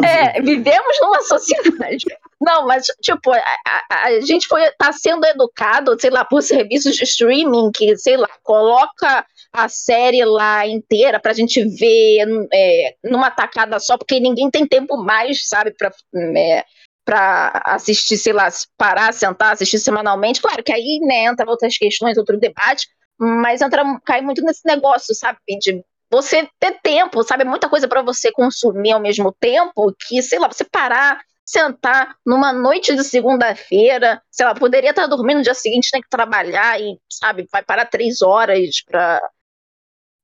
[0.03, 2.05] É, vivemos numa sociedade.
[2.39, 6.95] Não, mas, tipo, a, a, a, gente foi, tá sendo educado, sei lá, por serviços
[6.95, 13.31] de streaming que, sei lá, coloca a série lá inteira pra gente ver é, numa
[13.31, 15.91] tacada só, porque ninguém tem tempo mais, sabe, pra
[16.35, 16.63] é,
[17.07, 20.41] para assistir, sei lá, parar, sentar, assistir semanalmente.
[20.41, 22.85] Claro que aí né, entra outras questões, outro debate,
[23.17, 28.01] mas entra, cai muito nesse negócio, sabe, de você ter tempo, sabe, muita coisa para
[28.01, 34.21] você consumir ao mesmo tempo, que, sei lá, você parar, sentar numa noite de segunda-feira,
[34.29, 37.85] sei lá, poderia estar dormindo no dia seguinte, tem que trabalhar e, sabe, vai parar
[37.85, 39.21] três horas para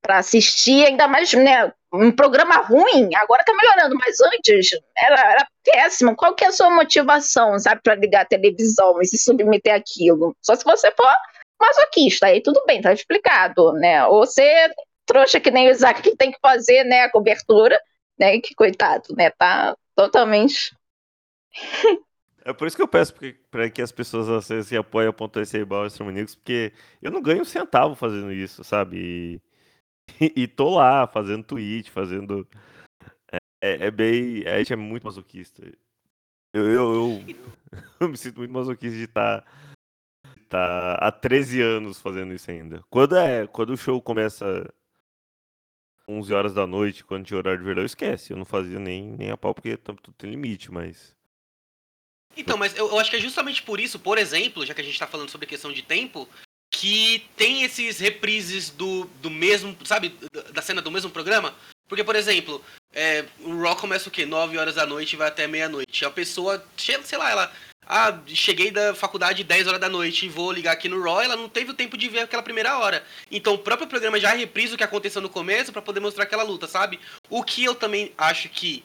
[0.04, 4.68] para assistir, ainda mais, né, um programa ruim, agora tá melhorando, mas antes
[4.98, 6.14] era, era péssimo.
[6.14, 10.36] Qual que é a sua motivação, sabe, para ligar a televisão e se submeter àquilo?
[10.42, 11.10] Só se você for
[11.58, 14.04] masoquista, aí tudo bem, tá explicado, né?
[14.04, 14.68] Ou você
[15.06, 17.80] trouxa que nem o Isaac que tem que fazer, né, a cobertura,
[18.18, 20.76] né, que coitado, né, tá totalmente...
[22.44, 23.14] É por isso que eu peço
[23.50, 25.86] para que as pessoas acessem apoia.se igual
[26.36, 28.98] porque eu não ganho um centavo fazendo isso, sabe?
[28.98, 29.40] E
[30.36, 32.46] e tô lá fazendo tweet, fazendo.
[33.62, 34.46] É, é, bem.
[34.46, 35.62] A gente é muito masoquista.
[36.52, 37.24] Eu, eu, eu,
[38.00, 39.42] eu me sinto muito masoquista de estar
[40.48, 42.82] tá, tá há 13 anos fazendo isso ainda.
[42.90, 44.72] Quando, é, quando o show começa
[46.08, 48.32] 11 horas da noite, quando tinha horário de verão, esquece.
[48.32, 51.14] Eu não fazia nem, nem a pau, porque tudo tem limite, mas.
[52.36, 54.84] Então, mas eu, eu, acho que é justamente por isso, por exemplo, já que a
[54.84, 56.28] gente tá falando sobre questão de tempo,
[56.84, 60.14] que tem esses reprises do, do mesmo, sabe,
[60.52, 61.54] da cena do mesmo programa.
[61.88, 62.62] Porque, por exemplo,
[62.92, 64.26] é, o Raw começa o quê?
[64.26, 66.04] 9 horas da noite e vai até meia-noite.
[66.04, 67.52] A pessoa, sei lá, ela.
[67.86, 71.36] Ah, cheguei da faculdade 10 horas da noite e vou ligar aqui no Raw, ela
[71.36, 73.02] não teve o tempo de ver aquela primeira hora.
[73.30, 76.42] Então o próprio programa já reprisa o que aconteceu no começo para poder mostrar aquela
[76.42, 77.00] luta, sabe?
[77.30, 78.84] O que eu também acho que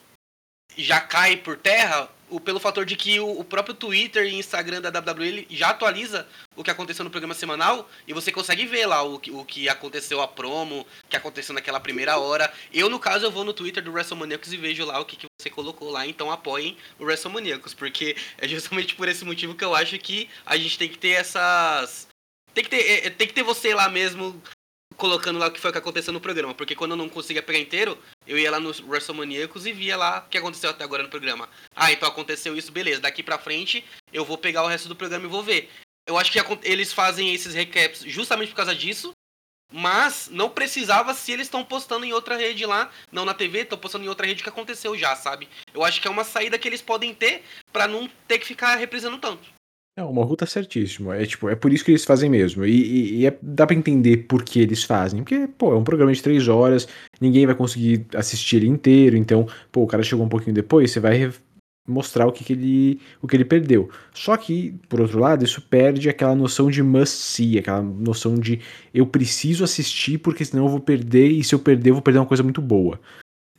[0.78, 4.82] já cai por terra o, pelo fator de que o, o, próprio Twitter e Instagram
[4.82, 9.04] da WWE já atualiza o que aconteceu no programa semanal e você consegue ver lá
[9.04, 12.52] o, o que aconteceu a promo, o que aconteceu naquela primeira hora.
[12.74, 15.28] Eu, no caso, eu vou no Twitter do WrestleManiacos e vejo lá o que, que
[15.40, 19.76] você colocou lá, então apoiem o WrestleManiacos, porque é justamente por esse motivo que eu
[19.76, 22.08] acho que a gente tem que ter essas...
[22.54, 24.42] Tem que ter, é, é tem que ter você lá mesmo
[25.00, 26.54] colocando lá o que foi que aconteceu no programa.
[26.54, 27.98] Porque quando eu não conseguia pegar inteiro,
[28.28, 31.50] eu ia lá nos WrestleManiacos e via lá o que aconteceu até agora no programa.
[31.76, 33.02] Ah, então aconteceu isso, beleza.
[33.02, 35.72] Daqui pra frente, eu vou pegar o resto do programa e vou ver.
[36.06, 39.12] Eu acho que eles fazem esses recaps justamente por causa disso.
[39.72, 43.78] Mas não precisava se eles estão postando em outra rede lá, não na TV, estão
[43.78, 45.48] postando em outra rede que aconteceu já, sabe?
[45.72, 48.76] Eu acho que é uma saída que eles podem ter para não ter que ficar
[48.78, 49.48] reprisando tanto.
[50.00, 51.12] É, uma ruta certíssimo.
[51.12, 52.66] É tipo, é por isso que eles fazem mesmo.
[52.66, 55.22] E, e, e é, dá pra entender por que eles fazem.
[55.22, 56.88] Porque, pô, é um programa de três horas,
[57.20, 59.18] ninguém vai conseguir assistir ele inteiro.
[59.18, 61.34] Então, pô, o cara chegou um pouquinho depois, você vai
[61.86, 63.90] mostrar o que, que ele o que ele perdeu.
[64.14, 68.62] Só que, por outro lado, isso perde aquela noção de must see, aquela noção de
[68.94, 72.20] eu preciso assistir porque senão eu vou perder e se eu perder eu vou perder
[72.20, 73.00] uma coisa muito boa.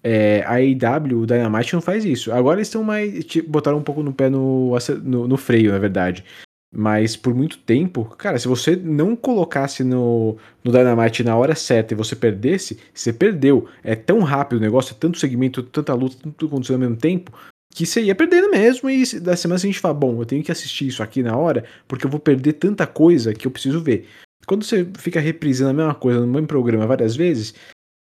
[0.03, 2.33] É, a AEW, o Dynamite não faz isso.
[2.33, 3.25] Agora eles estão mais.
[3.47, 6.25] botaram um pouco no pé no, no, no, freio, na verdade.
[6.73, 11.93] Mas por muito tempo, cara, se você não colocasse no, no Dynamite na hora certa
[11.93, 13.69] e você perdesse, você perdeu.
[13.83, 17.33] É tão rápido o negócio, é tanto segmento, tanta luta, tudo acontecendo ao mesmo tempo,
[17.75, 18.89] que você ia perdendo mesmo.
[18.89, 22.07] E da semana seguinte fala: Bom, eu tenho que assistir isso aqui na hora, porque
[22.07, 24.07] eu vou perder tanta coisa que eu preciso ver.
[24.47, 27.53] quando você fica reprisando a mesma coisa no mesmo programa várias vezes,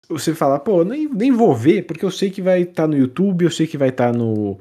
[0.09, 2.97] você fala, pô, nem, nem vou ver, porque eu sei que vai estar tá no
[2.97, 4.59] YouTube, eu sei que vai estar tá no.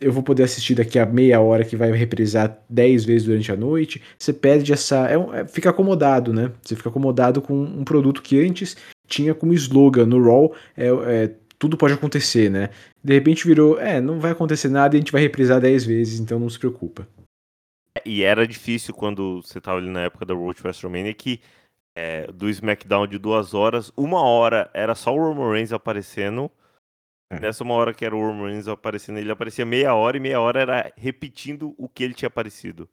[0.00, 3.56] Eu vou poder assistir daqui a meia hora que vai reprisar 10 vezes durante a
[3.56, 4.02] noite.
[4.18, 5.08] Você perde essa.
[5.08, 6.50] É, é, fica acomodado, né?
[6.62, 11.34] Você fica acomodado com um produto que antes tinha como slogan no Raw é, é,
[11.58, 12.70] tudo pode acontecer, né?
[13.02, 16.20] De repente virou, é, não vai acontecer nada e a gente vai reprisar 10 vezes,
[16.20, 17.06] então não se preocupa.
[18.04, 21.40] E era difícil quando você estava ali na época da Road to WrestleMania que
[21.98, 26.48] é, do SmackDown de duas horas, uma hora era só o Roman Reigns aparecendo.
[27.28, 27.40] É.
[27.40, 30.40] Nessa uma hora que era o Roman Reigns aparecendo, ele aparecia meia hora e meia
[30.40, 32.88] hora era repetindo o que ele tinha aparecido.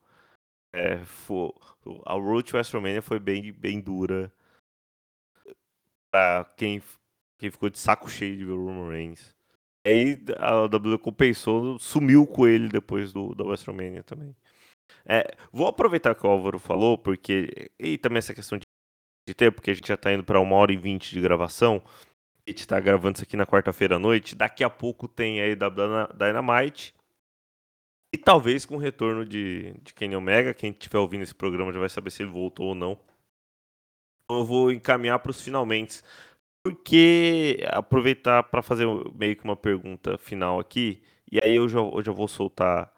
[0.73, 1.53] É, foi,
[2.03, 4.33] a Road to WrestleMania foi bem, bem dura
[6.11, 6.81] pra quem,
[7.37, 9.35] quem ficou de saco cheio de ver o Roman Reigns.
[9.85, 14.35] E aí a WWE compensou, sumiu com ele depois do, da WrestleMania também.
[15.05, 17.71] É, vou aproveitar que o Álvaro falou, porque.
[17.79, 18.64] E também essa questão de
[19.27, 21.81] de tempo, porque a gente já está indo para uma hora e vinte de gravação.
[22.47, 24.35] A gente está gravando isso aqui na quarta-feira à noite.
[24.35, 26.93] Daqui a pouco tem aí da Dynamite.
[28.13, 30.53] E talvez com o retorno de, de Kenny Omega.
[30.53, 32.99] Quem estiver ouvindo esse programa já vai saber se ele voltou ou não.
[34.23, 36.03] Então eu vou encaminhar para os finalmente.
[36.63, 38.85] Porque aproveitar para fazer
[39.15, 41.01] meio que uma pergunta final aqui.
[41.31, 42.91] E aí eu já, eu já vou soltar a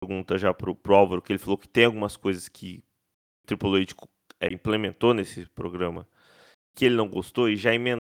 [0.00, 2.82] pergunta já pro, pro Álvaro, que ele falou que tem algumas coisas que
[3.44, 3.94] o Triple H
[4.40, 6.06] é, implementou nesse programa
[6.74, 8.00] que ele não gostou e já emendar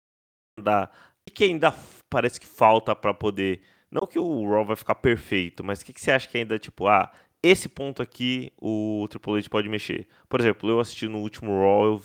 [1.28, 1.74] o que ainda
[2.10, 3.62] parece que falta para poder
[3.92, 6.60] não que o Raw vai ficar perfeito, mas o que, que você acha que ainda
[6.60, 7.12] tipo ah
[7.42, 10.08] esse ponto aqui o Triple H pode mexer.
[10.28, 12.04] Por exemplo, eu assisti no último Raw, eu,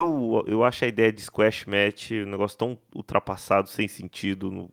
[0.00, 4.50] eu, eu acho a ideia de squash match um negócio tão ultrapassado, sem sentido.
[4.50, 4.70] No,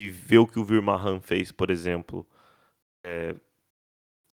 [0.00, 2.26] e ver o que o Virmahan fez, por exemplo,
[3.04, 3.34] é,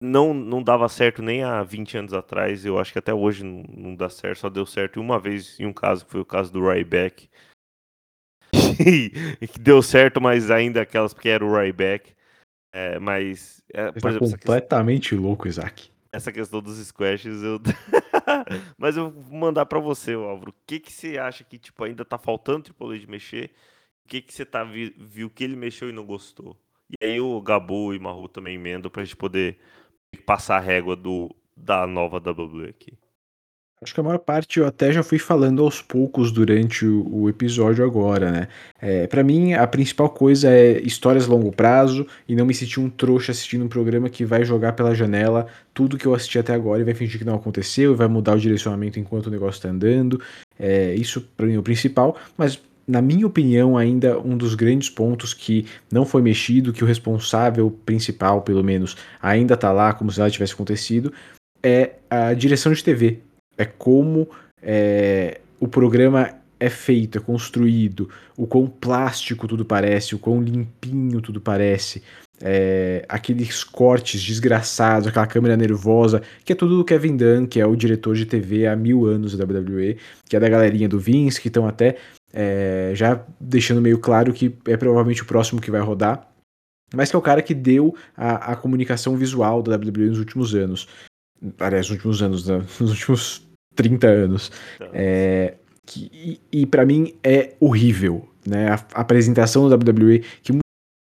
[0.03, 3.63] não, não dava certo nem há 20 anos atrás, eu acho que até hoje não,
[3.73, 6.51] não dá certo, só deu certo uma vez em um caso, que foi o caso
[6.51, 7.29] do Ryback.
[9.53, 12.13] que deu certo, mas ainda aquelas porque era o Ryback.
[12.73, 13.63] É, mas.
[13.73, 15.89] É, por tá exemplo, completamente questão, louco, Isaac.
[16.11, 17.61] Essa questão dos squashes, eu.
[18.77, 20.51] mas eu vou mandar para você, Álvaro.
[20.51, 23.51] O que, que você acha que tipo, ainda tá faltando Triple H mexer?
[24.05, 26.57] O que, que você tá, viu que ele mexeu e não gostou?
[27.01, 29.57] E aí o Gabu e Maru também emendam pra gente poder
[30.25, 32.93] passar a régua do, da nova WWE aqui.
[33.83, 37.83] Acho que a maior parte eu até já fui falando aos poucos durante o, episódio
[37.83, 38.47] agora, né?
[38.81, 42.79] É, para mim, a principal coisa é histórias a longo prazo e não me sentir
[42.79, 46.53] um trouxa assistindo um programa que vai jogar pela janela tudo que eu assisti até
[46.53, 49.61] agora e vai fingir que não aconteceu e vai mudar o direcionamento enquanto o negócio
[49.61, 50.21] tá andando.
[50.57, 54.89] É, isso para mim é o principal, mas na minha opinião, ainda um dos grandes
[54.89, 60.11] pontos que não foi mexido, que o responsável principal, pelo menos, ainda está lá como
[60.11, 61.13] se nada tivesse acontecido,
[61.61, 63.19] é a direção de TV.
[63.57, 64.29] É como
[64.61, 66.29] é, o programa
[66.59, 72.01] é feito, é construído, o quão plástico tudo parece, o quão limpinho tudo parece.
[72.41, 77.65] É, aqueles cortes desgraçados, aquela câmera nervosa, que é tudo do Kevin Dunn, que é
[77.65, 79.97] o diretor de TV há mil anos da WWE,
[80.27, 81.95] que é da galerinha do Vince, que estão até
[82.33, 86.27] é, já deixando meio claro que é provavelmente o próximo que vai rodar,
[86.93, 90.55] mas que é o cara que deu a, a comunicação visual da WWE nos últimos
[90.55, 90.87] anos.
[91.59, 92.57] Aliás, nos últimos anos, né?
[92.79, 94.51] nos últimos 30 anos.
[94.91, 95.55] É,
[95.85, 96.09] que,
[96.51, 98.27] e, e para mim é horrível.
[98.45, 98.69] Né?
[98.69, 100.62] A, a apresentação da WWE, que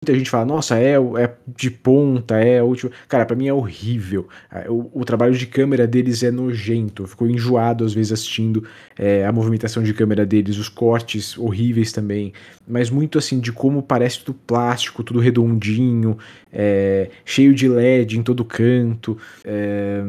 [0.03, 2.91] Muita gente fala, nossa, é, é de ponta, é último.
[3.09, 4.27] Cara, para mim é horrível.
[4.69, 7.07] O, o, trabalho de câmera deles é nojento.
[7.07, 8.65] Ficou enjoado às vezes assistindo
[8.99, 12.33] é, a movimentação de câmera deles, os cortes horríveis também.
[12.66, 16.19] Mas muito assim, de como parece tudo plástico, tudo redondinho,
[16.53, 19.16] é, cheio de LED em todo canto.
[19.45, 20.05] É,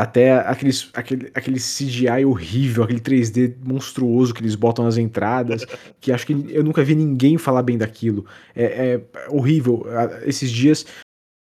[0.00, 5.66] até aqueles, aquele, aquele CGI horrível, aquele 3D monstruoso que eles botam nas entradas,
[6.00, 8.24] que acho que eu nunca vi ninguém falar bem daquilo.
[8.56, 9.84] É, é horrível.
[10.24, 10.86] Esses dias,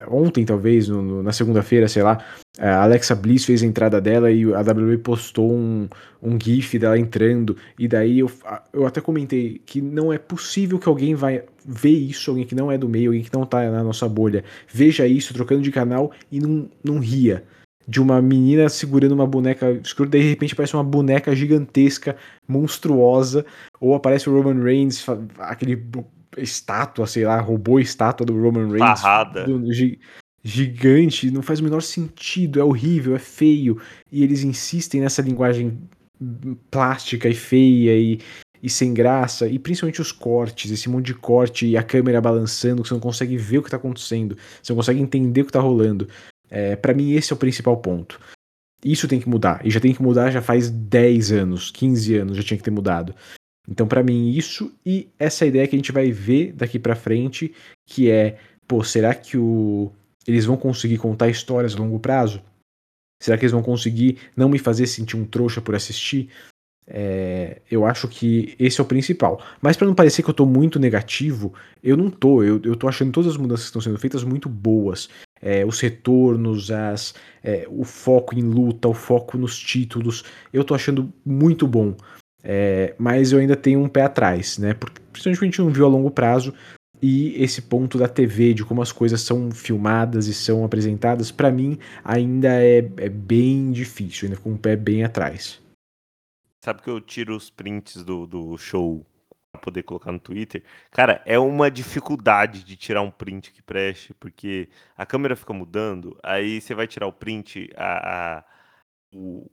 [0.08, 2.24] ontem talvez, no, no, na segunda-feira, sei lá,
[2.58, 5.86] a Alexa Bliss fez a entrada dela e a WWE postou um,
[6.22, 8.30] um GIF dela entrando, e daí eu,
[8.72, 12.72] eu até comentei que não é possível que alguém vai ver isso, alguém que não
[12.72, 16.10] é do meio, alguém que não tá na nossa bolha, veja isso trocando de canal
[16.32, 17.44] e não, não ria
[17.86, 23.46] de uma menina segurando uma boneca escura, daí de repente aparece uma boneca gigantesca, monstruosa,
[23.80, 25.04] ou aparece o Roman Reigns,
[25.38, 25.86] aquele
[26.36, 29.02] estátua, sei lá, robô estátua do Roman Reigns.
[29.02, 29.44] Barrada.
[29.44, 29.60] Do,
[30.46, 33.80] gigante, não faz o menor sentido, é horrível, é feio,
[34.12, 35.76] e eles insistem nessa linguagem
[36.70, 38.20] plástica e feia e,
[38.62, 42.82] e sem graça, e principalmente os cortes, esse monte de corte e a câmera balançando,
[42.82, 45.52] que você não consegue ver o que tá acontecendo, você não consegue entender o que
[45.52, 46.06] tá rolando.
[46.50, 48.20] É, para mim, esse é o principal ponto.
[48.84, 49.64] Isso tem que mudar.
[49.64, 52.70] E já tem que mudar já faz 10 anos, 15 anos já tinha que ter
[52.70, 53.14] mudado.
[53.68, 57.52] Então, para mim, isso e essa ideia que a gente vai ver daqui para frente,
[57.84, 59.90] que é, pô, será que o
[60.26, 62.42] eles vão conseguir contar histórias a longo prazo?
[63.22, 66.30] Será que eles vão conseguir não me fazer sentir um trouxa por assistir?
[66.88, 69.42] É, eu acho que esse é o principal.
[69.60, 71.52] Mas para não parecer que eu tô muito negativo,
[71.82, 72.42] eu não tô.
[72.42, 75.08] Eu, tô achando todas as mudanças que estão sendo feitas muito boas.
[75.42, 80.74] É, os retornos, as, é, o foco em luta, o foco nos títulos, eu tô
[80.74, 81.94] achando muito bom.
[82.42, 84.72] É, mas eu ainda tenho um pé atrás, né?
[84.72, 86.54] Porque principalmente a gente não viu a longo prazo.
[87.02, 91.50] E esse ponto da TV, de como as coisas são filmadas e são apresentadas, para
[91.50, 95.60] mim ainda é, é bem difícil, ainda com um pé bem atrás.
[96.66, 99.06] Sabe que eu tiro os prints do, do show
[99.52, 100.64] pra poder colocar no Twitter?
[100.90, 106.18] Cara, é uma dificuldade de tirar um print que preste, porque a câmera fica mudando,
[106.24, 108.44] aí você vai tirar o print, a, a
[109.14, 109.48] o,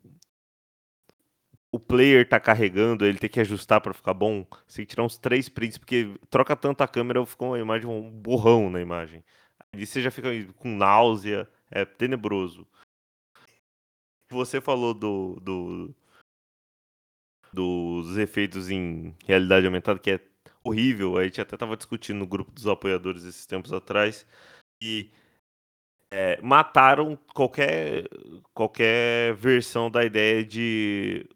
[1.71, 4.43] o player tá carregando, ele tem que ajustar para ficar bom.
[4.65, 7.87] Você tem que tirar uns três prints, porque troca tanto a câmera, fica uma imagem,
[7.87, 9.23] um borrão na imagem.
[9.71, 12.67] Aí você já fica com náusea, é tenebroso.
[14.31, 15.95] Você falou do, do
[17.53, 20.19] dos efeitos em realidade aumentada, que é
[20.63, 21.17] horrível.
[21.17, 24.25] A gente até estava discutindo no grupo dos apoiadores esses tempos atrás.
[24.81, 25.11] E
[26.11, 28.07] é, mataram qualquer,
[28.53, 31.27] qualquer versão da ideia de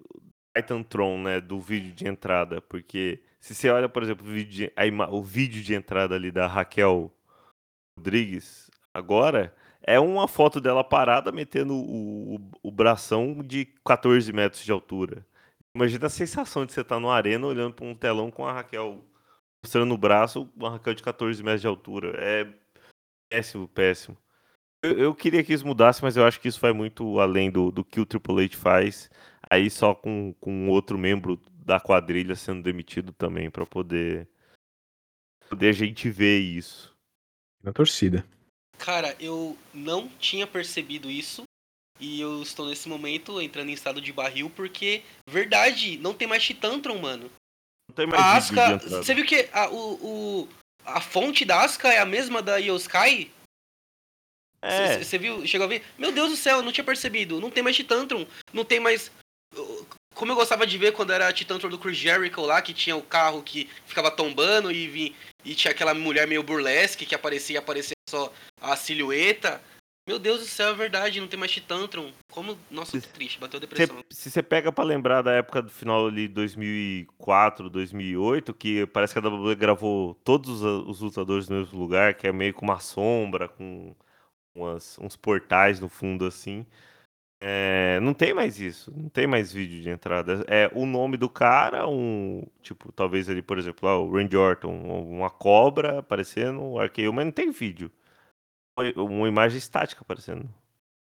[0.55, 1.41] Titantron, né?
[1.41, 2.61] Do vídeo de entrada.
[2.61, 6.31] Porque se você olha, por exemplo, o vídeo de, a, o vídeo de entrada ali
[6.31, 7.11] da Raquel
[7.97, 14.63] Rodrigues, agora é uma foto dela parada metendo o, o, o bração de 14 metros
[14.63, 15.25] de altura.
[15.77, 18.51] Imagina a sensação de você estar tá no arena olhando para um telão com a
[18.51, 19.05] Raquel
[19.63, 22.17] mostrando o braço, uma Raquel de 14 metros de altura.
[22.19, 22.51] É
[23.29, 24.17] péssimo, péssimo.
[24.81, 27.71] Eu, eu, queria que isso mudasse, mas eu acho que isso vai muito além do,
[27.71, 29.07] do que o Triple H faz.
[29.47, 34.27] Aí só com, com outro membro da quadrilha sendo demitido também, para poder,
[35.47, 36.91] poder a gente ver isso.
[37.61, 38.25] Na torcida.
[38.79, 41.43] Cara, eu não tinha percebido isso
[41.99, 46.43] e eu estou nesse momento entrando em estado de barril porque, verdade, não tem mais
[46.43, 47.31] Titantron, mano.
[47.89, 50.49] Não tem mais a Asuka, Você viu que a, o, o,
[50.85, 53.31] a fonte da Asuka é a mesma da Yoskai?
[54.61, 55.03] É.
[55.03, 55.45] Você viu?
[55.45, 55.83] Chegou a ver?
[55.97, 57.39] Meu Deus do céu, não tinha percebido.
[57.39, 58.25] Não tem mais Titantron.
[58.51, 59.11] Não tem mais.
[60.13, 63.03] Como eu gostava de ver quando era Titantron do Chris Jericho lá, que tinha o
[63.03, 65.15] carro que ficava tombando e, vi,
[65.45, 69.61] e tinha aquela mulher meio burlesque que aparecia aparecia só a silhueta.
[70.07, 72.13] Meu Deus do céu, é verdade, não tem mais Titantron.
[72.31, 72.57] Como.
[72.71, 74.01] Nossa, que triste, bateu depressão.
[74.09, 79.19] se você pega pra lembrar da época do final ali 2004, 2008, que parece que
[79.19, 83.49] a WWE gravou todos os lutadores no mesmo lugar, que é meio com uma sombra,
[83.49, 83.93] com
[84.55, 86.65] umas, uns portais no fundo assim.
[87.41, 90.45] É, não tem mais isso, não tem mais vídeo de entrada.
[90.47, 92.43] É o nome do cara, um.
[92.61, 97.25] Tipo, talvez ali, por exemplo, lá, o Randy Orton, uma cobra aparecendo, o arqueio, mas
[97.25, 97.91] não tem vídeo
[98.95, 100.47] uma imagem estática aparecendo.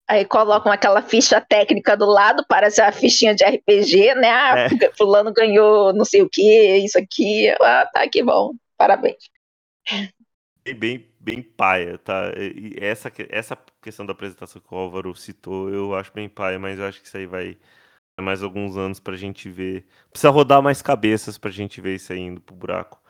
[0.09, 4.31] Aí colocam aquela ficha técnica do lado, parece a fichinha de RPG, né?
[4.31, 4.69] Ah, é.
[4.99, 7.49] fulano ganhou não sei o que, isso aqui.
[7.61, 8.53] Ah, tá, que bom.
[8.77, 9.31] Parabéns.
[10.65, 12.33] Bem, bem, bem paia, tá?
[12.37, 16.79] E essa, essa questão da apresentação que o Álvaro citou, eu acho bem paia, mas
[16.79, 17.57] eu acho que isso aí vai
[18.21, 19.87] mais alguns anos pra gente ver.
[20.11, 23.01] Precisa rodar mais cabeças pra gente ver isso aí indo pro buraco.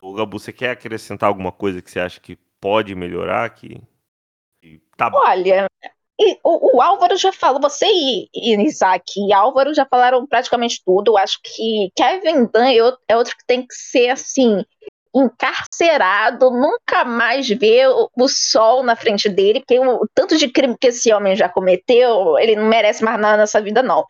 [0.00, 3.50] O Gabu, você quer acrescentar alguma coisa que você acha que pode melhorar?
[3.50, 3.78] Que,
[4.58, 5.10] que tá...
[5.12, 5.66] Olha,
[6.42, 11.10] o, o, Álvaro já falou, você e, e Isaac e Álvaro já falaram praticamente tudo.
[11.10, 12.76] Eu acho que Kevin Dunn é,
[13.06, 14.64] é outro que tem que ser assim
[15.14, 20.76] encarcerado, nunca mais ver o, o, sol na frente dele, porque o tanto de crime
[20.76, 24.04] que esse homem já cometeu, ele não merece mais nada nessa vida, não.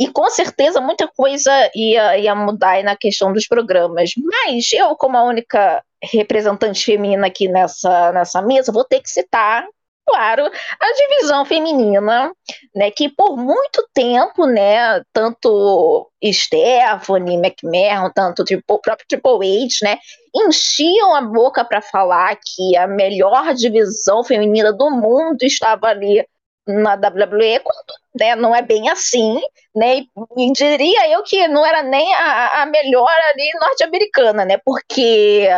[0.00, 4.12] E com certeza muita coisa ia, ia mudar na questão dos programas.
[4.16, 9.64] Mas eu, como a única representante feminina aqui nessa, nessa mesa, vou ter que citar,
[10.06, 10.44] claro,
[10.80, 12.32] a divisão feminina,
[12.74, 19.98] né, que por muito tempo, né, tanto Stephanie, McMahon, tanto o próprio Triple H, né,
[20.34, 26.26] enchiam a boca para falar que a melhor divisão feminina do mundo estava ali
[26.66, 29.40] na WWE, quando né, não é bem assim,
[29.74, 30.04] né?
[30.36, 34.58] E diria eu que não era nem a, a melhor ali norte-americana, né?
[34.64, 35.48] Porque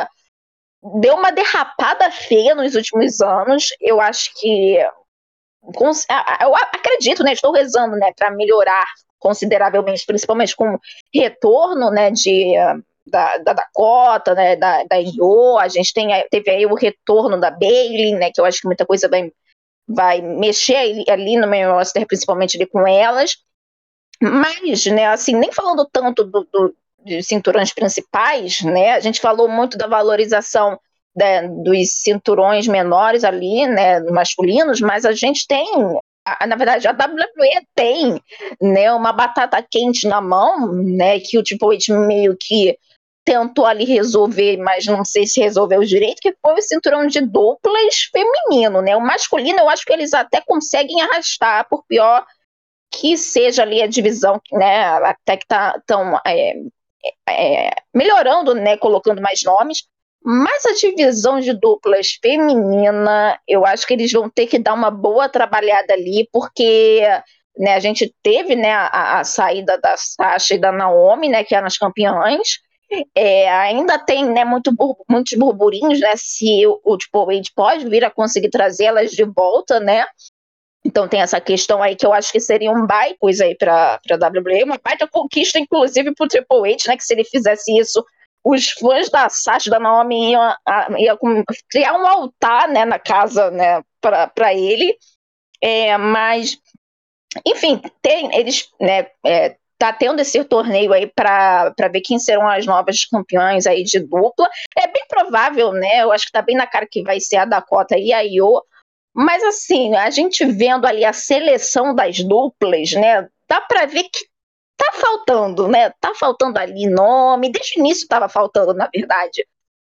[1.01, 3.69] deu uma derrapada feia nos últimos anos.
[3.81, 4.79] Eu acho que
[6.41, 7.33] eu acredito, né?
[7.33, 8.85] Estou rezando, né, para melhorar
[9.19, 10.79] consideravelmente, principalmente com
[11.15, 12.53] retorno, né, de
[13.07, 17.51] da, da Dakota, né, da, da Io, a gente tem, teve aí o retorno da
[17.51, 19.31] Bailey, né, que eu acho que muita coisa vai
[19.87, 23.37] vai mexer ali, ali no main roster, principalmente ali com elas.
[24.21, 26.75] Mas, né, assim, nem falando tanto do, do,
[27.05, 30.79] de cinturões principais, né, a gente falou muito da valorização
[31.17, 35.67] né, dos cinturões menores ali, né, masculinos, mas a gente tem,
[36.25, 38.21] a, na verdade, a WWE tem,
[38.61, 42.77] né, uma batata quente na mão, né, que o H meio que
[43.25, 48.11] tentou ali resolver, mas não sei se resolveu direito, que foi o cinturão de duplas
[48.13, 48.95] feminino, né?
[48.95, 52.25] O masculino eu acho que eles até conseguem arrastar, por pior
[52.93, 54.85] que seja ali a divisão, né?
[54.85, 56.55] Até que tá tão é,
[57.29, 58.77] é, melhorando, né?
[58.77, 59.85] Colocando mais nomes.
[60.25, 64.91] Mas a divisão de duplas feminina, eu acho que eles vão ter que dar uma
[64.91, 67.03] boa trabalhada ali, porque
[67.59, 71.55] né, a gente teve né, a, a saída da Sasha e da Naomi, né, que
[71.55, 72.59] eram as campeãs,
[73.15, 74.71] é, ainda tem né, muito,
[75.09, 76.13] muitos burburinhos, né?
[76.17, 80.05] Se o, o tipo, Wade pode vir a conseguir trazê-las de volta, né?
[80.85, 84.15] Então tem essa questão aí que eu acho que seria baita coisa aí para a
[84.15, 86.97] WWE, uma baita conquista, inclusive, para o Triple H, né?
[86.97, 88.05] Que se ele fizesse isso,
[88.45, 90.55] os fãs da Sasha da Naomi iam,
[90.99, 91.19] iam
[91.71, 94.95] criar um altar né, na casa né, para ele.
[95.63, 96.59] É, mas,
[97.47, 102.67] enfim, tem, eles né, é, tá tendo esse torneio aí para ver quem serão as
[102.67, 104.47] novas campeãs aí de dupla.
[104.77, 106.03] É bem provável, né?
[106.03, 108.63] Eu acho que tá bem na cara que vai ser a Dakota e a Io.
[109.15, 113.29] Mas assim, a gente vendo ali a seleção das duplas, né?
[113.49, 114.27] Dá para ver que
[114.77, 115.91] tá faltando, né?
[116.01, 117.51] Tá faltando ali nome.
[117.51, 119.47] Desde o início tava faltando, na verdade.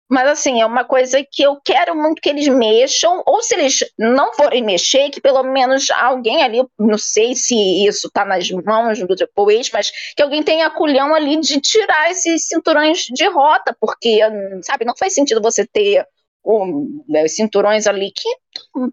[0.08, 3.78] Mas assim, é uma coisa que eu quero muito que eles mexam, ou se eles
[3.98, 9.00] não forem mexer, que pelo menos alguém ali, não sei se isso está nas mãos
[9.00, 14.20] do H, mas que alguém tenha culhão ali de tirar esses cinturões de rota, porque,
[14.62, 16.06] sabe, não faz sentido você ter
[17.08, 18.28] né, os cinturões ali que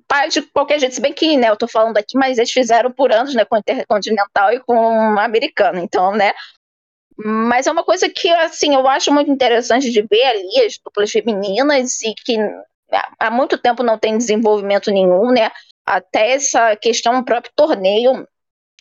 [0.09, 2.91] faz de qualquer jeito, se bem que, né, eu tô falando aqui, mas eles fizeram
[2.91, 4.75] por anos, né, com Intercontinental e com
[5.19, 6.33] Americano, então, né,
[7.17, 11.11] mas é uma coisa que, assim, eu acho muito interessante de ver ali as duplas
[11.11, 12.37] femininas e que
[13.19, 15.51] há muito tempo não tem desenvolvimento nenhum, né?
[15.85, 18.27] Até essa questão do próprio torneio,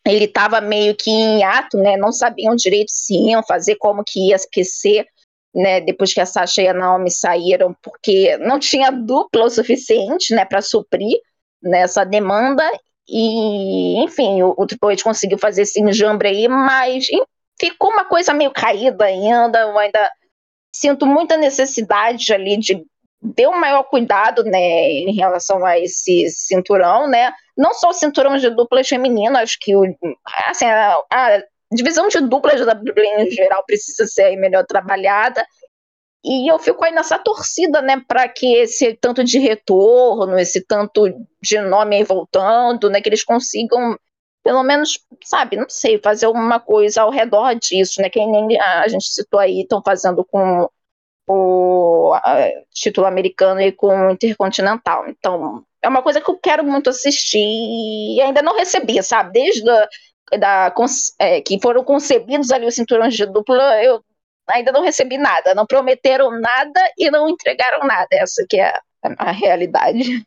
[0.07, 1.97] ele estava meio que em ato, né?
[1.97, 5.07] Não sabiam direito se iam fazer, como que ia aquecer,
[5.55, 5.81] né?
[5.81, 10.45] Depois que a Sasha e a Naomi saíram, porque não tinha dupla o suficiente, né?
[10.45, 11.19] Para suprir
[11.63, 12.65] nessa demanda
[13.09, 17.07] e, enfim, o, o Triple H conseguiu fazer esse enjambre aí, mas
[17.61, 20.11] ficou uma coisa meio caída ainda, eu ainda
[20.75, 22.85] sinto muita necessidade ali de
[23.37, 28.37] ter um maior cuidado, né, em relação a esse cinturão, né, não só o cinturão
[28.37, 29.85] de duplas feminino, acho que o,
[30.47, 31.43] assim, a, a
[31.75, 35.47] divisão de duplas da WWE em geral precisa ser melhor trabalhada,
[36.25, 41.05] e eu fico aí nessa torcida, né, para que esse tanto de retorno, esse tanto
[41.43, 43.97] de nome aí voltando, né, que eles consigam
[44.43, 48.11] pelo menos, sabe, não sei, fazer alguma coisa ao redor disso, né?
[48.11, 50.69] Que nem a gente citou aí, estão fazendo com
[51.29, 52.13] o
[52.73, 55.09] título americano e com o intercontinental.
[55.09, 59.33] Então, é uma coisa que eu quero muito assistir e ainda não recebi, sabe?
[59.33, 59.63] Desde
[60.39, 60.75] da,
[61.19, 64.05] é, que foram concebidos ali os cinturões de dupla, eu
[64.49, 65.55] ainda não recebi nada.
[65.55, 68.09] Não prometeram nada e não entregaram nada.
[68.13, 68.83] Essa que é a,
[69.19, 70.25] a realidade.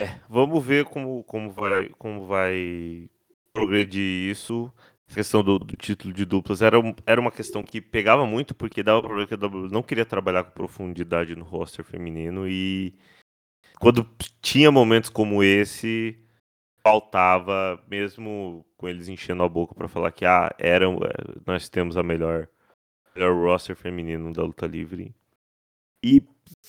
[0.00, 3.10] É, vamos ver como, como, vai, como vai
[3.52, 4.72] progredir isso.
[5.10, 6.76] A questão do, do título de duplas era,
[7.06, 10.44] era uma questão que pegava muito, porque dava ver que a WWE não queria trabalhar
[10.44, 12.94] com profundidade no roster feminino e
[13.78, 14.08] quando
[14.40, 16.18] tinha momentos como esse,
[16.82, 21.96] faltava, mesmo com eles enchendo a boca para falar que ah, eram, é, nós temos
[21.96, 22.48] a melhor,
[23.14, 25.14] melhor roster feminino da luta livre.
[26.02, 26.22] E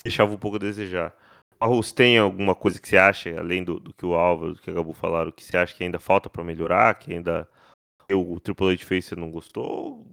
[0.04, 1.14] deixava um pouco a desejar.
[1.60, 4.70] Marros, tem alguma coisa que você acha, além do, do que o Álvaro, do que
[4.70, 7.48] a Gabu falaram, que você acha que ainda falta para melhorar, que ainda
[8.10, 10.06] o Triple H fez você não gostou?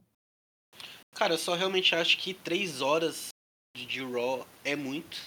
[1.15, 3.29] Cara, eu só realmente acho que três horas
[3.75, 5.17] de, de Raw é muito.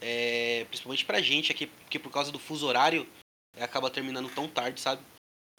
[0.00, 3.06] É, principalmente pra gente aqui, porque por causa do fuso horário
[3.58, 5.02] acaba terminando tão tarde, sabe?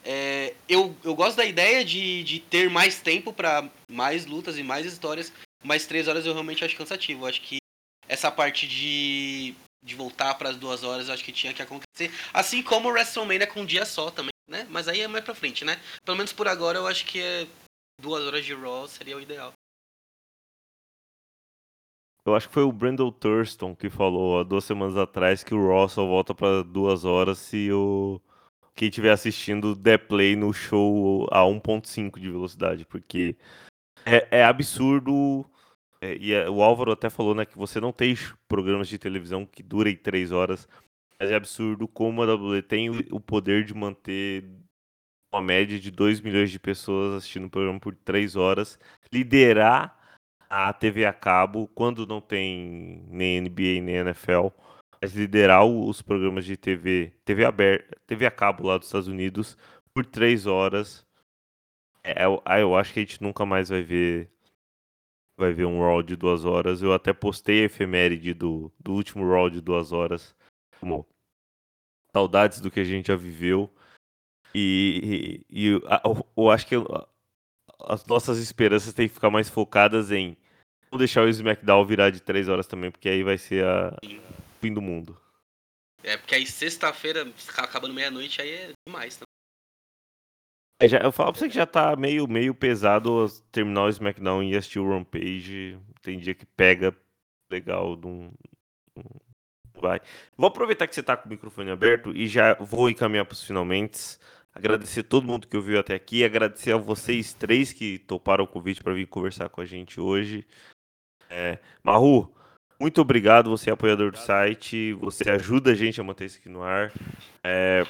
[0.03, 4.63] É, eu, eu gosto da ideia de, de ter mais tempo para mais lutas e
[4.63, 5.31] mais histórias,
[5.63, 7.23] mas três horas eu realmente acho cansativo.
[7.23, 7.57] Eu acho que
[8.07, 12.11] essa parte de de voltar para as duas horas, eu acho que tinha que acontecer.
[12.33, 14.67] Assim como o WrestleMania com um dia só também, né?
[14.69, 15.81] Mas aí é mais pra frente, né?
[16.05, 17.47] Pelo menos por agora eu acho que é
[17.99, 19.53] duas horas de Raw seria o ideal.
[22.25, 25.67] Eu acho que foi o Brandon Thurston que falou há duas semanas atrás que o
[25.67, 28.21] Raw só volta para duas horas se o
[28.75, 33.35] quem estiver assistindo der play no show a 1.5 de velocidade, porque
[34.05, 35.45] é, é absurdo.
[36.01, 38.15] É, e é, o Álvaro até falou, né, que você não tem
[38.47, 40.67] programas de televisão que durem três horas,
[41.19, 44.43] mas é absurdo como a WWE tem o poder de manter
[45.31, 48.79] uma média de 2 milhões de pessoas assistindo o programa por três horas,
[49.13, 49.95] liderar
[50.51, 54.47] a TV a cabo quando não tem nem NBA nem NFL,
[55.01, 59.57] mas liderar os programas de TV, TV aberta, TV a cabo lá dos Estados Unidos
[59.93, 61.07] por três horas.
[62.03, 64.29] É, eu, eu acho que a gente nunca mais vai ver
[65.37, 66.81] vai ver um Raw de duas horas.
[66.81, 70.35] Eu até postei a efeméride do, do último Raw de duas horas.
[70.81, 71.07] Como
[72.13, 73.73] saudades do que a gente já viveu.
[74.53, 75.81] E, e, e eu,
[76.35, 76.75] eu, acho que
[77.79, 80.37] as nossas esperanças têm que ficar mais focadas em
[80.91, 84.59] não deixar o SmackDown virar de três horas também, porque aí vai ser a o
[84.59, 85.19] fim do mundo.
[86.03, 89.27] É, porque aí sexta-feira, acabando meia-noite, aí é demais também.
[90.81, 94.43] É, já, eu falo pra você que já tá meio, meio pesado terminar o SmackDown
[94.43, 95.77] e assistir o Rampage.
[96.01, 96.95] Tem dia que pega
[97.51, 98.33] legal, não,
[99.79, 100.01] vai.
[100.35, 104.17] Vou aproveitar que você tá com o microfone aberto e já vou encaminhar pros finalmente.
[104.53, 108.83] Agradecer todo mundo que ouviu até aqui, agradecer a vocês três que toparam o convite
[108.83, 110.45] para vir conversar com a gente hoje.
[111.31, 112.31] É, Maru,
[112.79, 116.49] muito obrigado, você é apoiador do site, você ajuda a gente a manter isso aqui
[116.49, 116.91] no ar.
[117.43, 117.83] É,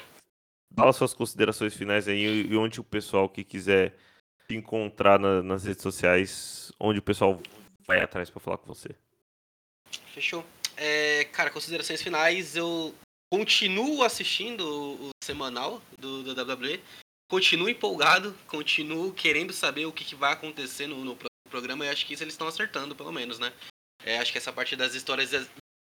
[0.74, 3.94] Fala suas considerações finais aí e onde o pessoal que quiser
[4.48, 7.40] te encontrar na, nas redes sociais, onde o pessoal
[7.86, 8.88] vai atrás para falar com você.
[10.14, 10.44] Fechou.
[10.76, 12.94] É, cara, considerações finais, eu
[13.30, 16.80] continuo assistindo o, o semanal do, do WWE,
[17.30, 21.16] continuo empolgado, continuo querendo saber o que, que vai acontecer no, no
[21.52, 23.52] programa e acho que isso eles estão acertando, pelo menos, né?
[24.04, 25.30] É, acho que essa parte das histórias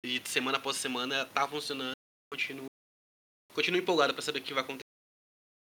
[0.05, 1.93] de semana após semana tá funcionando,
[2.33, 2.67] continuo
[3.55, 4.83] continuo empolgado para saber o que vai acontecer.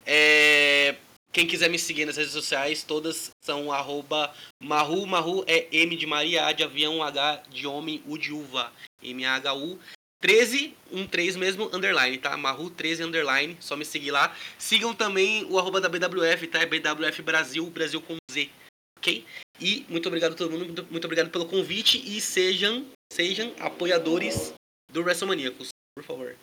[0.06, 0.98] É...
[1.32, 6.46] Quem quiser me seguir nas redes sociais, todas são arroba Maru, é M de Maria,
[6.46, 8.72] A de avião, H de homem, U de uva,
[9.04, 9.78] M-A-H-U.
[10.22, 12.36] 13, um 3 mesmo, underline, tá?
[12.38, 14.34] Maru 13 underline, só me seguir lá.
[14.58, 16.60] Sigam também o arroba da BWF, tá?
[16.60, 18.50] É BWF Brasil, Brasil com Z,
[18.98, 19.26] ok?
[19.60, 24.54] E muito obrigado a todo mundo, muito, muito obrigado pelo convite e sejam, sejam apoiadores
[24.92, 26.36] do WrestleManiacos, por favor.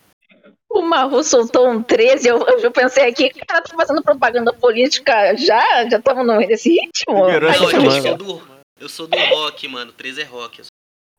[0.69, 5.35] O Marru soltou um 13, eu, eu pensei aqui que ela tá fazendo propaganda política
[5.35, 5.87] já?
[5.87, 7.13] Já estamos nesse ritmo?
[7.13, 8.41] Não, eu, sou do,
[8.79, 9.91] eu sou do rock, mano.
[9.91, 10.63] 13 é rock.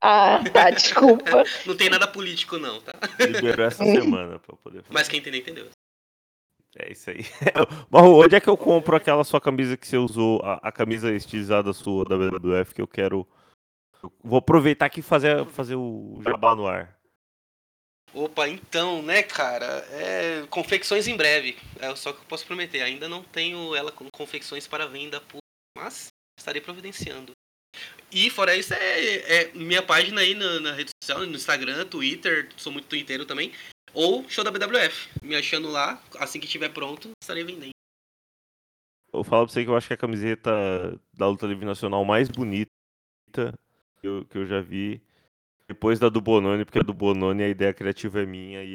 [0.03, 1.45] Ah, tá, desculpa.
[1.65, 2.93] não tem nada político, não, tá?
[3.21, 4.93] Liberou essa semana pra poder falar.
[4.93, 5.66] Mas quem entendeu, entendeu.
[6.79, 7.21] É isso aí.
[7.91, 11.13] Marro, onde é que eu compro aquela sua camisa que você usou, a, a camisa
[11.13, 13.27] estilizada sua da WWF que eu quero.
[14.03, 16.99] Eu vou aproveitar aqui e fazer, fazer o jabá no ar.
[18.13, 19.67] Opa, então, né, cara?
[19.91, 21.57] É, confecções em breve.
[21.81, 22.81] É só que eu posso prometer.
[22.83, 25.23] Ainda não tenho ela com confecções para venda,
[25.77, 27.33] mas estarei providenciando.
[28.13, 32.49] E fora isso, é, é minha página aí na, na, rede social, no Instagram, Twitter,
[32.57, 33.53] sou muito twitteiro também.
[33.95, 35.09] Ou show da BWF.
[35.23, 37.71] Me achando lá, assim que estiver pronto, estarei vendendo.
[39.12, 42.05] Eu falo pra você que eu acho que é a camiseta da luta livre nacional
[42.05, 42.66] mais bonita
[44.01, 45.01] que eu, que eu já vi
[45.69, 48.75] depois da do Bononi, porque a do Bononi a ideia criativa é minha e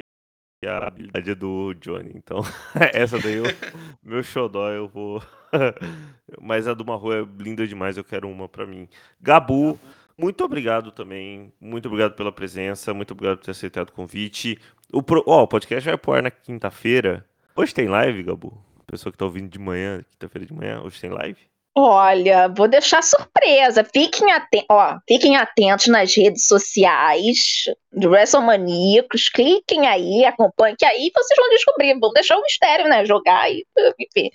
[0.66, 2.12] a habilidade é do Johnny.
[2.16, 2.40] Então,
[2.94, 3.44] essa daí, eu,
[4.02, 5.22] meu xodó, eu vou.
[6.42, 8.88] Mas a do Marro é linda demais, eu quero uma pra mim.
[9.20, 9.80] Gabu,
[10.18, 11.54] muito obrigado também.
[11.60, 14.60] Muito obrigado pela presença, muito obrigado por ter aceitado o convite.
[14.92, 15.24] O, pro...
[15.26, 17.24] o podcast vai pro ar na quinta-feira.
[17.56, 18.58] Hoje tem live, Gabu?
[18.88, 21.38] Pessoa que tá ouvindo de manhã, quinta-feira de manhã, hoje tem live?
[21.78, 23.84] Olha, vou deixar surpresa.
[23.84, 29.30] Fiquem, aten ó, fiquem atentos nas redes sociais do WrestleManiacos.
[29.30, 32.00] Cliquem aí, acompanhem, que aí vocês vão descobrir.
[32.00, 33.06] Vão deixar o mistério, né?
[33.06, 33.64] Jogar aí,
[34.00, 34.32] enfim.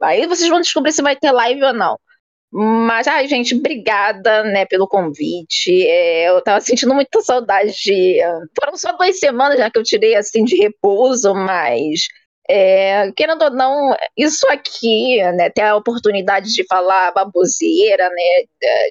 [0.00, 1.98] Aí vocês vão descobrir se vai ter live ou não.
[2.58, 5.86] Mas, ai, gente, obrigada, né, pelo convite.
[5.86, 8.18] É, eu tava sentindo muita saudade de.
[8.58, 12.08] Foram só duas semanas já que eu tirei, assim, de repouso, mas
[12.48, 18.44] é, querendo ou não, isso aqui, né, ter a oportunidade de falar baboseira, né,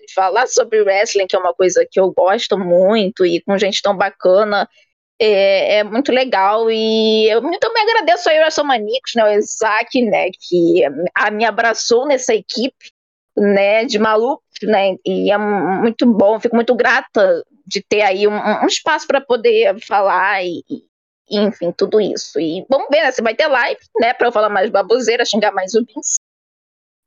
[0.06, 3.82] de falar sobre wrestling, que é uma coisa que eu gosto muito, e com gente
[3.82, 4.70] tão bacana,
[5.20, 10.30] é, é muito legal, e eu também agradeço aí o WrestleManiacos, né, o Isaac, né,
[10.32, 10.84] que
[11.16, 12.92] a, me abraçou nessa equipe,
[13.36, 18.34] né, de maluco, né, e é muito bom, fico muito grata de ter aí um,
[18.34, 20.64] um espaço para poder falar e,
[21.30, 22.40] enfim, tudo isso.
[22.40, 25.52] E vamos ver, né, se vai ter live, né, para eu falar mais baboseira, xingar
[25.52, 26.20] mais o Vince.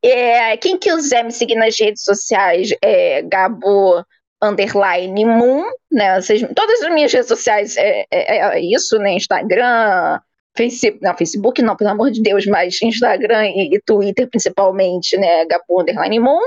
[0.03, 4.05] É, quem quiser me seguir nas redes sociais é Gabo
[4.41, 10.21] underline Moon, né, vocês, todas as minhas redes sociais é, é, é isso, né, Instagram,
[10.59, 15.47] Facebook, não, Facebook não, pelo amor de Deus, mas Instagram e, e Twitter principalmente, né,
[15.47, 16.43] Gabo underline Moon.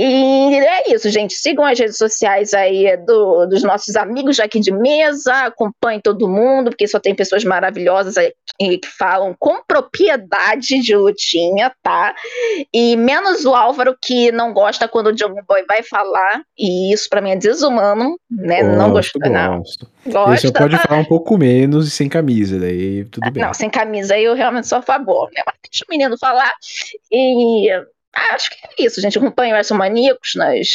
[0.00, 1.34] E é isso, gente.
[1.34, 6.70] Sigam as redes sociais aí do, dos nossos amigos aqui de mesa, acompanhem todo mundo,
[6.70, 12.14] porque só tem pessoas maravilhosas aí que falam com propriedade de lutinha, tá?
[12.72, 17.08] E menos o Álvaro, que não gosta quando o John Boy vai falar, e isso
[17.08, 18.62] pra mim é desumano, né?
[18.62, 19.58] não gosta, não.
[19.58, 19.90] Gosto.
[20.06, 20.36] Gosta.
[20.36, 23.42] Você pode falar um pouco menos e sem camisa, daí tudo bem.
[23.42, 25.42] Não, sem camisa aí eu realmente sou a favor, né?
[25.44, 26.52] Mas deixa o menino falar.
[27.10, 27.68] E
[28.14, 29.18] acho que é isso, gente.
[29.18, 30.68] Acompanhe o Maníacos nas,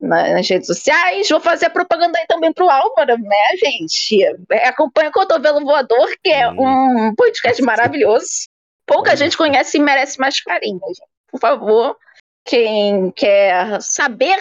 [0.00, 1.28] nas redes sociais.
[1.28, 4.24] Vou fazer a propaganda aí também pro Álvaro, né, gente?
[4.50, 8.48] É, acompanha o Cotovelo Voador, que é um podcast maravilhoso.
[8.86, 11.02] Pouca gente conhece e merece mais carinho, gente.
[11.30, 11.96] Por favor,
[12.44, 14.38] quem quer saber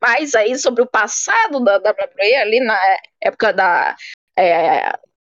[0.00, 2.78] mais aí sobre o passado da WWE ali na
[3.20, 3.94] época da
[4.36, 4.90] é,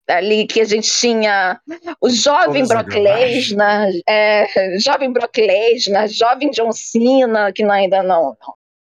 [0.08, 1.60] ali que a gente tinha
[2.02, 8.54] o jovem Brock Lesnar, é, jovem Brock Lesnar, jovem John Cena, que ainda não, não,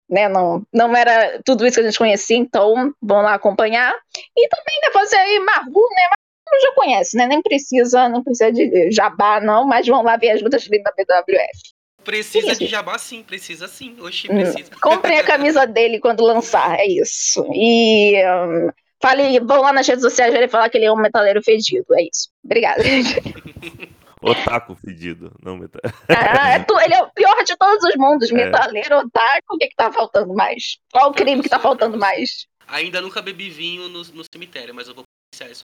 [0.09, 3.93] né, não, não era tudo isso que a gente conhecia, então vão lá acompanhar.
[4.35, 6.03] E também né, fazer aí Maru, né?
[6.45, 7.27] Maru já conhece, né?
[7.27, 11.73] Nem precisa, não precisa de jabá, não, mas vão lá ver as lutas da BWF.
[12.03, 12.59] Precisa isso.
[12.59, 13.95] de jabá sim, precisa sim.
[14.01, 14.71] Oxi, hum, precisa.
[14.81, 17.47] Comprem a camisa dele quando lançar, é isso.
[17.53, 18.69] E um,
[19.03, 21.85] Fale, vão lá nas redes sociais e falar que ele é um metaleiro fedido.
[21.91, 22.29] É isso.
[22.41, 22.81] Obrigada.
[24.23, 25.97] Otaku fedido, não metaleiro.
[26.07, 28.31] Ah, é tu, ele é o pior de todos os mundos.
[28.31, 28.33] É.
[28.33, 30.77] Metaleiro, otaku, o que, que tá faltando mais?
[30.89, 32.47] Qual o crime que tá faltando mais?
[32.65, 35.03] Ainda nunca bebi vinho no, no cemitério, mas eu vou
[35.33, 35.63] iniciar isso.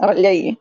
[0.00, 0.56] Olha aí.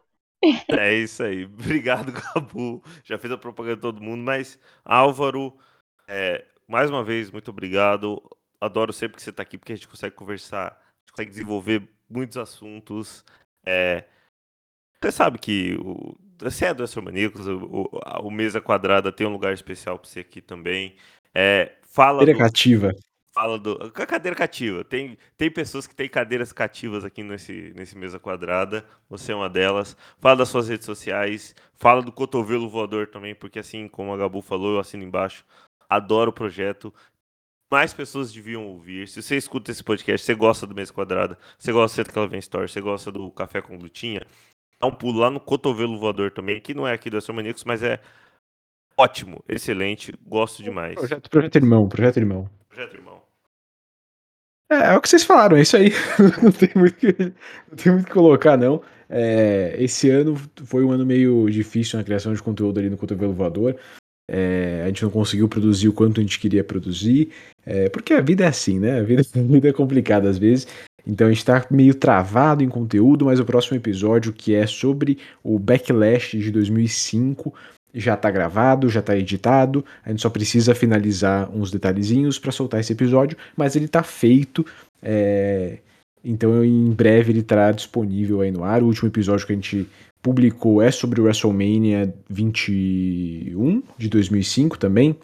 [0.68, 1.46] É isso aí.
[1.62, 2.84] Obrigado, Gabu.
[3.04, 5.56] Já fez a propaganda de todo mundo, mas Álvaro,
[6.08, 8.20] é, mais uma vez, muito obrigado.
[8.60, 11.99] Adoro sempre que você está aqui, porque a gente consegue conversar, a gente consegue desenvolver
[12.10, 13.24] muitos assuntos.
[13.66, 14.06] É,
[15.02, 17.90] você sabe que o, você é do Astromaníacos, o,
[18.24, 20.96] o, Mesa Quadrada tem um lugar especial para você aqui também.
[21.34, 22.96] É, fala cadeira do, cativa.
[23.34, 23.92] Fala do.
[23.92, 24.84] Cadeira cativa.
[24.84, 28.86] Tem, tem pessoas que têm cadeiras cativas aqui nesse, nesse Mesa Quadrada.
[29.10, 29.96] Você é uma delas.
[30.18, 31.56] Fala das suas redes sociais.
[31.76, 35.46] Fala do cotovelo voador também, porque assim como a Gabu falou, eu assino embaixo.
[35.90, 36.94] Adoro o projeto
[37.70, 39.08] mais pessoas deviam ouvir.
[39.08, 42.68] Se você escuta esse podcast, você gosta do Mesa Quadrada, você gosta do Calvin Store,
[42.68, 44.22] você gosta do Café com Glutinha,
[44.80, 47.84] dá um pulo lá no Cotovelo Voador também, que não é aqui do Astromaníacos, mas
[47.84, 48.00] é
[48.98, 50.96] ótimo, excelente, gosto demais.
[50.96, 52.50] Projeto, projeto Irmão, Projeto Irmão.
[52.68, 53.22] Projeto Irmão.
[54.72, 55.92] É, é o que vocês falaram, é isso aí.
[56.44, 57.34] não, tem muito que,
[57.70, 58.82] não tem muito que colocar, não.
[59.10, 60.36] É, esse ano
[60.66, 63.76] foi um ano meio difícil na criação de conteúdo ali no Cotovelo Voador.
[64.32, 67.30] É, a gente não conseguiu produzir o quanto a gente queria produzir,
[67.66, 69.00] é, porque a vida é assim, né?
[69.00, 70.68] A vida, a vida é complicada às vezes.
[71.06, 75.18] Então a gente está meio travado em conteúdo, mas o próximo episódio, que é sobre
[75.44, 77.52] o Backlash de 2005,
[77.94, 79.84] já está gravado, já está editado.
[80.06, 84.64] A gente só precisa finalizar uns detalhezinhos para soltar esse episódio, mas ele está feito.
[85.02, 85.80] É...
[86.24, 88.84] Então em breve ele estará disponível aí no ar.
[88.84, 89.88] O último episódio que a gente
[90.22, 95.16] publicou é sobre o WrestleMania 21 de 2005 também.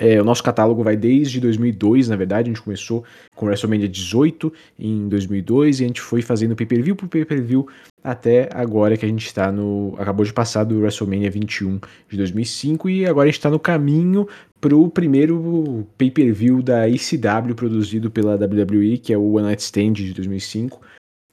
[0.00, 3.88] É, o nosso catálogo vai desde 2002, na verdade, a gente começou com o WrestleMania
[3.88, 7.66] 18 em 2002 e a gente foi fazendo pay-per-view por pay-per-view
[8.02, 9.96] até agora que a gente está no...
[9.98, 14.28] acabou de passar do WrestleMania 21 de 2005 e agora a gente está no caminho
[14.60, 19.94] para o primeiro pay-per-view da ECW produzido pela WWE, que é o One Night Stand
[19.94, 20.80] de 2005.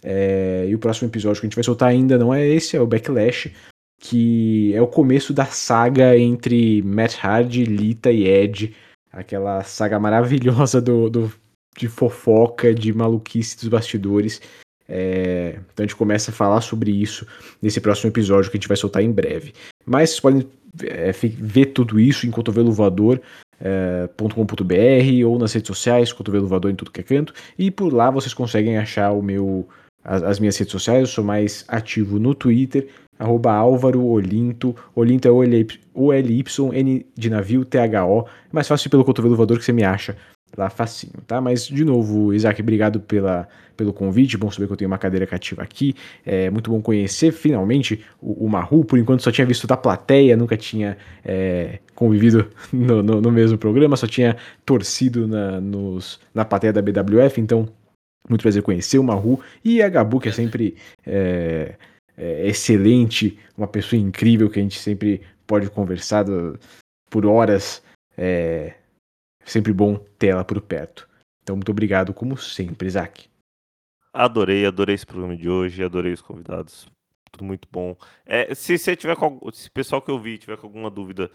[0.08, 2.80] É, e o próximo episódio que a gente vai soltar ainda não é esse, é
[2.80, 3.52] o Backlash,
[4.00, 8.76] que é o começo da saga entre Matt Hardy, Lita e Ed,
[9.12, 11.34] aquela saga maravilhosa do, do
[11.76, 14.40] de fofoca, de maluquice dos bastidores.
[14.88, 17.26] É, então a gente começa a falar sobre isso
[17.60, 19.54] nesse próximo episódio que a gente vai soltar em breve.
[19.84, 20.48] Mas vocês podem
[20.84, 23.24] é, ver tudo isso em cotovelovador.com.br
[23.60, 28.12] é, ou nas redes sociais, cotovelo voador em tudo que é canto, e por lá
[28.12, 29.68] vocês conseguem achar o meu
[30.06, 32.88] as, as, minhas redes sociais, eu sou mais ativo no Twitter,
[33.18, 39.58] arroba Álvaro Olinto, Olinto é O-L-Y-N de navio, T-H-O, é mais fácil pelo cotovelo voador
[39.58, 40.16] que você me acha
[40.56, 41.42] lá facinho, tá?
[41.42, 45.28] Mas, de novo, Isaac, obrigado pela, pelo convite, bom saber que eu tenho uma cadeira
[45.28, 45.96] cativa aqui,
[46.26, 50.56] é muito bom conhecer, finalmente, o, o por enquanto só tinha visto da plateia, nunca
[50.56, 56.72] tinha é, convivido no, no, no, mesmo programa, só tinha torcido na, nos, na plateia
[56.72, 57.68] da BWF, então
[58.30, 60.76] muito prazer conhecer o Mahu e a Gabu, que é sempre
[61.06, 61.76] é,
[62.18, 66.60] é, excelente, uma pessoa incrível que a gente sempre pode conversar do,
[67.10, 67.84] por horas.
[68.18, 68.76] É
[69.46, 71.08] sempre bom ter ela por perto.
[71.44, 73.30] Então, muito obrigado, como sempre, Isaac.
[74.12, 76.88] Adorei, adorei esse programa de hoje, adorei os convidados.
[77.32, 77.96] Tudo muito bom.
[78.26, 81.30] É, se você tiver com, se o pessoal que eu vi tiver com alguma dúvida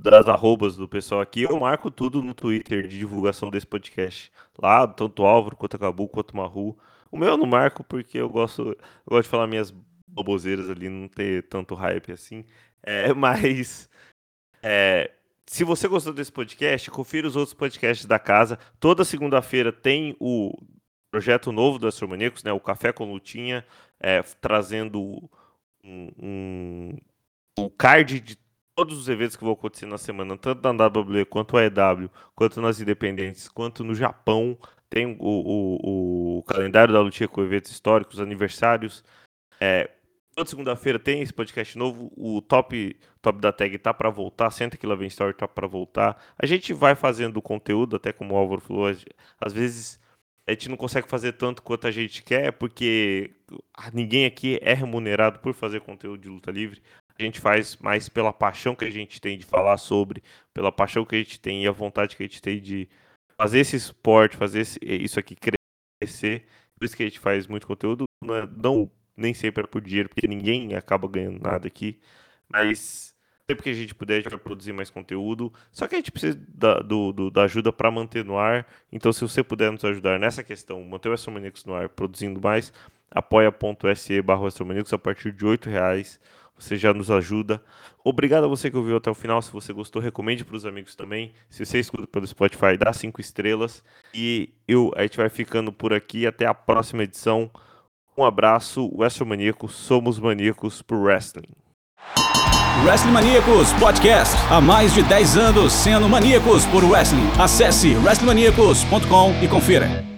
[0.00, 4.32] das arrobas do pessoal aqui, eu marco tudo no Twitter de divulgação desse podcast.
[4.60, 6.76] Lá, tanto o Álvaro, quanto a quanto o Maru.
[7.10, 8.76] O meu eu não marco porque eu gosto, eu
[9.08, 9.72] gosto de falar minhas
[10.08, 12.44] boboseiras ali, não ter tanto hype assim.
[12.82, 13.88] É, mas
[14.62, 15.12] é,
[15.46, 18.58] se você gostou desse podcast, confira os outros podcasts da casa.
[18.80, 20.52] Toda segunda-feira tem o
[21.12, 22.52] projeto novo do Astromaníacos, né?
[22.52, 23.64] O Café com Lutinha,
[24.00, 25.00] é, trazendo
[25.84, 26.96] um, um,
[27.56, 28.36] um card de
[28.74, 32.60] todos os eventos que vão acontecer na semana, tanto na WWE quanto a EW, quanto
[32.60, 34.58] nas independentes, quanto no Japão.
[34.90, 39.02] Tem o, o, o calendário da lutinha com eventos históricos, aniversários.
[39.60, 39.90] É,
[40.34, 42.12] toda segunda-feira tem esse podcast novo.
[42.16, 44.50] O top, top da tag tá para voltar.
[44.50, 46.22] Senta que lá vem story tá para voltar.
[46.38, 48.86] A gente vai fazendo conteúdo, até como o Álvaro falou,
[49.40, 50.00] às vezes
[50.46, 53.34] a gente não consegue fazer tanto quanto a gente quer, porque
[53.92, 56.82] ninguém aqui é remunerado por fazer conteúdo de luta livre.
[57.18, 60.22] A gente faz mais pela paixão que a gente tem de falar sobre,
[60.52, 62.88] pela paixão que a gente tem e a vontade que a gente tem de
[63.36, 66.46] fazer esse esporte, fazer esse, isso aqui crescer.
[66.76, 68.04] Por isso que a gente faz muito conteúdo.
[68.22, 72.00] Não, é, não nem sempre é por dinheiro, porque ninguém acaba ganhando nada aqui.
[72.48, 73.14] Mas
[73.48, 75.52] sempre que a gente puder, a gente vai produzir mais conteúdo.
[75.70, 78.66] Só que a gente precisa da, do, do, da ajuda para manter no ar.
[78.90, 82.72] Então, se você puder nos ajudar nessa questão, manter o Astromaníacos no ar, produzindo mais,
[83.10, 84.48] apoia.se barra
[84.92, 86.18] a partir de R$ reais
[86.58, 87.62] você já nos ajuda.
[88.02, 89.40] Obrigado a você que ouviu até o final.
[89.40, 91.32] Se você gostou, recomende para os amigos também.
[91.48, 93.82] Se você escuta pelo Spotify, dá cinco estrelas.
[94.12, 96.26] E eu, a gente vai ficando por aqui.
[96.26, 97.50] Até a próxima edição.
[98.16, 99.68] Um abraço, Wrestling Maníaco.
[99.68, 101.48] Somos maníacos por wrestling.
[102.84, 104.36] Wrestling Maníacos Podcast.
[104.50, 107.28] Há mais de 10 anos sendo maníacos por wrestling.
[107.38, 110.13] Acesse wrestlingmaníacos.com e confira.